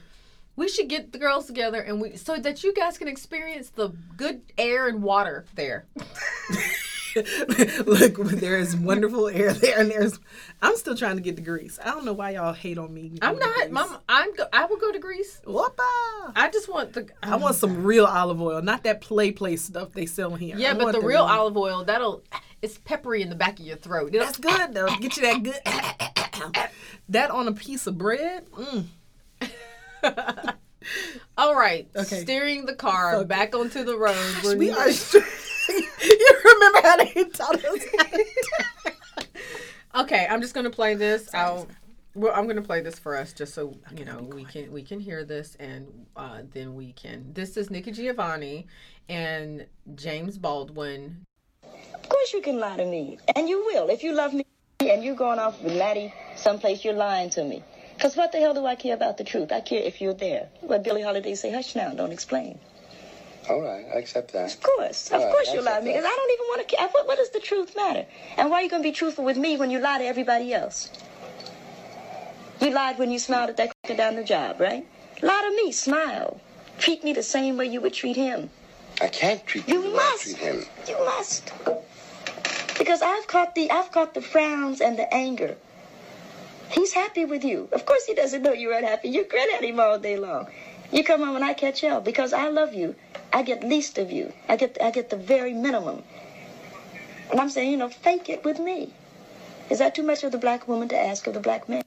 We 0.59 0.67
should 0.67 0.89
get 0.89 1.13
the 1.13 1.19
girls 1.19 1.47
together 1.47 1.81
and 1.81 2.01
we 2.01 2.17
so 2.17 2.37
that 2.37 2.65
you 2.65 2.75
guys 2.75 2.99
can 2.99 3.07
experience 3.07 3.71
the 3.71 3.91
good 4.17 4.41
air 4.59 4.89
and 4.89 5.05
water 5.05 5.45
there. 5.55 5.87
Look, 7.87 8.17
there 8.17 8.59
is 8.59 8.75
wonderful 8.77 9.29
air 9.29 9.53
there, 9.53 9.79
and 9.79 9.89
there's. 9.89 10.19
I'm 10.61 10.77
still 10.77 10.97
trying 10.97 11.15
to 11.15 11.23
get 11.23 11.37
to 11.37 11.43
Greece. 11.43 11.79
I 11.83 11.93
don't 11.93 12.05
know 12.05 12.13
why 12.13 12.31
y'all 12.31 12.53
hate 12.53 12.77
on 12.77 12.93
me. 12.93 13.19
I'm 13.23 13.39
not, 13.39 13.71
mom. 13.71 13.99
I'm. 14.09 14.35
Go, 14.35 14.47
I 14.53 14.65
will 14.67 14.79
go 14.79 14.91
to 14.91 14.99
Greece. 14.99 15.41
Whoopa! 15.47 16.33
I 16.35 16.51
just 16.53 16.69
want 16.69 16.93
the. 16.93 17.09
I 17.23 17.37
want 17.37 17.55
some 17.55 17.85
real 17.85 18.05
olive 18.05 18.41
oil, 18.41 18.61
not 18.61 18.83
that 18.83 19.01
play 19.01 19.31
play 19.31 19.55
stuff 19.55 19.93
they 19.93 20.07
sell 20.07 20.35
here. 20.35 20.57
Yeah, 20.59 20.73
I 20.73 20.75
but 20.75 20.91
the 20.93 20.99
real 20.99 21.09
real- 21.09 21.23
olive 21.23 21.57
oil 21.57 21.85
that'll. 21.85 22.25
It's 22.63 22.79
peppery 22.79 23.23
in 23.23 23.29
the 23.29 23.37
back 23.37 23.61
of 23.61 23.65
your 23.65 23.77
throat. 23.77 24.13
It'll- 24.13 24.27
That's 24.27 24.39
good 24.39 24.75
though. 24.75 24.89
Get 24.97 25.17
you 25.17 25.23
that 25.23 25.43
good. 25.45 26.69
that 27.11 27.31
on 27.31 27.47
a 27.47 27.53
piece 27.53 27.87
of 27.87 27.97
bread. 27.97 28.51
Mm. 28.51 28.87
All 31.39 31.55
right. 31.55 31.89
Okay. 31.95 32.21
Steering 32.23 32.67
the 32.67 32.75
car 32.75 33.17
Okay. 33.17 33.27
back 33.27 33.55
onto 33.55 33.85
the 33.85 33.97
road. 33.97 34.17
We're 34.45 34.57
We 34.57 34.67
you 34.73 36.41
remember 36.45 36.81
how 36.83 36.97
they 36.97 37.25
taught 37.25 37.65
us? 37.65 37.85
okay, 39.95 40.27
I'm 40.29 40.41
just 40.41 40.55
gonna 40.55 40.71
play 40.71 40.95
this. 40.95 41.29
I'll. 41.35 41.69
Well, 42.15 42.33
I'm 42.35 42.49
gonna 42.49 42.63
play 42.63 42.81
this 42.81 42.99
for 42.99 43.17
us 43.17 43.33
just 43.33 43.55
so 43.55 43.77
you 43.97 44.05
know 44.05 44.19
we 44.23 44.45
can 44.45 44.73
we 44.73 44.83
can 44.83 44.99
hear 44.99 45.25
this 45.25 45.57
and 45.61 45.87
uh, 46.17 46.43
then 46.53 46.75
we 46.75 46.93
can. 46.93 47.33
This 47.33 47.57
is 47.57 47.71
Nikki 47.71 47.93
Giovanni 47.93 48.67
and 49.09 49.67
James 49.95 50.39
Baldwin. 50.39 51.25
Of 51.63 52.09
course 52.09 52.33
you 52.33 52.41
can 52.41 52.59
lie 52.59 52.77
to 52.77 52.87
me. 52.87 53.19
And 53.37 53.49
you 53.49 53.65
will. 53.67 53.89
If 53.91 54.03
you 54.03 54.15
love 54.15 54.33
me 54.35 54.45
and 54.81 55.05
you're 55.05 55.15
going 55.15 55.39
off 55.39 55.61
with 55.63 55.77
Maddie 55.77 56.13
someplace, 56.37 56.85
you're 56.85 56.95
lying 56.95 57.31
to 57.31 57.45
me. 57.45 57.63
Because 57.99 58.15
what 58.17 58.31
the 58.31 58.39
hell 58.39 58.55
do 58.55 58.65
I 58.65 58.77
care 58.77 58.95
about 58.95 59.19
the 59.19 59.25
truth? 59.25 59.51
I 59.51 59.61
care 59.61 59.83
if 59.83 60.01
you're 60.01 60.15
there. 60.15 60.49
What 60.61 60.85
Billie 60.85 61.03
Holiday 61.03 61.35
say, 61.35 61.51
hush 61.51 61.75
now, 61.75 61.91
don't 61.91 62.13
explain. 62.13 62.57
All 63.51 63.61
right, 63.61 63.85
I 63.93 63.99
accept 63.99 64.33
that. 64.35 64.55
Of 64.55 64.61
course. 64.63 65.09
Of 65.09 65.15
All 65.15 65.27
right, 65.27 65.33
course 65.33 65.53
you 65.53 65.63
lie 65.63 65.81
to 65.81 65.85
me. 65.85 65.91
Because 65.91 66.05
I 66.05 66.15
don't 66.17 66.31
even 66.31 66.47
want 66.47 66.69
to 66.69 66.77
care. 66.77 66.89
What, 66.93 67.09
what 67.09 67.19
does 67.19 67.31
the 67.31 67.41
truth 67.41 67.75
matter? 67.75 68.07
And 68.37 68.51
why 68.51 68.59
are 68.59 68.63
you 68.63 68.71
going 68.71 68.85
to 68.85 68.89
be 68.89 68.93
truthful 68.93 69.25
with 69.25 69.37
me 69.37 69.57
when 69.57 69.73
you 69.73 69.81
lie 69.81 69.99
to 69.99 70.05
everybody 70.05 70.55
else? 70.55 70.91
You 72.61 72.71
lied 72.71 72.99
when 73.01 73.11
you 73.11 73.19
smiled 73.19 73.51
at 73.51 73.57
that 73.57 73.73
c- 73.89 73.95
down 73.97 74.15
the 74.15 74.23
job, 74.23 74.61
right? 74.61 74.87
Lie 75.21 75.49
to 75.51 75.65
me. 75.65 75.73
Smile. 75.73 76.41
Treat 76.79 77.03
me 77.03 77.13
the 77.13 77.25
same 77.25 77.57
way 77.57 77.67
you 77.67 77.81
would 77.81 77.95
treat 77.95 78.15
him. 78.15 78.49
I 79.01 79.09
can't 79.09 79.45
treat 79.45 79.67
you 79.67 79.75
You 79.75 79.83
the 79.83 79.89
way 79.91 79.95
I 79.95 80.11
must. 80.13 80.23
treat 80.23 80.37
him. 80.37 80.65
You 80.87 81.05
must. 81.05 81.53
Because 82.79 83.03
I've 83.03 83.27
caught 83.27 83.57
the 83.57 83.69
I've 83.73 83.91
caught 83.91 84.15
the 84.15 84.21
frowns 84.21 84.81
and 84.81 84.97
the 84.97 85.13
anger. 85.13 85.57
He's 86.71 86.93
happy 86.93 87.25
with 87.25 87.45
you. 87.45 87.69
Of 87.73 87.87
course 87.87 88.05
he 88.05 88.15
doesn't 88.15 88.43
know 88.43 88.53
you're 88.53 88.77
unhappy. 88.77 89.09
You 89.09 89.25
grin 89.25 89.49
at 89.55 89.65
him 89.65 89.81
all 89.81 89.99
day 89.99 90.17
long. 90.17 90.49
You 90.93 91.05
come 91.05 91.23
home 91.23 91.37
and 91.37 91.45
I 91.45 91.55
catch 91.55 91.81
hell 91.81 92.01
because 92.01 92.33
I 92.33 92.49
love 92.49 92.75
you. 92.75 92.95
I 93.33 93.43
get 93.43 93.63
least 93.63 93.99
of 93.99 94.11
you. 94.11 94.33
I 94.49 94.57
get 94.57 94.79
I 94.81 94.91
get 94.91 95.11
the 95.11 95.17
very 95.17 95.53
minimum. 95.53 96.03
And 97.31 97.41
I'm 97.41 97.51
saying, 97.51 97.71
you 97.71 97.77
know, 97.77 97.89
fake 97.89 98.29
it 98.29 98.45
with 98.45 98.59
me. 98.59 98.93
Is 99.71 99.79
that 99.81 99.95
too 99.95 100.03
much 100.03 100.25
of 100.25 100.33
the 100.33 100.39
black 100.39 100.67
woman 100.67 100.89
to 100.89 100.99
ask 100.99 101.27
of 101.27 101.35
the 101.35 101.41
black 101.41 101.69
man? 101.69 101.83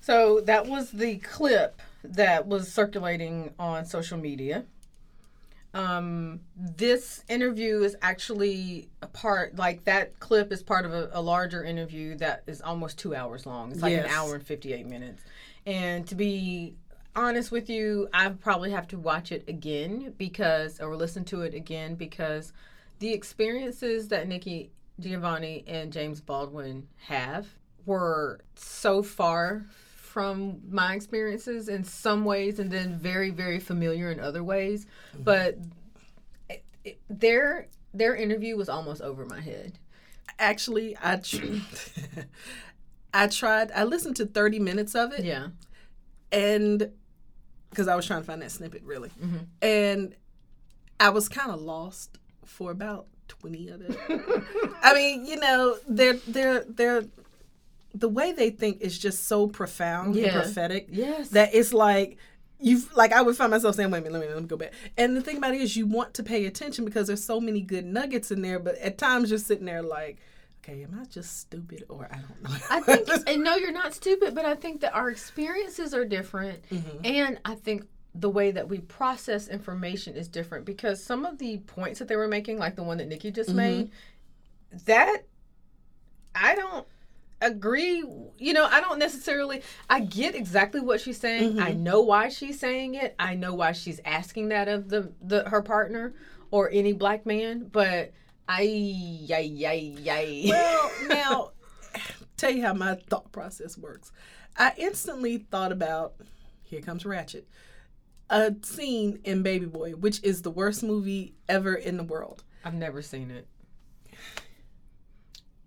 So 0.00 0.40
that 0.42 0.66
was 0.66 0.90
the 0.90 1.16
clip 1.18 1.80
that 2.02 2.46
was 2.46 2.72
circulating 2.72 3.54
on 3.58 3.86
social 3.86 4.18
media. 4.18 4.64
Um, 5.74 6.40
this 6.54 7.24
interview 7.28 7.82
is 7.82 7.96
actually 8.02 8.88
a 9.00 9.06
part, 9.06 9.56
like 9.56 9.84
that 9.84 10.18
clip 10.20 10.52
is 10.52 10.62
part 10.62 10.84
of 10.84 10.92
a, 10.92 11.10
a 11.12 11.22
larger 11.22 11.64
interview 11.64 12.14
that 12.16 12.42
is 12.46 12.60
almost 12.60 12.98
two 12.98 13.14
hours 13.14 13.46
long. 13.46 13.72
It's 13.72 13.80
like 13.80 13.94
an 13.94 14.06
hour 14.06 14.34
and 14.34 14.44
58 14.44 14.86
minutes. 14.86 15.22
And 15.64 16.06
to 16.08 16.14
be 16.14 16.76
honest 17.16 17.50
with 17.50 17.70
you, 17.70 18.08
I 18.12 18.28
probably 18.30 18.70
have 18.70 18.86
to 18.88 18.98
watch 18.98 19.32
it 19.32 19.44
again 19.48 20.14
because, 20.18 20.80
or 20.80 20.94
listen 20.94 21.24
to 21.26 21.42
it 21.42 21.54
again 21.54 21.94
because 21.94 22.52
the 22.98 23.12
experiences 23.12 24.08
that 24.08 24.28
Nikki 24.28 24.70
Giovanni 25.00 25.64
and 25.66 25.92
James 25.92 26.20
Baldwin 26.20 26.86
have 27.06 27.46
were 27.86 28.40
so 28.54 29.02
far 29.02 29.66
from 30.12 30.60
my 30.70 30.94
experiences 30.94 31.68
in 31.68 31.82
some 31.84 32.24
ways 32.24 32.58
and 32.58 32.70
then 32.70 32.98
very 32.98 33.30
very 33.30 33.58
familiar 33.58 34.10
in 34.10 34.20
other 34.20 34.44
ways 34.44 34.86
but 35.18 35.56
it, 36.50 36.62
it- 36.84 37.00
their 37.08 37.66
their 37.94 38.14
interview 38.14 38.56
was 38.56 38.68
almost 38.68 39.00
over 39.02 39.24
my 39.26 39.40
head 39.40 39.78
Actually, 40.38 40.96
I 41.02 41.16
tr- 41.16 41.58
I 43.14 43.26
tried. 43.28 43.70
I 43.72 43.84
listened 43.84 44.16
to 44.16 44.26
30 44.26 44.58
minutes 44.60 44.94
of 44.94 45.12
it. 45.12 45.24
yeah 45.24 45.48
and 46.32 46.90
because 47.70 47.86
I 47.88 47.94
was 47.94 48.06
trying 48.06 48.20
to 48.20 48.26
find 48.26 48.40
that 48.42 48.50
snippet 48.50 48.82
really, 48.82 49.10
Mm-hmm. 49.10 49.36
and 49.60 50.14
I 51.00 51.10
was 51.10 51.28
kind 51.28 51.50
of 51.50 51.60
lost 51.60 52.18
for 52.44 52.70
about 52.70 53.06
twenty 53.28 53.68
of 53.68 53.80
it. 53.82 53.96
I 54.82 54.92
mean, 54.94 55.26
you 55.26 55.36
know, 55.36 55.76
they're 55.88 56.18
they're 56.28 56.64
they're 56.68 57.04
the 57.94 58.08
way 58.08 58.32
they 58.32 58.50
think 58.50 58.80
is 58.80 58.98
just 58.98 59.26
so 59.26 59.46
profound 59.46 60.14
Yeah. 60.14 60.24
and 60.28 60.32
prophetic 60.42 60.88
yes 60.90 61.28
that 61.30 61.54
it's 61.54 61.72
like. 61.72 62.16
You've 62.64 62.94
like 62.94 63.12
I 63.12 63.22
would 63.22 63.36
find 63.36 63.50
myself 63.50 63.74
saying, 63.74 63.90
wait 63.90 63.98
a 63.98 64.02
minute, 64.02 64.12
let 64.20 64.28
me, 64.28 64.32
let 64.34 64.40
me 64.44 64.46
go 64.48 64.56
back. 64.56 64.72
And 64.96 65.16
the 65.16 65.20
thing 65.20 65.38
about 65.38 65.52
it 65.52 65.60
is, 65.60 65.76
you 65.76 65.84
want 65.84 66.14
to 66.14 66.22
pay 66.22 66.46
attention 66.46 66.84
because 66.84 67.08
there's 67.08 67.24
so 67.24 67.40
many 67.40 67.60
good 67.60 67.84
nuggets 67.84 68.30
in 68.30 68.40
there. 68.40 68.60
But 68.60 68.78
at 68.78 68.98
times, 68.98 69.30
you're 69.30 69.40
sitting 69.40 69.64
there 69.64 69.82
like, 69.82 70.18
okay, 70.62 70.84
am 70.84 70.96
I 70.96 71.04
just 71.06 71.40
stupid 71.40 71.82
or 71.88 72.08
I 72.08 72.18
don't 72.18 72.40
know? 72.44 72.56
I 72.70 72.78
think, 72.78 73.08
and 73.26 73.42
no, 73.42 73.56
you're 73.56 73.72
not 73.72 73.94
stupid, 73.94 74.36
but 74.36 74.44
I 74.44 74.54
think 74.54 74.80
that 74.82 74.94
our 74.94 75.10
experiences 75.10 75.92
are 75.92 76.04
different, 76.04 76.62
Mm-hmm. 76.70 76.98
and 77.04 77.40
I 77.44 77.56
think 77.56 77.84
the 78.14 78.30
way 78.30 78.52
that 78.52 78.68
we 78.68 78.78
process 78.78 79.48
information 79.48 80.14
is 80.14 80.28
different 80.28 80.64
because 80.64 81.02
some 81.02 81.26
of 81.26 81.38
the 81.38 81.58
points 81.66 81.98
that 81.98 82.06
they 82.06 82.14
were 82.14 82.28
making, 82.28 82.58
like 82.58 82.76
the 82.76 82.84
one 82.84 82.98
that 82.98 83.08
Nikki 83.08 83.32
just 83.32 83.50
made, 83.52 83.90
that 84.84 85.24
I 86.32 86.54
don't 86.54 86.86
agree. 87.46 88.04
You 88.38 88.52
know, 88.52 88.64
I 88.64 88.80
don't 88.80 88.98
necessarily. 88.98 89.62
I 89.88 90.00
get 90.00 90.34
exactly 90.34 90.80
what 90.80 91.00
she's 91.00 91.18
saying. 91.18 91.60
I 91.60 91.72
mm-hmm. 91.72 91.82
know 91.82 92.00
why 92.00 92.28
she's 92.28 92.58
saying 92.58 92.94
it. 92.94 93.14
I 93.18 93.34
know 93.34 93.54
why 93.54 93.72
she's 93.72 94.00
asking 94.04 94.48
that 94.48 94.68
of 94.68 94.88
the 94.88 95.12
the 95.20 95.48
her 95.48 95.62
partner 95.62 96.14
or 96.50 96.70
any 96.70 96.92
black 96.92 97.26
man. 97.26 97.68
But 97.70 98.12
I, 98.48 98.62
yay, 98.62 99.44
yay, 99.44 99.78
yay. 99.78 100.44
Well, 100.48 100.92
now, 101.08 101.50
tell 102.36 102.50
you 102.50 102.62
how 102.62 102.74
my 102.74 102.96
thought 103.08 103.32
process 103.32 103.78
works. 103.78 104.12
I 104.56 104.72
instantly 104.76 105.38
thought 105.38 105.72
about 105.72 106.14
here 106.62 106.80
comes 106.80 107.04
Ratchet, 107.04 107.46
a 108.30 108.54
scene 108.62 109.20
in 109.24 109.42
Baby 109.42 109.66
Boy, 109.66 109.92
which 109.92 110.22
is 110.22 110.42
the 110.42 110.50
worst 110.50 110.82
movie 110.82 111.34
ever 111.48 111.74
in 111.74 111.96
the 111.96 112.02
world. 112.02 112.44
I've 112.64 112.74
never 112.74 113.02
seen 113.02 113.30
it. 113.30 113.46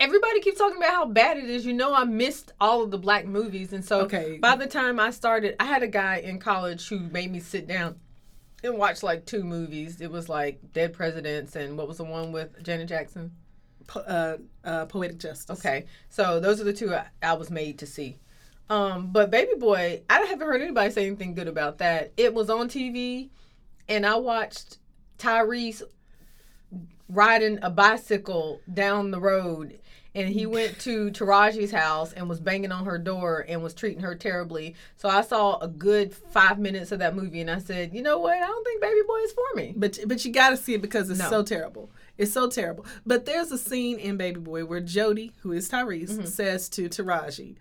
Everybody 0.06 0.40
keeps 0.40 0.60
talking 0.60 0.78
about 0.78 0.92
how 0.92 1.06
bad 1.08 1.38
it 1.38 1.50
is. 1.50 1.66
You 1.66 1.74
know, 1.74 1.92
I 1.92 2.04
missed 2.04 2.54
all 2.62 2.84
of 2.84 2.92
the 2.92 2.98
black 3.00 3.26
movies, 3.26 3.74
and 3.74 3.84
so 3.84 4.02
Okay. 4.02 4.38
by 4.38 4.56
the 4.56 4.68
time 4.68 5.00
I 5.00 5.10
started, 5.10 5.56
I 5.60 5.66
had 5.66 5.82
a 5.82 5.88
guy 5.88 6.18
in 6.18 6.38
college 6.38 6.88
who 6.88 7.00
made 7.00 7.32
me 7.32 7.40
sit 7.40 7.68
down 7.68 7.96
and 8.64 8.78
watch 8.78 9.02
like 9.02 9.26
two 9.26 9.44
movies. 9.44 10.02
It 10.02 10.12
was 10.12 10.30
like 10.30 10.60
Dead 10.74 10.94
Presidents 10.94 11.56
and 11.56 11.76
what 11.76 11.88
was 11.88 11.98
the 11.98 12.04
one 12.04 12.32
with 12.32 12.62
Janet 12.64 12.88
Jackson? 12.88 13.32
Po- 13.88 14.02
uh, 14.02 14.38
uh, 14.64 14.86
Poetic 14.86 15.18
Justice. 15.18 15.58
Okay, 15.60 15.86
so 16.10 16.40
those 16.40 16.62
are 16.62 16.66
the 16.66 16.74
two 16.74 16.94
I, 16.94 17.08
I 17.24 17.34
was 17.34 17.50
made 17.50 17.80
to 17.80 17.88
see. 17.88 18.18
Um, 18.70 19.08
but 19.12 19.32
Baby 19.32 19.54
Boy, 19.58 20.04
I 20.08 20.20
haven't 20.22 20.46
heard 20.46 20.62
anybody 20.62 20.92
say 20.92 21.08
anything 21.08 21.34
good 21.34 21.48
about 21.48 21.80
that. 21.80 22.12
It 22.16 22.32
was 22.32 22.52
on 22.52 22.70
TV, 22.70 23.30
and 23.90 24.06
I 24.06 24.18
watched 24.18 24.78
Tyrese 25.18 25.82
riding 27.10 27.58
a 27.64 27.70
bicycle 27.72 28.62
down 28.72 29.10
the 29.10 29.20
road. 29.20 29.80
And 30.16 30.30
he 30.30 30.46
went 30.58 30.80
to 30.80 31.12
Taraji's 31.12 31.72
house 31.72 32.14
and 32.14 32.28
was 32.30 32.40
banging 32.40 32.72
on 32.72 32.86
her 32.86 32.98
door 32.98 33.46
and 33.48 33.62
was 33.62 33.74
treating 33.74 34.02
her 34.02 34.16
terribly. 34.16 34.74
So 34.96 35.10
I 35.10 35.22
saw 35.22 35.60
a 35.60 35.68
good 35.68 36.16
five 36.16 36.58
minutes 36.58 36.92
of 36.92 37.00
that 37.00 37.16
movie 37.16 37.42
and 37.42 37.52
I 37.52 37.60
said, 37.60 37.94
you 37.94 38.02
know 38.02 38.18
what? 38.20 38.36
I 38.38 38.46
don't 38.48 38.64
think 38.66 38.82
Baby 38.82 39.02
Boy 39.06 39.18
is 39.20 39.34
for 39.34 39.56
me. 39.56 39.74
But 39.76 40.00
but 40.08 40.24
you 40.26 40.32
got 40.32 40.52
to 40.52 40.58
see 40.58 40.74
it 40.74 40.82
because 40.82 41.10
it's 41.10 41.20
No. 41.20 41.30
so 41.30 41.44
terrible. 41.44 41.92
It's 42.18 42.32
so 42.32 42.50
terrible. 42.50 42.86
But 43.06 43.26
there's 43.26 43.52
a 43.52 43.58
scene 43.58 44.00
in 44.00 44.16
Baby 44.18 44.40
Boy 44.40 44.64
where 44.66 44.80
Jody, 44.80 45.34
who 45.42 45.52
is 45.52 45.70
Tyrese, 45.70 46.12
Mm-hmm. 46.12 46.26
says 46.26 46.70
to 46.70 46.88
Taraji, 46.88 47.58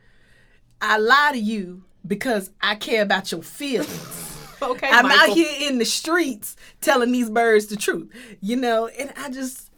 "I 0.81 0.99
lie 0.99 1.31
to 1.33 1.39
you 1.39 1.83
because 2.07 2.51
I 2.61 2.77
care 2.77 3.03
about 3.03 3.33
your 3.33 3.43
feelings." 3.43 4.21
Okay, 4.63 4.89
I'm 4.89 5.09
Michael. 5.09 5.33
out 5.33 5.37
here 5.37 5.69
in 5.69 5.79
the 5.79 5.85
streets 5.85 6.57
telling 6.81 7.13
these 7.13 7.29
birds 7.29 7.67
the 7.67 7.77
truth, 7.77 8.09
you 8.41 8.57
know. 8.57 8.87
And 8.87 9.13
I 9.17 9.29
just, 9.29 9.69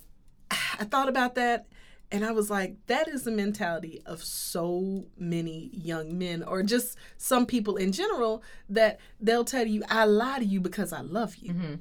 I 0.50 0.84
thought 0.84 1.08
about 1.08 1.34
that, 1.36 1.66
and 2.12 2.24
I 2.24 2.30
was 2.32 2.50
like, 2.50 2.76
that 2.86 3.08
is 3.08 3.24
the 3.24 3.30
mentality 3.30 4.02
of 4.06 4.22
so 4.22 5.06
many 5.18 5.70
young 5.72 6.16
men, 6.16 6.42
or 6.42 6.62
just 6.62 6.96
some 7.16 7.46
people 7.46 7.76
in 7.76 7.92
general, 7.92 8.42
that 8.68 9.00
they'll 9.20 9.44
tell 9.44 9.66
you, 9.66 9.82
"I 9.88 10.04
lie 10.04 10.38
to 10.38 10.44
you 10.44 10.60
because 10.60 10.92
I 10.92 11.00
love 11.00 11.36
you." 11.36 11.52
Mm-hmm. 11.52 11.74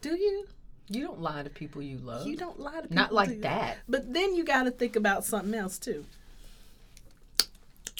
Do 0.00 0.10
you? 0.10 0.46
You 0.90 1.06
don't 1.06 1.20
lie 1.20 1.42
to 1.42 1.50
people 1.50 1.82
you 1.82 1.98
love. 1.98 2.26
You 2.26 2.36
don't 2.36 2.58
lie 2.58 2.76
to 2.76 2.82
people. 2.82 2.96
Not 2.96 3.12
like 3.12 3.42
that. 3.42 3.78
But 3.88 4.12
then 4.12 4.34
you 4.34 4.42
got 4.44 4.62
to 4.62 4.70
think 4.70 4.96
about 4.96 5.22
something 5.24 5.54
else 5.54 5.78
too. 5.78 6.06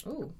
Ooh. 0.07 0.33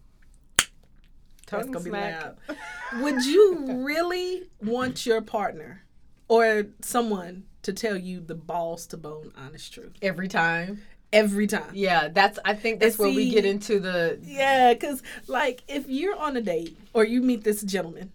That's 1.48 1.68
gonna 1.68 1.84
be 1.84 1.92
loud. 1.92 2.38
Would 3.02 3.26
you 3.26 3.84
really 3.86 4.50
want 4.62 5.06
your 5.06 5.22
partner 5.22 5.84
or 6.28 6.68
someone 6.82 7.46
to 7.64 7.74
tell 7.74 7.98
you 7.98 8.20
the 8.20 8.36
balls 8.36 8.86
to 8.88 8.98
bone 8.98 9.32
honest 9.36 9.74
truth 9.74 9.94
Every 10.02 10.28
time. 10.28 10.82
Every 11.12 11.48
time? 11.48 11.72
Yeah, 11.74 12.10
that's. 12.10 12.40
I 12.46 12.54
think 12.54 12.80
that's 12.80 12.96
And 12.96 13.06
where 13.06 13.16
we 13.16 13.30
get 13.30 13.46
into 13.46 13.80
the. 13.80 14.20
Yeah, 14.24 14.74
because 14.74 15.02
like 15.28 15.64
if 15.68 15.88
you're 15.88 16.18
on 16.18 16.38
a 16.38 16.42
date 16.42 16.78
or 16.94 17.04
you 17.04 17.22
meet 17.22 17.44
this 17.44 17.62
gentleman, 17.62 18.12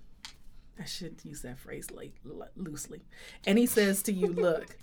I 0.79 0.85
should 0.85 1.17
use 1.25 1.43
that 1.43 1.59
phrase 1.59 1.91
like 1.91 2.13
loosely, 2.57 3.03
and 3.47 3.59
he 3.59 3.67
says 3.67 4.03
to 4.05 4.13
you, 4.13 4.29
"Look, 4.29 4.77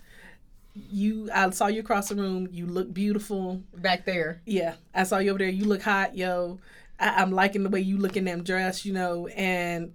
you, 0.74 1.30
I 1.34 1.50
saw 1.52 1.68
you 1.68 1.82
across 1.82 2.10
the 2.10 2.16
room. 2.16 2.48
You 2.52 2.66
look 2.66 2.94
beautiful. 2.94 3.62
Back 3.76 4.06
there. 4.06 4.42
Yeah, 4.46 4.76
I 4.94 5.04
saw 5.04 5.18
you 5.18 5.32
over 5.32 5.40
there. 5.40 5.50
You 5.50 5.66
look 5.66 5.82
hot, 5.82 6.16
yo. 6.16 6.60
I, 7.00 7.22
I'm 7.22 7.32
liking 7.32 7.64
the 7.64 7.70
way 7.70 7.82
you 7.82 7.98
look 7.98 8.16
in 8.16 8.26
them 8.26 8.44
dress, 8.44 8.86
you 8.86 8.94
know, 8.94 9.28
and 9.28 9.94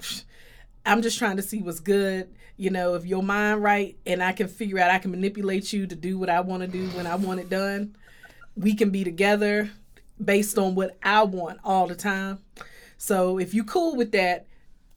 I'm 0.85 1.03
just 1.03 1.19
trying 1.19 1.37
to 1.37 1.43
see 1.43 1.62
what's 1.62 1.81
good. 1.81 2.35
You 2.59 2.71
know, 2.71 2.95
if 2.95 3.05
your 3.05 3.23
mind 3.23 3.62
right 3.62 3.97
and 4.07 4.23
I 4.23 4.33
can 4.33 4.49
figure 4.49 4.79
out 4.79 4.91
I 4.91 4.99
can 4.99 5.11
manipulate 5.11 5.73
you 5.73 5.87
to 5.87 5.95
do 5.95 6.19
what 6.19 6.31
I 6.31 6.41
want 6.41 6.62
to 6.62 6.69
do 6.69 6.87
when 6.89 7.07
I 7.07 7.14
want 7.17 7.41
it 7.41 7.51
done, 7.51 7.97
we 8.57 8.74
can 8.74 8.90
be 8.90 9.04
together 9.04 9.70
based 10.22 10.59
on 10.59 10.74
what 10.74 10.96
I 11.02 11.22
want 11.22 11.61
all 11.62 11.86
the 11.86 11.94
time. 11.94 12.38
So 12.98 13.38
if 13.38 13.52
you 13.54 13.64
cool 13.64 13.96
with 13.96 14.12
that, 14.12 14.46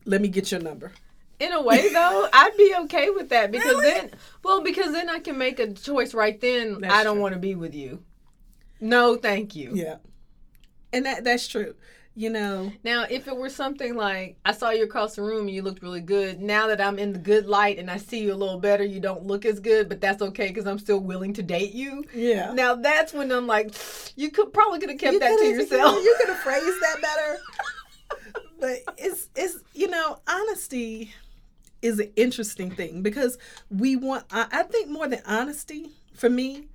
let 0.06 0.22
me 0.22 0.30
get 0.30 0.52
your 0.52 0.62
number. 0.62 0.92
In 1.40 1.54
a 1.54 1.62
way, 1.62 1.92
though, 1.94 2.28
I'd 2.34 2.58
be 2.58 2.74
okay 2.84 3.10
with 3.10 3.30
that 3.30 3.52
because 3.52 3.68
Really? 3.68 3.86
then, 3.86 4.12
well, 4.44 4.62
because 4.62 4.92
then 4.92 5.10
I 5.10 5.20
can 5.20 5.38
make 5.38 5.60
a 5.60 5.72
choice 5.74 6.14
right 6.14 6.40
then. 6.40 6.82
That's 6.82 6.94
I 6.94 7.04
don't 7.04 7.20
want 7.20 7.34
to 7.34 7.40
be 7.40 7.56
with 7.56 7.74
you. 7.74 8.04
No, 8.82 9.16
thank 9.16 9.56
you. 9.56 9.72
Yeah. 9.74 9.98
And 10.92 11.06
that 11.06 11.24
that's 11.24 11.48
true. 11.48 11.76
You 12.16 12.30
know, 12.30 12.72
Now, 12.84 13.06
if 13.10 13.30
it 13.30 13.38
were 13.38 13.50
something 13.50 13.96
like 13.96 14.36
I 14.44 14.52
saw 14.52 14.72
you 14.72 14.84
across 14.84 15.16
the 15.16 15.22
room 15.22 15.42
and 15.48 15.52
you 15.52 15.62
looked 15.62 15.82
really 15.82 16.02
good, 16.02 16.42
now 16.42 16.68
that 16.68 16.82
I'm 16.82 17.00
in 17.00 17.14
the 17.14 17.20
good 17.20 17.46
light 17.46 17.78
and 17.78 17.90
I 17.90 17.96
see 17.96 18.20
you 18.20 18.34
a 18.34 18.36
little 18.36 18.60
better, 18.60 18.84
you 18.84 19.00
don't 19.00 19.26
look 19.26 19.46
as 19.46 19.62
good, 19.62 19.88
but 19.88 20.02
that's 20.02 20.22
okay 20.22 20.50
because 20.50 20.68
I'm 20.68 20.80
still 20.80 21.00
willing 21.00 21.34
to 21.36 21.44
date 21.44 21.74
you. 21.74 22.04
yeah. 22.14 22.52
Now 22.52 22.76
that's 22.76 23.14
when 23.14 23.32
I'm 23.32 23.48
like, 23.48 23.74
you 24.18 24.32
could 24.32 24.52
probably 24.52 24.80
could 24.80 24.90
have 24.90 25.00
kept 25.00 25.14
You 25.14 25.20
that 25.20 25.38
to 25.38 25.46
yourself. 25.46 25.96
You 26.04 26.16
could 26.20 26.30
have 26.30 26.40
phrased 26.40 26.82
that 26.82 27.02
better. 27.02 27.40
but 28.60 28.80
it's 28.98 29.30
it's 29.36 29.60
you 29.74 29.88
know 29.88 30.20
honesty 30.28 31.14
is 31.82 32.00
an 32.00 32.12
interesting 32.16 32.70
thing 32.70 33.02
because 33.02 33.38
we 33.70 33.96
want 33.96 34.26
I, 34.32 34.48
I 34.52 34.64
think 34.64 34.90
more 34.90 35.08
than 35.08 35.22
honesty 35.26 35.92
for 36.14 36.30
me 36.30 36.68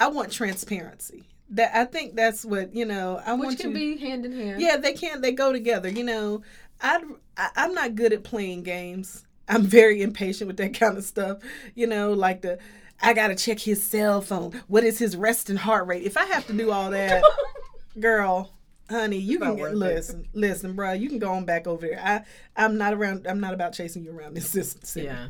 I 0.00 0.08
want 0.08 0.32
transparency 0.32 1.24
that 1.50 1.74
I 1.76 1.84
think 1.84 2.14
that's 2.14 2.44
what 2.44 2.74
you 2.74 2.84
know 2.84 3.20
I 3.24 3.32
Which 3.34 3.46
want 3.46 3.58
can 3.60 3.70
you 3.70 3.74
be 3.76 3.96
hand 3.98 4.24
in 4.26 4.32
hand. 4.32 4.60
yeah 4.60 4.76
they 4.76 4.92
can't 4.92 5.22
they 5.22 5.32
go 5.32 5.52
together 5.52 5.88
you 5.88 6.04
know 6.04 6.42
I'd, 6.80 7.02
I 7.36 7.48
I'm 7.56 7.74
not 7.74 7.94
good 7.94 8.12
at 8.12 8.22
playing 8.24 8.62
games 8.64 9.24
I'm 9.48 9.62
very 9.62 10.02
impatient 10.02 10.46
with 10.48 10.56
that 10.58 10.74
kind 10.78 10.98
of 10.98 11.04
stuff 11.04 11.38
you 11.74 11.86
know 11.86 12.12
like 12.12 12.42
the 12.42 12.58
I 13.00 13.14
gotta 13.14 13.34
check 13.36 13.60
his 13.60 13.82
cell 13.82 14.20
phone 14.20 14.60
what 14.66 14.84
is 14.84 14.98
his 14.98 15.16
resting 15.16 15.56
heart 15.56 15.86
rate 15.86 16.02
if 16.04 16.16
I 16.16 16.24
have 16.26 16.46
to 16.48 16.52
do 16.52 16.70
all 16.70 16.90
that 16.90 17.22
girl 18.00 18.52
honey 18.90 19.18
you 19.18 19.38
can 19.38 19.58
it. 19.58 19.74
listen 19.74 20.26
listen 20.32 20.72
bro 20.74 20.92
you 20.92 21.08
can 21.10 21.18
go 21.18 21.30
on 21.32 21.44
back 21.44 21.66
over 21.66 21.86
there 21.86 22.00
i 22.02 22.22
i'm 22.56 22.78
not 22.78 22.94
around 22.94 23.26
i'm 23.26 23.38
not 23.38 23.52
about 23.52 23.74
chasing 23.74 24.02
you 24.02 24.10
around 24.10 24.34
this 24.34 24.48
system 24.48 25.04
Yeah. 25.04 25.28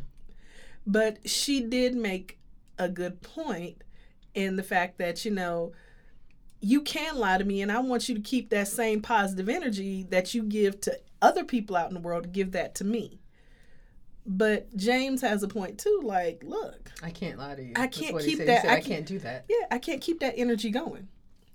but 0.87 1.29
she 1.29 1.61
did 1.61 1.97
make 1.97 2.39
a 2.79 2.89
good 2.89 3.21
point 3.21 3.83
in 4.35 4.55
the 4.55 4.63
fact 4.63 4.99
that 4.99 5.25
you 5.25 5.33
know 5.33 5.73
you 6.61 6.81
can 6.83 7.17
lie 7.17 7.39
to 7.39 7.45
me 7.45 7.63
and 7.63 7.71
i 7.71 7.79
want 7.79 8.09
you 8.09 8.15
to 8.15 8.21
keep 8.21 8.51
that 8.51 8.67
same 8.69 9.01
positive 9.01 9.49
energy 9.49 10.05
that 10.11 10.35
you 10.35 10.43
give 10.43 10.81
to 10.81 10.99
other 11.23 11.45
people 11.45 11.77
out 11.77 11.89
in 11.89 11.95
the 11.95 12.01
world 12.01 12.33
give 12.33 12.53
that 12.53 12.75
to 12.75 12.85
me 12.85 13.21
but 14.27 14.75
james 14.77 15.21
has 15.23 15.43
a 15.43 15.49
point 15.49 15.79
too 15.79 16.01
like 16.05 16.43
look 16.45 16.91
I 17.03 17.11
can't 17.11 17.39
lie 17.39 17.55
to 17.55 17.63
you. 17.63 17.73
I 17.77 17.87
can't 17.87 18.19
keep 18.19 18.39
that- 18.39 18.63
said, 18.63 18.71
I 18.71 18.73
I, 18.73 18.75
can't- 18.77 18.87
can't 18.87 19.07
do 19.07 19.19
that. 19.21 19.45
yeah 19.49 19.67
i 19.71 19.79
can't 19.79 20.01
keep 20.01 20.21
that 20.21 20.35
energy 20.37 20.71
going 20.71 21.09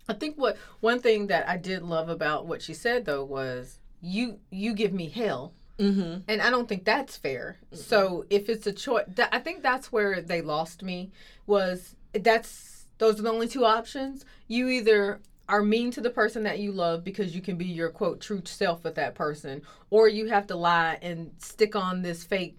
I 0.09 0.11
think 0.13 0.35
what 0.37 0.57
one 0.81 0.99
thing 0.99 1.27
that 1.27 1.47
I 1.47 1.55
did 1.55 1.81
love 1.81 2.09
about 2.09 2.45
what 2.45 2.61
she 2.61 2.73
said 2.73 3.05
though 3.05 3.23
was 3.23 3.79
you 4.01 4.39
you 4.51 4.73
give 4.73 4.91
me 4.91 5.07
hell. 5.07 5.53
mm-hmm 5.79 6.19
And 6.27 6.41
I 6.41 6.49
don't 6.49 6.67
think 6.67 6.83
that's 6.83 7.15
fair. 7.15 7.55
So 7.71 8.25
if 8.29 8.49
it's 8.49 8.67
a 8.67 8.73
choice, 8.73 9.05
th- 9.15 9.29
I 9.31 9.39
think 9.39 9.63
that's 9.63 9.93
where 9.93 10.21
they 10.21 10.41
lost 10.41 10.83
me. 10.83 11.11
Was 11.47 11.95
that's 12.11 12.49
those 12.97 13.19
are 13.19 13.23
the 13.23 13.31
only 13.31 13.47
two 13.47 13.65
options. 13.65 14.25
You 14.47 14.67
either 14.69 15.19
are 15.49 15.61
mean 15.61 15.91
to 15.91 16.01
the 16.01 16.09
person 16.09 16.43
that 16.43 16.59
you 16.59 16.71
love 16.71 17.03
because 17.03 17.35
you 17.35 17.41
can 17.41 17.57
be 17.57 17.65
your 17.65 17.89
quote 17.89 18.21
true 18.21 18.41
self 18.45 18.83
with 18.83 18.95
that 18.95 19.15
person, 19.15 19.61
or 19.89 20.07
you 20.07 20.27
have 20.27 20.47
to 20.47 20.55
lie 20.55 20.97
and 21.01 21.31
stick 21.37 21.75
on 21.75 22.01
this 22.01 22.23
fake 22.23 22.57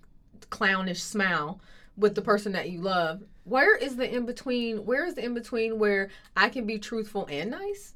clownish 0.50 1.02
smile 1.02 1.60
with 1.96 2.14
the 2.14 2.22
person 2.22 2.52
that 2.52 2.70
you 2.70 2.80
love. 2.80 3.22
Where 3.44 3.76
is 3.76 3.96
the 3.96 4.12
in 4.12 4.26
between? 4.26 4.84
Where 4.84 5.06
is 5.06 5.14
the 5.14 5.24
in 5.24 5.34
between 5.34 5.78
where 5.78 6.10
I 6.36 6.48
can 6.48 6.66
be 6.66 6.78
truthful 6.78 7.26
and 7.30 7.50
nice? 7.50 7.94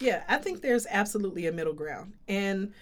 Yeah, 0.00 0.24
I 0.28 0.38
think 0.38 0.62
there's 0.62 0.86
absolutely 0.88 1.46
a 1.46 1.52
middle 1.52 1.74
ground. 1.74 2.14
And, 2.26 2.72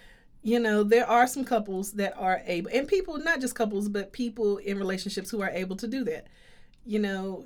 you 0.41 0.59
know, 0.59 0.83
there 0.83 1.07
are 1.07 1.27
some 1.27 1.43
couples 1.43 1.91
that 1.93 2.13
are 2.17 2.41
able, 2.45 2.71
and 2.73 2.87
people, 2.87 3.17
not 3.17 3.41
just 3.41 3.55
couples, 3.55 3.89
but 3.89 4.13
people 4.13 4.57
in 4.57 4.77
relationships 4.77 5.29
who 5.29 5.41
are 5.41 5.49
able 5.49 5.75
to 5.75 5.87
do 5.87 6.05
that. 6.05 6.27
You 6.85 6.99
know, 6.99 7.45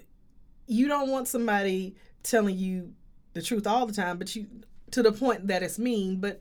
you 0.67 0.87
don't 0.87 1.09
want 1.09 1.27
somebody 1.27 1.95
telling 2.23 2.57
you 2.57 2.93
the 3.33 3.41
truth 3.41 3.67
all 3.67 3.85
the 3.85 3.93
time, 3.93 4.17
but 4.17 4.35
you, 4.35 4.47
to 4.91 5.03
the 5.03 5.11
point 5.11 5.47
that 5.47 5.63
it's 5.63 5.79
mean, 5.79 6.19
but 6.19 6.39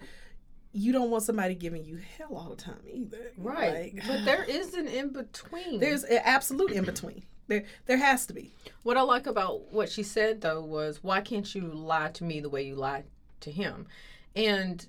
you 0.73 0.93
don't 0.93 1.11
want 1.11 1.23
somebody 1.23 1.55
giving 1.55 1.85
you 1.85 1.99
hell 2.19 2.35
all 2.37 2.51
the 2.51 2.63
time 2.63 2.81
either. 2.91 3.33
Right. 3.37 3.95
Like, 3.95 4.07
but 4.07 4.25
there 4.25 4.45
is 4.45 4.75
an 4.75 4.87
in 4.89 5.13
between. 5.13 5.81
there's 5.81 6.05
an 6.05 6.21
absolute 6.25 6.73
in 6.73 6.85
between. 6.85 7.25
There, 7.49 7.65
there 7.87 7.99
has 7.99 8.27
to 8.27 8.33
be. 8.33 8.55
What 8.83 8.97
I 8.97 9.03
like 9.03 9.27
about 9.27 9.73
what 9.73 9.91
she 9.91 10.03
said 10.03 10.41
though 10.41 10.63
was, 10.63 11.03
why 11.03 11.21
can't 11.21 11.53
you 11.55 11.63
lie 11.63 12.11
to 12.11 12.25
me 12.25 12.41
the 12.41 12.49
way 12.49 12.63
you 12.63 12.77
lied 12.77 13.05
to 13.41 13.51
him? 13.51 13.87
And 14.35 14.87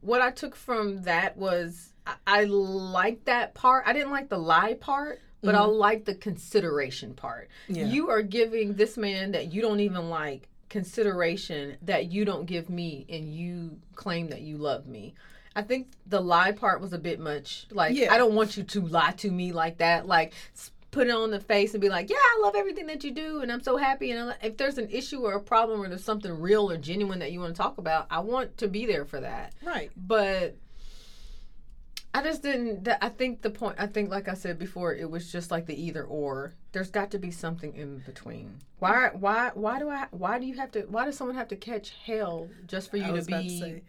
what 0.00 0.20
I 0.20 0.30
took 0.30 0.56
from 0.56 1.02
that 1.02 1.36
was, 1.36 1.92
I, 2.06 2.14
I 2.26 2.44
liked 2.44 3.26
that 3.26 3.54
part. 3.54 3.84
I 3.86 3.92
didn't 3.92 4.10
like 4.10 4.28
the 4.28 4.38
lie 4.38 4.74
part, 4.74 5.20
but 5.42 5.54
I 5.54 5.58
mm-hmm. 5.58 5.72
like 5.72 6.04
the 6.04 6.14
consideration 6.14 7.14
part. 7.14 7.48
Yeah. 7.68 7.84
You 7.84 8.10
are 8.10 8.22
giving 8.22 8.74
this 8.74 8.96
man 8.96 9.32
that 9.32 9.52
you 9.52 9.62
don't 9.62 9.80
even 9.80 10.10
like 10.10 10.48
consideration 10.68 11.76
that 11.82 12.12
you 12.12 12.24
don't 12.24 12.46
give 12.46 12.68
me, 12.68 13.06
and 13.08 13.34
you 13.34 13.78
claim 13.94 14.28
that 14.28 14.42
you 14.42 14.58
love 14.58 14.86
me. 14.86 15.14
I 15.56 15.62
think 15.62 15.88
the 16.06 16.20
lie 16.20 16.52
part 16.52 16.80
was 16.80 16.92
a 16.92 16.98
bit 16.98 17.18
much. 17.18 17.66
Like, 17.70 17.96
Yeah. 17.96 18.12
I 18.12 18.18
don't 18.18 18.34
want 18.34 18.56
you 18.56 18.62
to 18.64 18.80
lie 18.80 19.12
to 19.18 19.30
me 19.30 19.52
like 19.52 19.78
that. 19.78 20.06
Like, 20.06 20.34
put 20.90 21.06
it 21.06 21.14
on 21.14 21.30
the 21.30 21.40
face 21.40 21.74
and 21.74 21.80
be 21.80 21.88
like, 21.88 22.08
yeah, 22.10 22.16
I 22.16 22.40
love 22.42 22.54
everything 22.56 22.86
that 22.86 23.04
you 23.04 23.10
do, 23.10 23.40
and 23.40 23.52
I'm 23.52 23.62
so 23.62 23.76
happy. 23.76 24.10
And 24.10 24.34
if 24.42 24.56
there's 24.56 24.78
an 24.78 24.88
issue 24.90 25.20
or 25.20 25.34
a 25.34 25.40
problem 25.40 25.80
or 25.80 25.88
there's 25.88 26.04
something 26.04 26.32
real 26.40 26.70
or 26.70 26.76
genuine 26.76 27.18
that 27.18 27.32
you 27.32 27.40
want 27.40 27.54
to 27.54 27.60
talk 27.60 27.78
about, 27.78 28.06
I 28.10 28.20
want 28.20 28.56
to 28.58 28.68
be 28.68 28.86
there 28.86 29.04
for 29.04 29.20
that. 29.20 29.52
Right. 29.62 29.90
But 29.96 30.56
I 32.18 32.22
just 32.22 32.42
didn't. 32.42 32.88
I 33.00 33.10
think 33.10 33.42
the 33.42 33.50
point. 33.50 33.76
I 33.78 33.86
think, 33.86 34.10
like 34.10 34.26
I 34.26 34.34
said 34.34 34.58
before, 34.58 34.92
it 34.92 35.08
was 35.08 35.30
just 35.30 35.52
like 35.52 35.66
the 35.66 35.80
either 35.80 36.02
or. 36.02 36.52
There's 36.72 36.90
got 36.90 37.12
to 37.12 37.18
be 37.18 37.30
something 37.30 37.76
in 37.76 37.98
between. 37.98 38.58
Why? 38.80 39.10
Why? 39.12 39.52
Why 39.54 39.78
do 39.78 39.88
I? 39.88 40.06
Why 40.10 40.40
do 40.40 40.46
you 40.46 40.56
have 40.56 40.72
to? 40.72 40.80
Why 40.82 41.04
does 41.04 41.16
someone 41.16 41.36
have 41.36 41.46
to 41.48 41.56
catch 41.56 41.92
hell 42.04 42.48
just 42.66 42.90
for 42.90 42.96
you 42.96 43.04
to 43.04 43.10
about 43.10 43.24
to 43.24 43.30
be 43.30 43.60
say. 43.60 43.82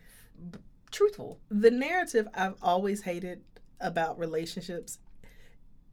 truthful? 0.91 1.39
the 1.49 1.71
narrative 1.71 2.27
I've 2.36 2.53
always 2.61 3.01
hated 3.01 3.41
about 3.82 4.19
relationships 4.19 4.99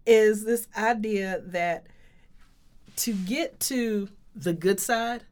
is 0.05 0.45
this 0.45 0.69
idea 0.77 1.41
that 1.47 1.87
to 2.97 3.15
get 3.15 3.59
to 3.61 4.11
the 4.35 4.53
good 4.53 4.79
side, 4.79 5.23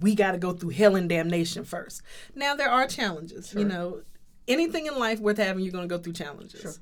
we 0.00 0.14
got 0.14 0.32
to 0.32 0.38
go 0.38 0.52
through 0.52 0.70
hell 0.70 0.94
and 0.94 1.08
damnation 1.08 1.64
first. 1.64 2.02
Now 2.34 2.54
there 2.54 2.70
are 2.70 2.86
challenges, 2.86 3.54
you 3.54 3.64
know. 3.64 4.02
Anything 4.50 4.86
in 4.86 4.98
life 4.98 5.20
worth 5.20 5.38
having, 5.38 5.64
you're 5.64 5.72
going 5.72 5.88
to 5.88 5.94
go 5.96 6.02
through 6.02 6.12
challenges. 6.14 6.78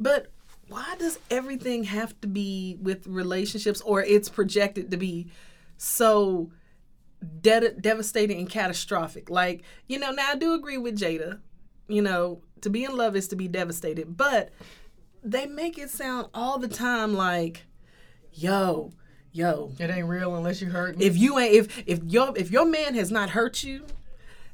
But 0.00 0.28
why 0.68 0.94
does 0.98 1.18
everything 1.30 1.84
have 1.84 2.18
to 2.20 2.28
be 2.28 2.78
with 2.80 3.06
relationships, 3.06 3.80
or 3.82 4.02
it's 4.02 4.28
projected 4.28 4.90
to 4.90 4.96
be 4.96 5.30
so 5.76 6.50
de- 7.40 7.72
devastating 7.72 8.38
and 8.38 8.48
catastrophic? 8.48 9.28
Like, 9.28 9.62
you 9.86 9.98
know, 9.98 10.10
now 10.10 10.28
I 10.30 10.36
do 10.36 10.54
agree 10.54 10.78
with 10.78 10.98
Jada 10.98 11.40
you 11.88 12.02
know, 12.02 12.42
to 12.60 12.70
be 12.70 12.84
in 12.84 12.96
love 12.96 13.16
is 13.16 13.28
to 13.28 13.36
be 13.36 13.48
devastated, 13.48 14.16
but 14.16 14.50
they 15.24 15.46
make 15.46 15.78
it 15.78 15.90
sound 15.90 16.28
all 16.34 16.58
the 16.58 16.68
time 16.68 17.14
like, 17.14 17.64
yo, 18.32 18.92
yo, 19.32 19.72
It 19.78 19.90
ain't 19.90 20.06
real 20.06 20.36
unless 20.36 20.60
you 20.60 20.68
hurt 20.68 20.98
me. 20.98 21.06
if 21.06 21.16
you 21.16 21.38
ain't 21.38 21.54
if 21.54 21.82
if 21.86 22.00
your 22.04 22.36
if 22.36 22.50
your 22.50 22.66
man 22.66 22.94
has 22.94 23.10
not 23.10 23.30
hurt 23.30 23.64
you, 23.64 23.86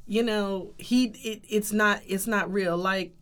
you 0.07 0.23
know, 0.23 0.73
he 0.79 1.07
it, 1.07 1.43
it's 1.49 1.73
not 1.73 2.01
it's 2.07 2.27
not 2.27 2.53
real. 2.53 2.77
Like 2.77 3.15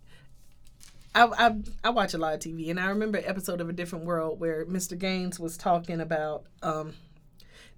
I, 1.15 1.25
I 1.27 1.57
I 1.85 1.91
watch 1.91 2.15
a 2.15 2.19
lot 2.19 2.35
of 2.35 2.41
TV 2.41 2.71
and 2.71 2.81
I 2.81 2.87
remember 2.87 3.19
an 3.19 3.25
episode 3.27 3.61
of 3.61 3.69
A 3.69 3.73
Different 3.73 4.05
World 4.07 4.41
where 4.41 4.65
Mr. 4.67 4.99
Gaines 4.99 5.39
was 5.39 5.57
talking 5.57 6.01
about 6.01 6.45
um 6.63 6.95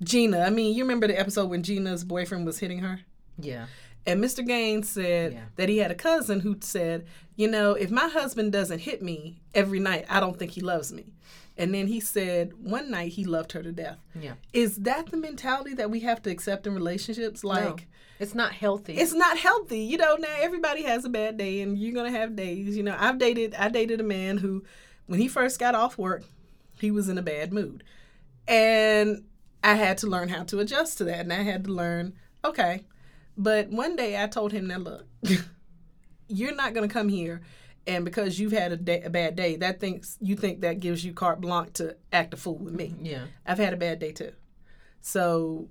Gina. 0.03 0.41
I 0.41 0.51
mean, 0.51 0.75
you 0.75 0.85
remember 0.85 1.07
the 1.07 1.19
episode 1.19 1.51
when 1.51 1.63
Gina's 1.63 2.05
boyfriend 2.05 2.47
was 2.47 2.59
hitting 2.59 2.79
her? 2.81 3.01
yeah. 3.39 3.67
And 4.07 4.23
Mr. 4.23 4.47
Gaines 4.47 4.91
said 4.91 5.33
Yeah. 5.33 5.45
that 5.57 5.71
he 5.71 5.79
had 5.79 5.91
a 5.91 5.95
cousin 5.95 6.41
who 6.41 6.59
said, 6.61 7.07
you 7.37 7.49
know, 7.51 7.73
if 7.73 7.91
my 7.91 8.07
husband 8.09 8.53
doesn't 8.53 8.81
hit 8.81 9.01
me 9.03 9.41
every 9.55 9.81
night, 9.81 10.05
I 10.11 10.21
don't 10.21 10.39
think 10.39 10.51
he 10.51 10.61
loves 10.61 10.93
me. 10.93 11.15
And 11.57 11.73
then 11.73 11.87
he 11.87 12.01
said 12.01 12.53
one 12.59 12.91
night 12.91 13.13
he 13.13 13.25
loved 13.25 13.53
her 13.53 13.63
to 13.63 13.71
death. 13.71 13.99
Yeah. 14.19 14.35
Is 14.53 14.77
that 14.79 15.11
the 15.11 15.17
mentality 15.17 15.75
that 15.75 15.91
we 15.91 16.01
have 16.01 16.21
to 16.23 16.31
accept 16.31 16.67
in 16.67 16.75
relationships? 16.75 17.45
Like, 17.45 17.65
no, 17.65 17.77
it's 18.19 18.35
not 18.35 18.53
healthy. 18.53 18.95
it's 18.95 19.15
not 19.15 19.39
healthy. 19.39 19.81
You 19.81 19.99
know, 19.99 20.17
now 20.17 20.35
everybody 20.41 20.83
has 20.83 21.05
a 21.05 21.09
bad 21.09 21.37
day 21.37 21.61
and 21.61 21.79
you're 21.79 21.95
going 21.95 22.13
to 22.13 22.19
have 22.19 22.35
days. 22.35 22.77
You 22.77 22.83
know, 22.83 22.97
I've 22.99 23.19
dated, 23.19 23.55
I 23.55 23.69
dated 23.69 24.01
a 24.01 24.05
man 24.05 24.39
who, 24.39 24.65
when 25.07 25.21
he 25.21 25.29
first 25.29 25.61
got 25.61 25.77
off 25.77 25.97
work, 25.97 26.25
he 26.81 26.91
was 26.91 27.09
in 27.09 27.19
a 27.19 27.23
bad 27.23 27.53
mood. 27.53 27.85
And 28.49 29.25
I 29.63 29.75
had 29.75 29.99
to 29.99 30.09
learn 30.09 30.29
how 30.29 30.43
to 30.45 30.59
adjust 30.59 30.99
to 30.99 31.05
that. 31.05 31.21
And 31.21 31.33
I 31.33 31.43
had 31.43 31.65
to 31.65 31.71
learn, 31.73 32.15
okay. 32.45 32.85
But 33.37 33.71
one 33.71 33.95
day 33.95 34.21
I 34.23 34.27
told 34.27 34.53
him, 34.53 34.67
now 34.67 34.79
look, 34.79 35.07
you're 36.29 36.55
not 36.55 36.75
going 36.75 36.89
to 36.89 36.93
come 36.93 37.09
here. 37.09 37.43
And 37.87 38.05
because 38.05 38.39
you've 38.39 38.53
had 38.53 38.72
a, 38.72 38.76
day, 38.76 39.03
a 39.03 39.11
bad 39.11 39.37
day, 39.37 39.57
that 39.57 39.78
thinks 39.78 40.16
you 40.20 40.37
think 40.37 40.62
that 40.62 40.80
gives 40.80 41.05
you 41.05 41.12
carte 41.12 41.41
blanche 41.41 41.74
to 41.74 41.97
act 42.12 42.32
a 42.32 42.37
fool 42.37 42.57
with 42.57 42.74
me. 42.74 42.95
yeah. 43.01 43.24
I've 43.45 43.59
had 43.59 43.74
a 43.74 43.76
bad 43.76 43.99
day 43.99 44.12
too. 44.12 44.32
So 45.01 45.68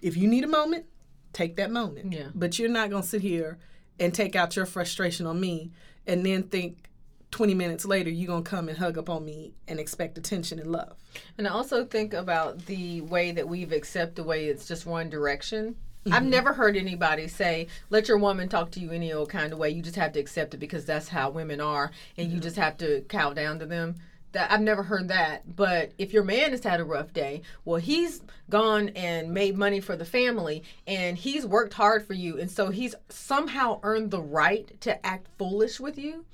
if 0.00 0.16
you 0.16 0.28
need 0.28 0.44
a 0.44 0.48
moment, 0.48 0.86
take 1.32 1.56
that 1.56 1.70
moment. 1.70 2.12
Yeah. 2.12 2.28
But 2.34 2.58
you're 2.58 2.68
not 2.68 2.90
to 2.90 3.02
sit 3.02 3.22
here 3.22 3.58
and 3.98 4.14
take 4.14 4.36
out 4.36 4.54
your 4.56 4.66
frustration 4.66 5.26
on 5.26 5.40
me 5.40 5.72
and 6.06 6.24
then 6.24 6.44
think 6.44 6.88
20 7.30 7.54
minutes 7.54 7.84
later 7.84 8.10
you're 8.10 8.28
going 8.28 8.44
to 8.44 8.48
come 8.48 8.68
and 8.68 8.78
hug 8.78 8.96
up 8.96 9.10
on 9.10 9.24
me 9.24 9.54
and 9.66 9.80
expect 9.80 10.16
attention 10.16 10.60
and 10.60 10.70
love. 10.70 10.96
And 11.36 11.48
I 11.48 11.50
also 11.50 11.84
think 11.84 12.14
about 12.14 12.66
the 12.66 13.00
way 13.00 13.32
that 13.32 13.48
we've 13.48 13.72
accepted 13.72 14.16
the 14.16 14.24
way 14.24 14.46
it's 14.46 14.66
just 14.66 14.86
one 14.86 15.10
direction. 15.10 15.74
I've 16.10 16.24
never 16.24 16.52
heard 16.52 16.76
anybody 16.76 17.28
say, 17.28 17.68
let 17.90 18.08
your 18.08 18.18
woman 18.18 18.48
talk 18.48 18.70
to 18.72 18.80
you 18.80 18.90
any 18.90 19.12
old 19.12 19.30
kind 19.30 19.52
of 19.52 19.58
way. 19.58 19.70
You 19.70 19.82
just 19.82 19.96
have 19.96 20.12
to 20.12 20.20
accept 20.20 20.54
it 20.54 20.58
because 20.58 20.84
that's 20.84 21.08
how 21.08 21.30
women 21.30 21.60
are 21.60 21.90
and 22.16 22.28
you 22.28 22.34
mm-hmm. 22.34 22.42
just 22.42 22.56
have 22.56 22.76
to 22.78 23.02
cow 23.02 23.32
down 23.32 23.58
to 23.60 23.66
them. 23.66 23.96
That 24.32 24.50
I've 24.50 24.60
never 24.60 24.82
heard 24.82 25.08
that. 25.08 25.56
But 25.56 25.92
if 25.96 26.12
your 26.12 26.24
man 26.24 26.50
has 26.50 26.64
had 26.64 26.80
a 26.80 26.84
rough 26.84 27.12
day, 27.12 27.42
well 27.64 27.80
he's 27.80 28.20
gone 28.50 28.90
and 28.90 29.32
made 29.32 29.56
money 29.56 29.80
for 29.80 29.96
the 29.96 30.04
family 30.04 30.64
and 30.86 31.16
he's 31.16 31.46
worked 31.46 31.74
hard 31.74 32.06
for 32.06 32.14
you 32.14 32.38
and 32.38 32.50
so 32.50 32.70
he's 32.70 32.94
somehow 33.08 33.80
earned 33.82 34.10
the 34.10 34.20
right 34.20 34.78
to 34.82 35.06
act 35.06 35.28
foolish 35.38 35.80
with 35.80 35.98
you. 35.98 36.24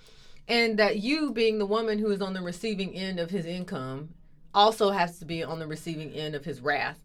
And 0.49 0.79
that 0.79 0.99
you 0.99 1.31
being 1.31 1.59
the 1.59 1.67
woman 1.67 2.01
who 2.01 2.11
is 2.11 2.21
on 2.21 2.33
the 2.33 2.43
receiving 2.43 2.93
end 2.95 3.21
of 3.21 3.31
his 3.31 3.47
income 3.47 4.09
also 4.53 4.91
has 4.91 5.19
to 5.21 5.25
be 5.25 5.45
on 5.45 5.61
the 5.61 5.67
receiving 5.67 6.11
end 6.13 6.35
of 6.35 6.45
his 6.45 6.61
wrath. 6.61 6.99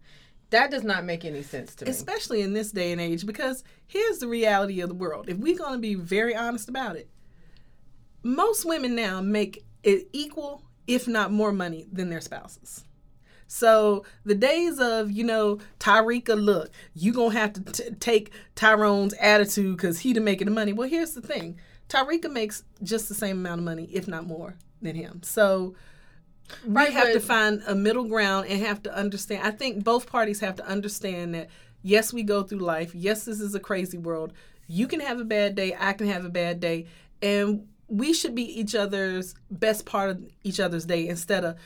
That 0.56 0.72
does 0.72 0.86
not 0.86 1.04
make 1.04 1.26
any 1.26 1.44
sense 1.44 1.76
to 1.76 1.86
me. 1.86 1.92
Especially 1.92 2.42
in 2.42 2.54
this 2.54 2.72
day 2.72 2.94
and 2.94 3.02
age 3.02 3.26
because 3.26 3.62
here's 3.88 4.20
the 4.20 4.28
reality 4.30 4.80
of 4.80 4.88
the 4.88 4.96
world. 4.96 5.28
If 5.28 5.38
we're 5.38 5.58
going 5.58 5.74
to 5.74 5.80
be 5.80 5.96
very 5.96 6.34
honest 6.34 6.70
about 6.70 6.96
it, 6.96 7.10
most 8.24 8.64
women 8.64 8.96
now 8.96 9.20
make 9.20 9.66
equal 9.84 10.64
if 10.88 11.10
not 11.10 11.34
more 11.34 11.52
money 11.52 11.88
than 11.92 12.10
their 12.10 12.22
spouses. 12.22 12.86
So 13.48 14.06
the 14.24 14.34
days 14.34 14.80
of, 14.80 15.12
you 15.12 15.26
know, 15.26 15.60
Tyreka, 15.82 16.42
look, 16.42 16.72
you 16.94 17.12
going 17.12 17.32
to 17.32 17.38
have 17.38 17.52
to 17.52 17.62
t- 17.64 17.90
take 18.00 18.32
Tyrone's 18.56 19.14
attitude 19.16 19.76
because 19.76 20.00
he 20.00 20.14
to 20.14 20.22
making 20.22 20.46
the 20.46 20.54
money. 20.54 20.72
Well, 20.72 20.88
here's 20.88 21.16
the 21.16 21.22
thing. 21.22 21.60
Tyreka 21.90 22.32
makes 22.32 22.64
just 22.82 23.10
the 23.10 23.14
same 23.14 23.40
amount 23.40 23.60
of 23.60 23.66
money, 23.66 23.90
if 23.92 24.08
not 24.08 24.26
more, 24.26 24.56
than 24.82 24.96
him. 24.96 25.22
So 25.22 25.76
we 26.66 26.74
Right, 26.74 26.94
have 26.94 27.14
to 27.14 27.20
find 27.20 27.62
a 27.68 27.76
middle 27.76 28.06
ground 28.06 28.48
and 28.48 28.62
have 28.66 28.84
to 28.84 28.94
understand. 28.94 29.46
I 29.46 29.52
think 29.52 29.84
both 29.84 30.10
parties 30.10 30.40
have 30.40 30.56
to 30.58 30.66
understand 30.66 31.36
that, 31.36 31.50
yes, 31.82 32.14
we 32.14 32.24
go 32.24 32.44
through 32.44 32.60
life. 32.60 32.94
Yes, 32.94 33.26
this 33.26 33.40
is 33.40 33.56
a 33.56 33.60
crazy 33.60 33.98
world. 33.98 34.34
You 34.68 34.88
can 34.88 35.00
have 35.00 35.20
a 35.20 35.26
bad 35.26 35.56
day. 35.56 35.76
I 35.80 35.94
can 35.94 36.08
have 36.08 36.26
a 36.26 36.30
bad 36.30 36.60
day. 36.60 36.88
And 37.22 37.68
we 37.88 38.14
should 38.14 38.36
be 38.36 38.44
each 38.44 38.74
other's 38.76 39.36
best 39.52 39.86
part 39.86 40.10
of 40.10 40.24
each 40.44 40.60
other's 40.60 40.86
day 40.86 41.08
instead 41.08 41.44
of, 41.46 41.58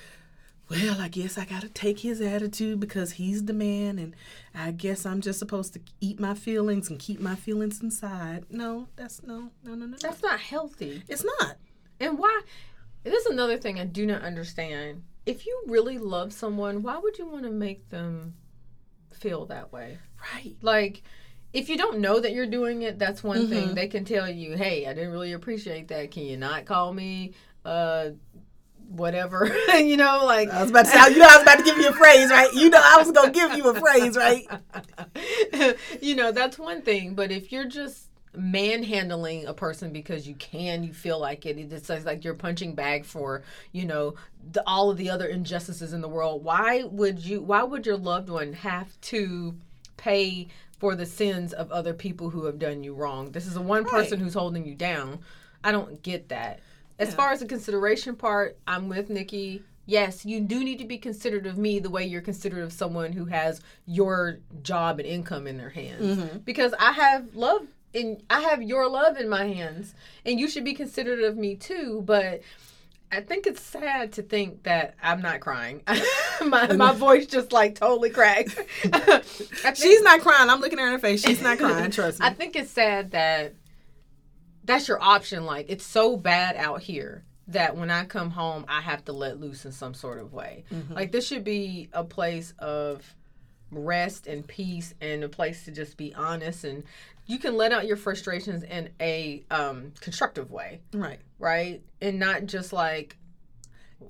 well, 0.69 1.01
I 1.01 1.07
guess 1.07 1.38
I 1.38 1.45
got 1.45 1.61
to 1.63 1.69
take 1.69 1.99
his 1.99 2.21
attitude 2.21 2.80
because 2.80 3.13
he's 3.13 3.45
the 3.45 3.53
man, 3.53 3.97
and 3.97 4.15
I 4.53 4.71
guess 4.71 5.03
I'm 5.05 5.19
just 5.19 5.39
supposed 5.39 5.73
to 5.73 5.80
eat 5.99 6.19
my 6.19 6.36
feelings 6.36 6.89
and 6.91 6.99
keep 6.99 7.19
my 7.19 7.36
feelings 7.36 7.82
inside. 7.82 8.45
No, 8.51 8.88
that's 8.95 9.23
no, 9.23 9.49
no, 9.63 9.73
no. 9.73 9.88
no. 9.88 9.97
That's 9.99 10.21
not 10.21 10.39
healthy. 10.39 11.01
It's 11.07 11.23
not. 11.23 11.55
And 11.99 12.19
why? 12.19 12.41
This 13.04 13.26
is 13.26 13.32
another 13.32 13.58
thing 13.58 13.80
I 13.80 13.86
do 13.86 14.06
not 14.06 14.22
understand. 14.24 15.04
If 15.26 15.45
you 15.45 15.64
really 15.68 15.97
love 15.97 16.34
someone, 16.34 16.82
why 16.82 16.97
would 16.97 17.18
you 17.18 17.28
want 17.28 17.43
to 17.43 17.50
make 17.52 17.89
them 17.89 18.36
feel 19.14 19.45
that 19.47 19.72
way? 19.72 20.00
Right. 20.34 20.56
Like, 20.62 21.04
if 21.54 21.70
you 21.70 21.78
don't 21.78 22.00
know 22.00 22.20
that 22.20 22.34
you're 22.34 22.45
doing 22.47 22.82
it, 22.84 23.00
that's 23.00 23.24
one 23.24 23.41
Mm-hmm. 23.41 23.50
thing. 23.50 23.74
They 23.76 23.88
can 23.88 24.06
tell 24.06 24.30
you, 24.30 24.56
"Hey, 24.58 24.86
I 24.86 24.93
didn't 24.93 25.12
really 25.12 25.34
appreciate 25.34 25.88
that. 25.89 26.12
Can 26.12 26.24
you 26.24 26.38
not 26.38 26.66
call 26.66 26.93
me 26.93 27.34
uh 27.66 28.10
whatever?" 28.89 29.47
you 29.78 29.97
know, 29.97 30.26
like 30.26 30.50
I 30.50 30.62
was 30.62 30.70
about 30.72 30.86
to 30.86 30.91
say, 30.91 31.12
you 31.14 31.20
know, 31.20 31.28
I 31.28 31.36
was 31.38 31.43
about 31.43 31.58
to 31.60 31.64
give 31.64 31.78
you 31.78 31.89
a 31.89 31.93
phrase, 31.93 32.30
right? 32.30 32.54
You 32.54 32.70
know, 32.70 32.82
I 32.84 32.97
was 33.00 33.12
gonna 33.12 33.32
give 33.32 33.54
you 33.54 33.68
a 33.70 33.76
phrase, 33.76 34.16
right? 34.18 34.45
you 36.02 36.16
know, 36.16 36.32
that's 36.32 36.60
one 36.60 36.82
thing. 36.82 37.16
But 37.16 37.32
if 37.32 37.52
you're 37.52 37.68
just 37.68 38.09
manhandling 38.36 39.45
a 39.45 39.53
person 39.53 39.91
because 39.91 40.27
you 40.27 40.36
can, 40.36 40.84
you 40.84 40.93
feel 40.93 41.19
like 41.19 41.45
it, 41.45 41.57
it's 41.57 41.89
like- 41.89 42.23
you're 42.23 42.34
punching 42.34 42.75
bag 42.75 43.05
for, 43.05 43.43
you 43.71 43.86
know, 43.86 44.15
the, 44.51 44.63
all 44.67 44.89
of 44.89 44.97
the 44.97 45.09
other 45.09 45.27
injustices 45.27 45.93
in 45.93 46.01
the 46.01 46.07
world. 46.07 46.43
Why 46.43 46.84
would 46.84 47.25
you? 47.25 47.41
Why 47.41 47.63
would 47.63 47.86
your 47.86 47.97
loved 47.97 48.30
one 48.30 48.53
have 48.53 48.99
to 49.01 49.55
pay 49.97 50.47
for 50.80 50.95
the 50.95 51.05
sins 51.05 51.53
of 51.53 51.71
other 51.71 51.93
people 51.93 52.30
who 52.30 52.45
have 52.45 52.57
done 52.57 52.84
you 52.84 52.93
wrong. 52.93 53.32
This 53.32 53.45
is 53.45 53.53
the 53.53 53.61
one 53.61 53.84
person 53.84 54.19
who's 54.19 54.34
holding 54.34 54.65
you 54.65 54.75
down. 54.75 55.19
I 55.63 55.71
don't 55.73 56.01
get 56.01 56.30
that. 56.30 56.61
As 56.97 57.09
Yeah. 57.09 57.15
far 57.15 57.32
as 57.32 57.41
the 57.41 57.45
consideration 57.45 58.15
part, 58.15 58.57
I'm 58.65 58.88
with 58.88 59.09
Nikki. 59.09 59.61
Yes, 59.86 60.25
you 60.25 60.39
do 60.39 60.63
need 60.63 60.80
to 60.80 60.86
be 60.86 60.97
considerate 60.97 61.47
of 61.47 61.57
me 61.57 61.80
the 61.80 61.89
way 61.89 62.05
you're 62.05 62.21
considerate 62.21 62.63
of 62.63 62.71
someone 62.71 63.11
who 63.11 63.25
has 63.25 63.59
your 63.86 64.39
job 64.61 64.99
and 64.99 65.07
income 65.07 65.47
in 65.47 65.57
their 65.57 65.69
hands. 65.69 66.17
Mm-hmm. 66.17 66.38
Because 66.39 66.73
I 66.80 66.93
have 66.93 67.36
love 67.36 67.67
in 67.94 68.22
I 68.30 68.42
have 68.42 68.62
your 68.62 68.90
love 68.90 69.18
in 69.18 69.30
my 69.30 69.46
hands 69.46 69.94
and 70.26 70.40
you 70.40 70.48
should 70.48 70.64
be 70.64 70.74
considerate 70.74 71.24
of 71.24 71.38
me 71.38 71.56
too, 71.56 72.04
but 72.06 72.42
I 73.12 73.22
think 73.22 73.48
it's 73.48 73.62
sad 73.62 74.14
to 74.14 74.22
think 74.22 74.64
that 74.64 74.96
I'm 75.02 75.22
not 75.22 75.40
crying. 75.40 75.82
my, 76.46 76.72
my 76.74 76.94
voice 76.94 77.26
just 77.26 77.52
like 77.52 77.76
totally 77.76 78.12
cracked. 78.12 78.50
Think- 78.82 79.76
She's 79.76 80.02
not 80.02 80.22
crying. 80.22 80.50
I'm 80.50 80.60
looking 80.60 80.78
at 80.78 80.84
her 80.84 80.88
in 80.90 80.94
her 80.94 81.00
face. 81.00 81.24
She's 81.24 81.42
not 81.42 81.58
crying. 81.58 81.90
Trust 81.92 82.20
me. 82.20 82.28
I 82.28 82.34
think 82.34 82.56
it's 82.56 82.70
sad 82.70 83.12
that 83.12 83.56
that's 84.64 84.88
your 84.88 85.02
option. 85.02 85.46
Like 85.46 85.66
it's 85.70 85.86
so 85.86 86.18
bad 86.18 86.56
out 86.56 86.82
here 86.82 87.24
that 87.48 87.76
when 87.76 87.90
I 87.90 88.06
come 88.06 88.30
home, 88.30 88.66
I 88.68 88.82
have 88.82 89.04
to 89.06 89.12
let 89.12 89.40
loose 89.40 89.66
in 89.66 89.72
some 89.72 89.96
sort 89.96 90.20
of 90.20 90.32
way. 90.32 90.66
Mm-hmm. 90.72 90.94
Like 90.94 91.12
this 91.12 91.28
should 91.28 91.44
be 91.44 91.90
a 91.94 92.04
place 92.04 92.54
of 92.60 93.16
rest 93.72 94.28
and 94.28 94.48
peace 94.48 94.94
and 95.02 95.24
a 95.24 95.30
place 95.30 95.66
to 95.66 95.72
just 95.72 95.98
be 95.98 96.14
honest 96.14 96.64
and 96.64 96.84
you 97.30 97.38
can 97.38 97.55
let 97.55 97.71
out 97.71 97.86
your 97.86 97.95
frustrations 97.95 98.63
in 98.63 98.89
a 98.99 99.45
um, 99.51 99.93
constructive 100.01 100.49
way, 100.51 100.82
right. 100.93 101.19
right? 101.38 101.82
And 102.01 102.19
not 102.19 102.45
just 102.45 102.73
like. 102.73 103.17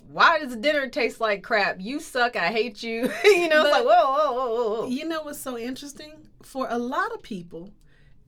Why 0.08 0.40
does 0.40 0.56
dinner 0.56 0.88
taste 0.88 1.20
like 1.20 1.44
crap? 1.44 1.78
You 1.80 2.00
suck. 2.00 2.36
I 2.36 2.48
hate 2.48 2.82
you. 2.82 3.12
you 3.24 3.50
know, 3.50 3.64
it's 3.64 3.72
like 3.72 3.84
whoa, 3.84 4.14
whoa, 4.14 4.32
whoa, 4.32 4.52
whoa, 4.52 4.70
whoa. 4.82 4.88
You 4.88 5.06
know 5.06 5.24
what's 5.24 5.40
so 5.40 5.58
interesting? 5.58 6.28
For 6.44 6.68
a 6.70 6.78
lot 6.78 7.12
of 7.12 7.22
people, 7.22 7.74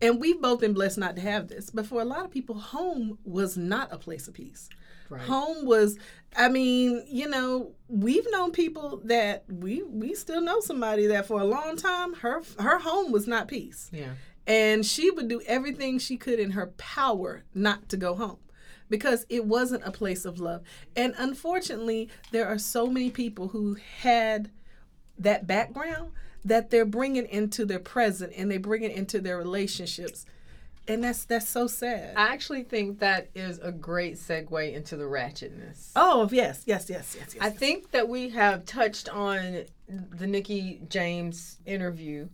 and 0.01 0.19
we've 0.19 0.41
both 0.41 0.59
been 0.59 0.73
blessed 0.73 0.97
not 0.97 1.15
to 1.15 1.21
have 1.21 1.47
this, 1.47 1.69
but 1.69 1.85
for 1.85 2.01
a 2.01 2.05
lot 2.05 2.25
of 2.25 2.31
people, 2.31 2.55
home 2.55 3.19
was 3.23 3.55
not 3.55 3.93
a 3.93 3.97
place 3.97 4.27
of 4.27 4.33
peace. 4.33 4.69
Right. 5.09 5.21
Home 5.21 5.65
was, 5.65 5.99
I 6.35 6.49
mean, 6.49 7.03
you 7.07 7.29
know, 7.29 7.73
we've 7.87 8.25
known 8.31 8.51
people 8.51 9.01
that 9.05 9.43
we 9.49 9.83
we 9.83 10.15
still 10.15 10.41
know 10.41 10.61
somebody 10.61 11.07
that 11.07 11.27
for 11.27 11.39
a 11.39 11.45
long 11.45 11.75
time 11.75 12.13
her 12.15 12.41
her 12.59 12.79
home 12.79 13.11
was 13.11 13.27
not 13.27 13.47
peace. 13.47 13.89
Yeah. 13.93 14.13
And 14.47 14.85
she 14.85 15.11
would 15.11 15.27
do 15.27 15.41
everything 15.45 15.99
she 15.99 16.17
could 16.17 16.39
in 16.39 16.51
her 16.51 16.67
power 16.77 17.43
not 17.53 17.89
to 17.89 17.97
go 17.97 18.15
home 18.15 18.37
because 18.89 19.25
it 19.29 19.45
wasn't 19.45 19.83
a 19.85 19.91
place 19.91 20.25
of 20.25 20.39
love. 20.39 20.61
And 20.95 21.13
unfortunately, 21.17 22.09
there 22.31 22.47
are 22.47 22.57
so 22.57 22.87
many 22.87 23.09
people 23.09 23.49
who 23.49 23.77
had 23.99 24.51
that 25.17 25.47
background 25.47 26.11
that 26.43 26.69
they're 26.71 26.85
bringing 26.85 27.25
into 27.27 27.65
their 27.65 27.79
present 27.79 28.33
and 28.35 28.51
they 28.51 28.57
bring 28.57 28.83
it 28.83 28.91
into 28.91 29.19
their 29.19 29.37
relationships. 29.37 30.25
And 30.87 31.03
that's 31.03 31.25
that's 31.25 31.47
so 31.47 31.67
sad. 31.67 32.15
I 32.17 32.33
actually 32.33 32.63
think 32.63 32.99
that 32.99 33.29
is 33.35 33.59
a 33.59 33.71
great 33.71 34.15
segue 34.15 34.73
into 34.73 34.97
the 34.97 35.03
ratchetness. 35.03 35.91
oh, 35.95 36.27
yes, 36.31 36.63
yes, 36.65 36.89
yes, 36.89 37.15
yes, 37.17 37.35
yes. 37.35 37.37
I 37.39 37.51
think 37.51 37.91
that 37.91 38.09
we 38.09 38.29
have 38.29 38.65
touched 38.65 39.07
on 39.07 39.65
the 39.87 40.27
Nikki 40.27 40.81
James 40.89 41.59
interview. 41.65 42.27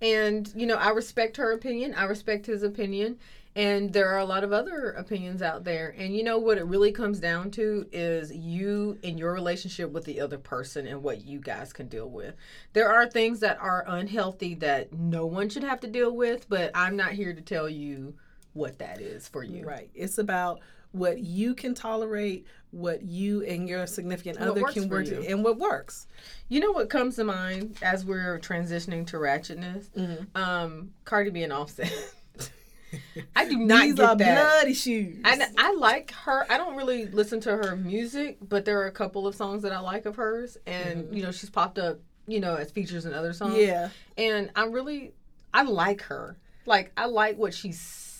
And, 0.00 0.50
you 0.54 0.66
know, 0.66 0.76
I 0.76 0.90
respect 0.90 1.36
her 1.38 1.52
opinion. 1.52 1.94
I 1.94 2.04
respect 2.04 2.46
his 2.46 2.62
opinion. 2.62 3.18
And 3.56 3.92
there 3.92 4.08
are 4.10 4.18
a 4.18 4.24
lot 4.24 4.44
of 4.44 4.52
other 4.52 4.90
opinions 4.90 5.42
out 5.42 5.64
there. 5.64 5.92
And 5.98 6.14
you 6.14 6.22
know 6.22 6.38
what 6.38 6.58
it 6.58 6.64
really 6.66 6.92
comes 6.92 7.18
down 7.18 7.50
to 7.52 7.86
is 7.90 8.32
you 8.32 8.98
and 9.02 9.18
your 9.18 9.32
relationship 9.32 9.90
with 9.90 10.04
the 10.04 10.20
other 10.20 10.38
person 10.38 10.86
and 10.86 11.02
what 11.02 11.26
you 11.26 11.40
guys 11.40 11.72
can 11.72 11.88
deal 11.88 12.08
with. 12.08 12.36
There 12.72 12.88
are 12.88 13.08
things 13.08 13.40
that 13.40 13.58
are 13.60 13.84
unhealthy 13.88 14.54
that 14.56 14.92
no 14.92 15.26
one 15.26 15.48
should 15.48 15.64
have 15.64 15.80
to 15.80 15.88
deal 15.88 16.14
with, 16.14 16.48
but 16.48 16.70
I'm 16.74 16.94
not 16.94 17.12
here 17.12 17.32
to 17.32 17.40
tell 17.40 17.68
you 17.68 18.14
what 18.52 18.78
that 18.78 19.00
is 19.00 19.26
for 19.26 19.42
you. 19.42 19.64
Right. 19.64 19.90
It's 19.92 20.18
about 20.18 20.60
what 20.92 21.20
you 21.20 21.54
can 21.54 21.74
tolerate, 21.74 22.46
what 22.70 23.02
you 23.02 23.42
and 23.42 23.68
your 23.68 23.86
significant 23.86 24.38
other 24.38 24.62
can 24.64 24.88
work, 24.88 25.06
you. 25.06 25.24
and 25.26 25.44
what 25.44 25.58
works. 25.58 26.06
You 26.48 26.60
know 26.60 26.72
what 26.72 26.90
comes 26.90 27.16
to 27.16 27.24
mind 27.24 27.78
as 27.82 28.04
we're 28.04 28.38
transitioning 28.38 29.06
to 29.08 29.16
ratchetness? 29.16 29.90
Mm-hmm. 29.90 30.36
Um, 30.40 30.90
Cardi 31.04 31.30
B 31.30 31.42
and 31.42 31.52
Offset. 31.52 31.92
I 33.36 33.48
do 33.48 33.58
not 33.58 33.82
These 33.82 33.94
get 33.94 34.04
are 34.04 34.16
that. 34.16 34.54
bloody 34.60 34.74
shoes. 34.74 35.18
And 35.24 35.42
I 35.58 35.74
like 35.74 36.10
her. 36.12 36.50
I 36.50 36.56
don't 36.56 36.76
really 36.76 37.06
listen 37.06 37.40
to 37.40 37.50
her 37.50 37.76
music, 37.76 38.38
but 38.46 38.64
there 38.64 38.80
are 38.80 38.86
a 38.86 38.92
couple 38.92 39.26
of 39.26 39.34
songs 39.34 39.62
that 39.62 39.72
I 39.72 39.80
like 39.80 40.06
of 40.06 40.16
hers, 40.16 40.56
and 40.66 41.14
you 41.14 41.22
know 41.22 41.30
she's 41.30 41.50
popped 41.50 41.78
up, 41.78 41.98
you 42.26 42.40
know, 42.40 42.54
as 42.54 42.70
features 42.70 43.04
in 43.04 43.12
other 43.12 43.32
songs. 43.32 43.54
Mm-hmm. 43.54 43.68
yeah. 43.68 43.88
and 44.16 44.50
I 44.56 44.64
really, 44.64 45.12
I 45.52 45.62
like 45.62 46.02
her. 46.02 46.38
Like 46.64 46.92
I 46.96 47.06
like 47.06 47.36
what 47.36 47.54
she 47.54 47.72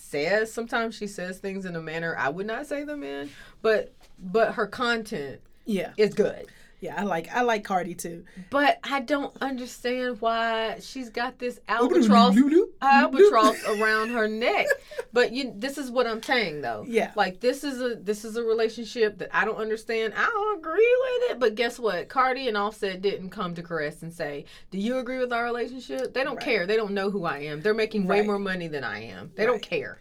says. 0.09 0.51
Sometimes 0.51 0.95
she 0.95 1.07
says 1.07 1.37
things 1.39 1.65
in 1.65 1.75
a 1.75 1.81
manner 1.81 2.15
I 2.17 2.29
would 2.29 2.47
not 2.47 2.65
say 2.65 2.83
them 2.83 3.03
in, 3.03 3.29
but 3.61 3.93
but 4.19 4.53
her 4.55 4.67
content 4.67 5.39
Yeah. 5.65 5.91
is 5.97 6.13
good. 6.13 6.47
Yeah, 6.81 6.95
I 6.97 7.03
like 7.03 7.27
I 7.35 7.41
like 7.41 7.63
Cardi 7.65 7.93
too. 7.93 8.23
But 8.49 8.79
I 8.83 9.01
don't 9.01 9.35
understand 9.41 10.21
why 10.21 10.77
she's 10.81 11.09
got 11.09 11.37
this 11.37 11.59
albatross 11.67 12.37
albatross 12.81 13.63
around 13.67 14.09
her 14.11 14.27
neck. 14.27 14.65
But 15.11 15.31
you 15.33 15.51
this 15.55 15.77
is 15.77 15.91
what 15.91 16.07
I'm 16.07 16.23
saying 16.23 16.61
though. 16.61 16.85
Yeah. 16.87 17.11
Like 17.15 17.39
this 17.41 17.63
is 17.63 17.81
a 17.81 17.95
this 17.95 18.23
is 18.23 18.37
a 18.37 18.43
relationship 18.43 19.17
that 19.19 19.29
I 19.35 19.45
don't 19.45 19.57
understand. 19.57 20.13
I 20.15 20.25
don't 20.25 20.57
agree 20.59 20.97
with 21.01 21.31
it. 21.31 21.39
But 21.39 21.55
guess 21.55 21.79
what? 21.79 22.07
Cardi 22.09 22.47
and 22.47 22.55
Offset 22.57 23.01
didn't 23.01 23.29
come 23.31 23.53
to 23.55 23.63
Caress 23.63 24.01
and 24.01 24.13
say, 24.13 24.45
Do 24.71 24.77
you 24.77 24.97
agree 24.99 25.19
with 25.19 25.33
our 25.33 25.43
relationship? 25.43 26.13
They 26.13 26.23
don't 26.23 26.35
Right. 26.37 26.45
care. 26.45 26.65
They 26.67 26.77
don't 26.77 26.91
know 26.93 27.09
who 27.09 27.25
I 27.25 27.39
am. 27.39 27.61
They're 27.61 27.73
making 27.73 28.07
way 28.07 28.19
Right. 28.19 28.25
more 28.27 28.39
money 28.39 28.67
than 28.67 28.83
I 28.83 29.03
am. 29.05 29.31
They 29.35 29.45
don't 29.45 29.61
care. 29.61 29.99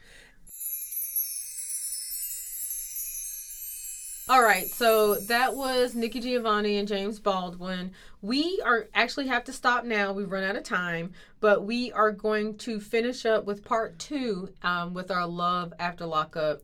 All 4.30 4.42
right, 4.42 4.68
so 4.68 5.14
that 5.14 5.56
was 5.56 5.94
Nikki 5.94 6.20
Giovanni 6.20 6.76
and 6.76 6.86
James 6.86 7.18
Baldwin. 7.18 7.92
We 8.20 8.60
are 8.62 8.86
actually 8.92 9.28
have 9.28 9.44
to 9.44 9.54
stop 9.54 9.86
now. 9.86 10.12
We've 10.12 10.30
run 10.30 10.44
out 10.44 10.54
of 10.54 10.64
time, 10.64 11.12
but 11.40 11.64
we 11.64 11.92
are 11.92 12.12
going 12.12 12.58
to 12.58 12.78
finish 12.78 13.24
up 13.24 13.46
with 13.46 13.64
part 13.64 13.98
two 13.98 14.50
um, 14.62 14.92
with 14.92 15.10
our 15.10 15.26
Love 15.26 15.72
After 15.78 16.04
Lockup 16.04 16.60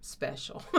special. 0.00 0.62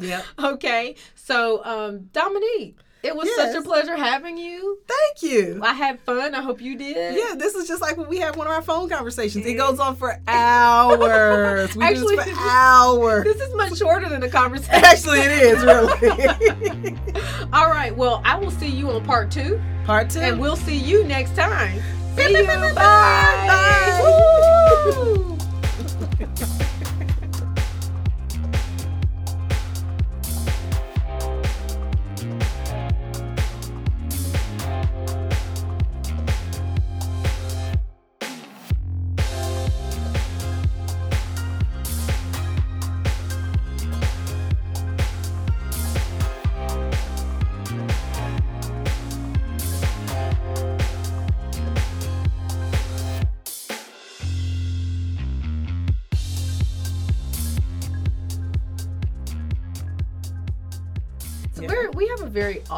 Yep. 0.00 0.24
Okay, 0.38 0.96
so 1.14 1.64
um, 1.64 2.08
Dominique, 2.12 2.78
it 3.04 3.14
was 3.14 3.34
such 3.36 3.54
a 3.54 3.62
pleasure 3.62 3.96
having 3.96 4.38
you. 4.38 4.78
Thank 4.86 5.22
you. 5.32 5.60
I 5.62 5.72
had 5.74 6.00
fun. 6.00 6.34
I 6.34 6.40
hope 6.40 6.60
you 6.60 6.76
did. 6.76 7.16
Yeah, 7.16 7.34
this 7.36 7.54
is 7.54 7.68
just 7.68 7.82
like 7.82 7.96
when 7.96 8.08
we 8.08 8.18
have 8.18 8.36
one 8.36 8.46
of 8.46 8.52
our 8.52 8.62
phone 8.62 8.88
conversations. 8.88 9.44
It 9.44 9.54
goes 9.54 9.78
on 9.78 9.96
for 9.96 10.18
hours. 10.26 11.76
We 11.76 11.84
Actually, 11.84 12.16
do 12.16 12.24
this 12.24 12.34
for 12.34 12.40
hours. 12.40 13.24
This 13.24 13.40
is 13.40 13.54
much 13.54 13.76
shorter 13.76 14.08
than 14.08 14.20
the 14.20 14.28
conversation. 14.30 14.74
Actually, 14.74 15.20
it 15.20 15.32
is 15.32 15.62
really. 15.62 16.96
All 17.52 17.68
right, 17.68 17.94
well, 17.94 18.22
I 18.24 18.38
will 18.38 18.50
see 18.50 18.68
you 18.68 18.90
on 18.90 19.04
part 19.04 19.30
two. 19.30 19.60
Part 19.84 20.10
two. 20.10 20.20
And 20.20 20.40
we'll 20.40 20.56
see 20.56 20.76
you 20.76 21.04
next 21.04 21.36
time. 21.36 21.80
See 22.16 22.36
you. 22.38 22.46
bye, 22.46 22.72
bye, 22.74 22.74
Bye. 24.94 25.20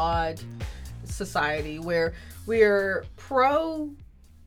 Odd 0.07 0.41
society 1.03 1.79
where 1.79 2.13
we're 2.45 3.05
pro 3.17 3.91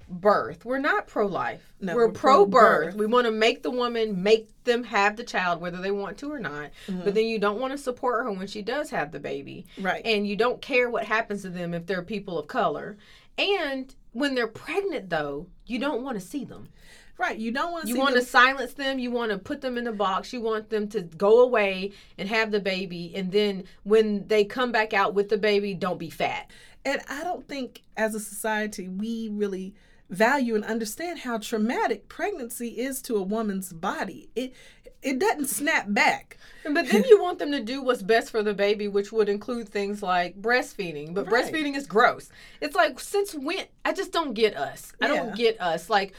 birth. 0.08 0.64
We're 0.64 0.78
not 0.78 1.06
pro 1.06 1.26
life. 1.26 1.72
No, 1.80 1.94
we're, 1.94 2.06
we're 2.06 2.12
pro 2.12 2.46
birth. 2.46 2.94
We 2.94 3.06
want 3.06 3.26
to 3.26 3.30
make 3.30 3.62
the 3.62 3.70
woman 3.70 4.22
make 4.22 4.48
them 4.64 4.82
have 4.84 5.16
the 5.16 5.24
child 5.24 5.60
whether 5.60 5.78
they 5.78 5.90
want 5.90 6.16
to 6.18 6.32
or 6.32 6.38
not. 6.38 6.70
Mm-hmm. 6.86 7.04
But 7.04 7.14
then 7.14 7.26
you 7.26 7.38
don't 7.38 7.60
want 7.60 7.72
to 7.72 7.78
support 7.78 8.24
her 8.24 8.32
when 8.32 8.46
she 8.46 8.62
does 8.62 8.90
have 8.90 9.12
the 9.12 9.20
baby. 9.20 9.66
Right. 9.78 10.02
And 10.04 10.26
you 10.26 10.34
don't 10.34 10.62
care 10.62 10.88
what 10.88 11.04
happens 11.04 11.42
to 11.42 11.50
them 11.50 11.74
if 11.74 11.86
they're 11.86 12.02
people 12.02 12.38
of 12.38 12.46
color. 12.48 12.96
And 13.38 13.94
when 14.12 14.34
they're 14.34 14.48
pregnant 14.48 15.10
though, 15.10 15.46
you 15.66 15.78
don't 15.78 16.02
want 16.02 16.18
to 16.18 16.26
see 16.26 16.44
them. 16.44 16.68
Right. 17.20 17.38
You 17.38 17.52
don't 17.52 17.70
want 17.72 17.84
to 17.84 17.88
You 17.90 17.96
want 17.98 18.14
them- 18.14 18.24
to 18.24 18.28
silence 18.28 18.72
them. 18.74 18.98
You 18.98 19.10
want 19.10 19.30
to 19.30 19.38
put 19.38 19.60
them 19.60 19.76
in 19.78 19.86
a 19.86 19.92
box. 19.92 20.32
You 20.32 20.40
want 20.40 20.70
them 20.70 20.88
to 20.88 21.02
go 21.02 21.40
away 21.42 21.92
and 22.18 22.28
have 22.28 22.50
the 22.50 22.60
baby. 22.60 23.12
And 23.14 23.30
then 23.30 23.64
when 23.84 24.26
they 24.26 24.44
come 24.44 24.72
back 24.72 24.92
out 24.94 25.14
with 25.14 25.28
the 25.28 25.38
baby, 25.38 25.74
don't 25.74 25.98
be 25.98 26.10
fat. 26.10 26.50
And 26.84 27.00
I 27.08 27.22
don't 27.22 27.46
think 27.46 27.82
as 27.96 28.14
a 28.14 28.20
society 28.20 28.88
we 28.88 29.28
really 29.30 29.74
value 30.10 30.54
and 30.54 30.64
understand 30.64 31.20
how 31.20 31.38
traumatic 31.38 32.08
pregnancy 32.08 32.68
is 32.80 33.00
to 33.02 33.16
a 33.16 33.22
woman's 33.22 33.72
body. 33.72 34.28
It 34.34 34.52
it 35.02 35.18
doesn't 35.18 35.46
snap 35.46 35.86
back. 35.88 36.36
But 36.62 36.86
then 36.88 37.04
you 37.08 37.22
want 37.22 37.38
them 37.38 37.52
to 37.52 37.60
do 37.62 37.80
what's 37.82 38.02
best 38.02 38.30
for 38.30 38.42
the 38.42 38.52
baby, 38.52 38.86
which 38.86 39.12
would 39.12 39.30
include 39.30 39.70
things 39.70 40.02
like 40.02 40.38
breastfeeding. 40.42 41.14
But 41.14 41.30
Right. 41.30 41.46
breastfeeding 41.46 41.74
is 41.74 41.86
gross. 41.86 42.28
It's 42.60 42.76
like 42.76 43.00
since 43.00 43.34
when? 43.34 43.64
I 43.82 43.94
just 43.94 44.12
don't 44.12 44.34
get 44.34 44.54
us. 44.58 44.92
I 45.00 45.06
Yeah. 45.08 45.14
don't 45.14 45.34
get 45.36 45.58
us. 45.58 45.88
Like 45.88 46.12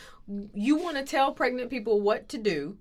you 0.55 0.77
want 0.77 0.97
to 0.97 1.03
tell 1.03 1.31
pregnant 1.33 1.69
people 1.69 2.01
what 2.01 2.27
to 2.29 2.37
do, 2.39 2.77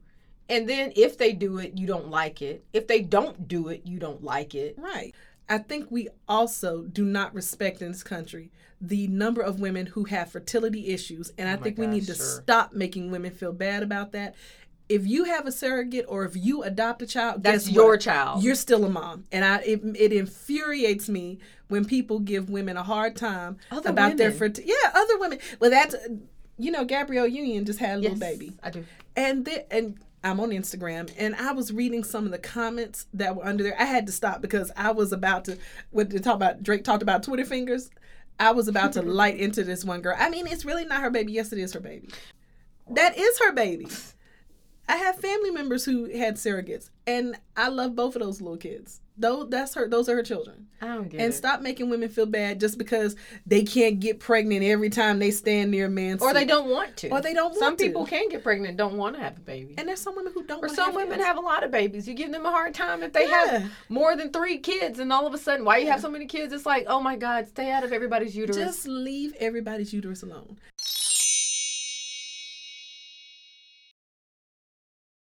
and 0.49 0.67
then 0.69 0.93
if 0.97 1.19
they 1.19 1.33
do 1.33 1.59
it, 1.59 1.77
you 1.77 1.87
don't 1.87 2.09
like 2.09 2.41
it. 2.41 2.65
If 2.73 2.87
they 2.87 3.03
don't 3.03 3.47
do 3.47 3.69
it, 3.69 3.83
you 3.85 3.99
don't 3.99 4.23
like 4.25 4.55
it. 4.55 4.77
Right. 4.79 5.15
I 5.51 5.59
think 5.59 5.91
we 5.91 6.09
also 6.29 6.83
do 6.85 7.05
not 7.05 7.35
respect 7.35 7.83
in 7.83 7.93
this 7.93 8.03
country 8.03 8.51
the 8.81 9.09
number 9.09 9.43
of 9.43 9.61
women 9.61 9.85
who 9.87 10.05
have 10.05 10.31
fertility 10.33 10.87
issues. 10.89 11.33
And 11.37 11.49
I 11.49 11.53
Oh 11.53 11.57
my 11.57 11.63
think 11.65 11.77
we 11.79 11.87
need 11.87 12.07
to 12.07 12.15
sure. 12.15 12.25
stop 12.25 12.73
making 12.73 13.11
women 13.11 13.33
feel 13.33 13.53
bad 13.53 13.83
about 13.83 14.13
that. 14.13 14.35
If 14.89 15.07
you 15.07 15.25
have 15.25 15.47
a 15.47 15.53
surrogate 15.53 16.07
or 16.09 16.25
if 16.25 16.35
you 16.35 16.63
adopt 16.63 17.03
a 17.03 17.07
child, 17.07 17.43
That's 17.43 17.67
guess 17.67 17.75
your 17.75 17.91
what? 17.91 18.01
child. 18.01 18.43
You're 18.43 18.55
still 18.55 18.85
a 18.87 18.89
mom. 18.89 19.25
And 19.31 19.45
I 19.45 19.59
it, 19.59 19.83
it 19.97 20.13
infuriates 20.13 21.09
me 21.09 21.39
when 21.69 21.85
people 21.85 22.21
give 22.21 22.49
women 22.49 22.77
a 22.77 22.83
hard 22.83 23.17
time 23.17 23.59
Other 23.71 23.91
about 23.91 24.17
their 24.17 24.33
fertility. 24.33 24.73
Yeah, 24.83 24.91
other 24.95 25.19
women. 25.19 25.39
Well, 25.61 25.71
that's, 25.71 25.95
you 26.59 26.71
know, 26.71 26.85
Gabrielle 26.85 27.29
Union 27.29 27.65
just 27.67 27.79
had 27.81 27.99
a 27.99 28.01
little 28.01 28.19
baby 28.19 28.55
I 28.63 28.71
do. 28.71 28.85
and 29.15 29.45
the, 29.45 29.71
and 29.73 29.99
I'm 30.23 30.41
on 30.41 30.51
Instagram 30.51 31.11
and 31.17 31.35
I 31.37 31.53
was 31.53 31.73
reading 31.73 32.05
some 32.05 32.27
of 32.27 32.31
the 32.31 32.39
comments 32.39 33.07
that 33.15 33.37
were 33.37 33.45
under 33.45 33.65
there. 33.65 33.81
I 33.81 33.85
had 33.85 34.07
to 34.07 34.13
stop 34.13 34.43
because 34.43 34.71
I 34.77 34.93
was 34.93 35.13
about 35.13 35.45
to 35.47 35.59
when 35.91 36.09
they 36.09 36.19
talk 36.19 36.35
about 36.35 36.63
Drake 36.63 36.85
talked 36.85 37.03
about 37.03 37.23
Twitter 37.23 37.45
fingers. 37.45 37.91
I 38.39 38.53
was 38.53 38.69
about 38.69 38.93
to 38.95 39.03
light 39.21 39.39
into 39.39 39.65
this 39.65 39.85
one 39.85 40.03
girl. 40.03 40.17
I 40.19 40.31
mean, 40.31 40.47
it's 40.47 40.65
really 40.65 40.85
not 40.85 41.03
her 41.03 41.11
baby. 41.11 41.33
Yes, 41.33 41.53
it 41.53 41.59
is 41.59 41.73
her 41.73 41.81
baby. 41.81 42.11
That 42.91 43.17
is 43.17 43.39
her 43.39 43.53
baby. 43.53 43.87
I 44.89 44.97
have 44.97 45.21
family 45.21 45.51
members 45.53 45.85
who 45.85 46.07
had 46.07 46.35
surrogates, 46.35 46.91
and 47.07 47.37
I 47.57 47.69
love 47.69 47.95
both 47.95 48.17
of 48.17 48.23
those 48.23 48.41
little 48.41 48.57
kids. 48.57 49.01
Though 49.21 49.45
that's 49.45 49.75
her; 49.75 49.87
those 49.89 50.09
are 50.09 50.17
her 50.17 50.23
children. 50.23 50.67
I 50.83 50.87
don't 50.95 51.11
get 51.11 51.21
And 51.21 51.31
it. 51.33 51.37
stop 51.37 51.61
making 51.61 51.91
women 51.91 52.09
feel 52.09 52.25
bad 52.25 52.59
just 52.59 52.79
because 52.79 53.15
they 53.45 53.63
can't 53.65 54.01
get 54.01 54.19
pregnant 54.19 54.65
every 54.65 54.89
time 54.89 55.19
they 55.19 55.31
stand 55.31 55.71
near 55.71 55.87
a 55.87 55.91
man's 55.91 56.23
or 56.23 56.33
they 56.33 56.41
seat. 56.41 56.49
don't 56.49 56.71
want 56.71 56.97
to. 56.99 57.11
Or 57.11 57.21
they 57.21 57.35
don't 57.35 57.53
Some 57.55 57.61
want 57.63 57.79
to. 57.79 57.85
Some 57.85 57.89
people 57.91 58.07
can 58.07 58.31
get 58.31 58.43
pregnant, 58.43 58.79
don't 58.79 58.97
want 58.97 59.15
to 59.17 59.23
have 59.23 59.37
a 59.37 59.41
baby. 59.41 59.75
And 59.77 59.87
there's 59.87 60.01
some 60.01 60.17
women 60.17 60.33
who 60.33 60.43
don't. 60.43 60.57
Or 60.59 60.69
wanna 60.69 60.75
some 60.75 60.87
have 60.87 60.95
women 60.95 61.17
kids. 61.19 61.25
have 61.27 61.37
a 61.37 61.41
lot 61.41 61.65
of 61.65 61.71
babies. 61.71 62.09
You 62.09 62.15
give 62.15 62.33
them 62.33 62.47
a 62.47 62.51
hard 62.51 62.73
time 62.75 63.03
if 63.03 63.13
they 63.13 63.29
Yeah. 63.29 63.47
have 63.61 63.73
more 63.91 64.17
than 64.17 64.31
three 64.33 64.57
kids, 64.57 64.99
and 65.01 65.13
all 65.13 65.27
of 65.27 65.35
a 65.35 65.39
sudden, 65.39 65.67
why 65.67 65.77
you 65.77 65.91
have 65.91 66.01
so 66.01 66.09
many 66.11 66.25
kids? 66.25 66.51
It's 66.55 66.65
like, 66.65 66.87
oh 66.89 67.01
my 67.01 67.15
God, 67.17 67.47
stay 67.47 67.71
out 67.71 67.85
of 67.85 67.93
everybody's 67.93 68.35
uterus. 68.35 68.57
Just 68.57 68.89
leave 68.89 69.35
everybody's 69.39 69.93
uterus 69.93 70.23
alone. 70.23 70.57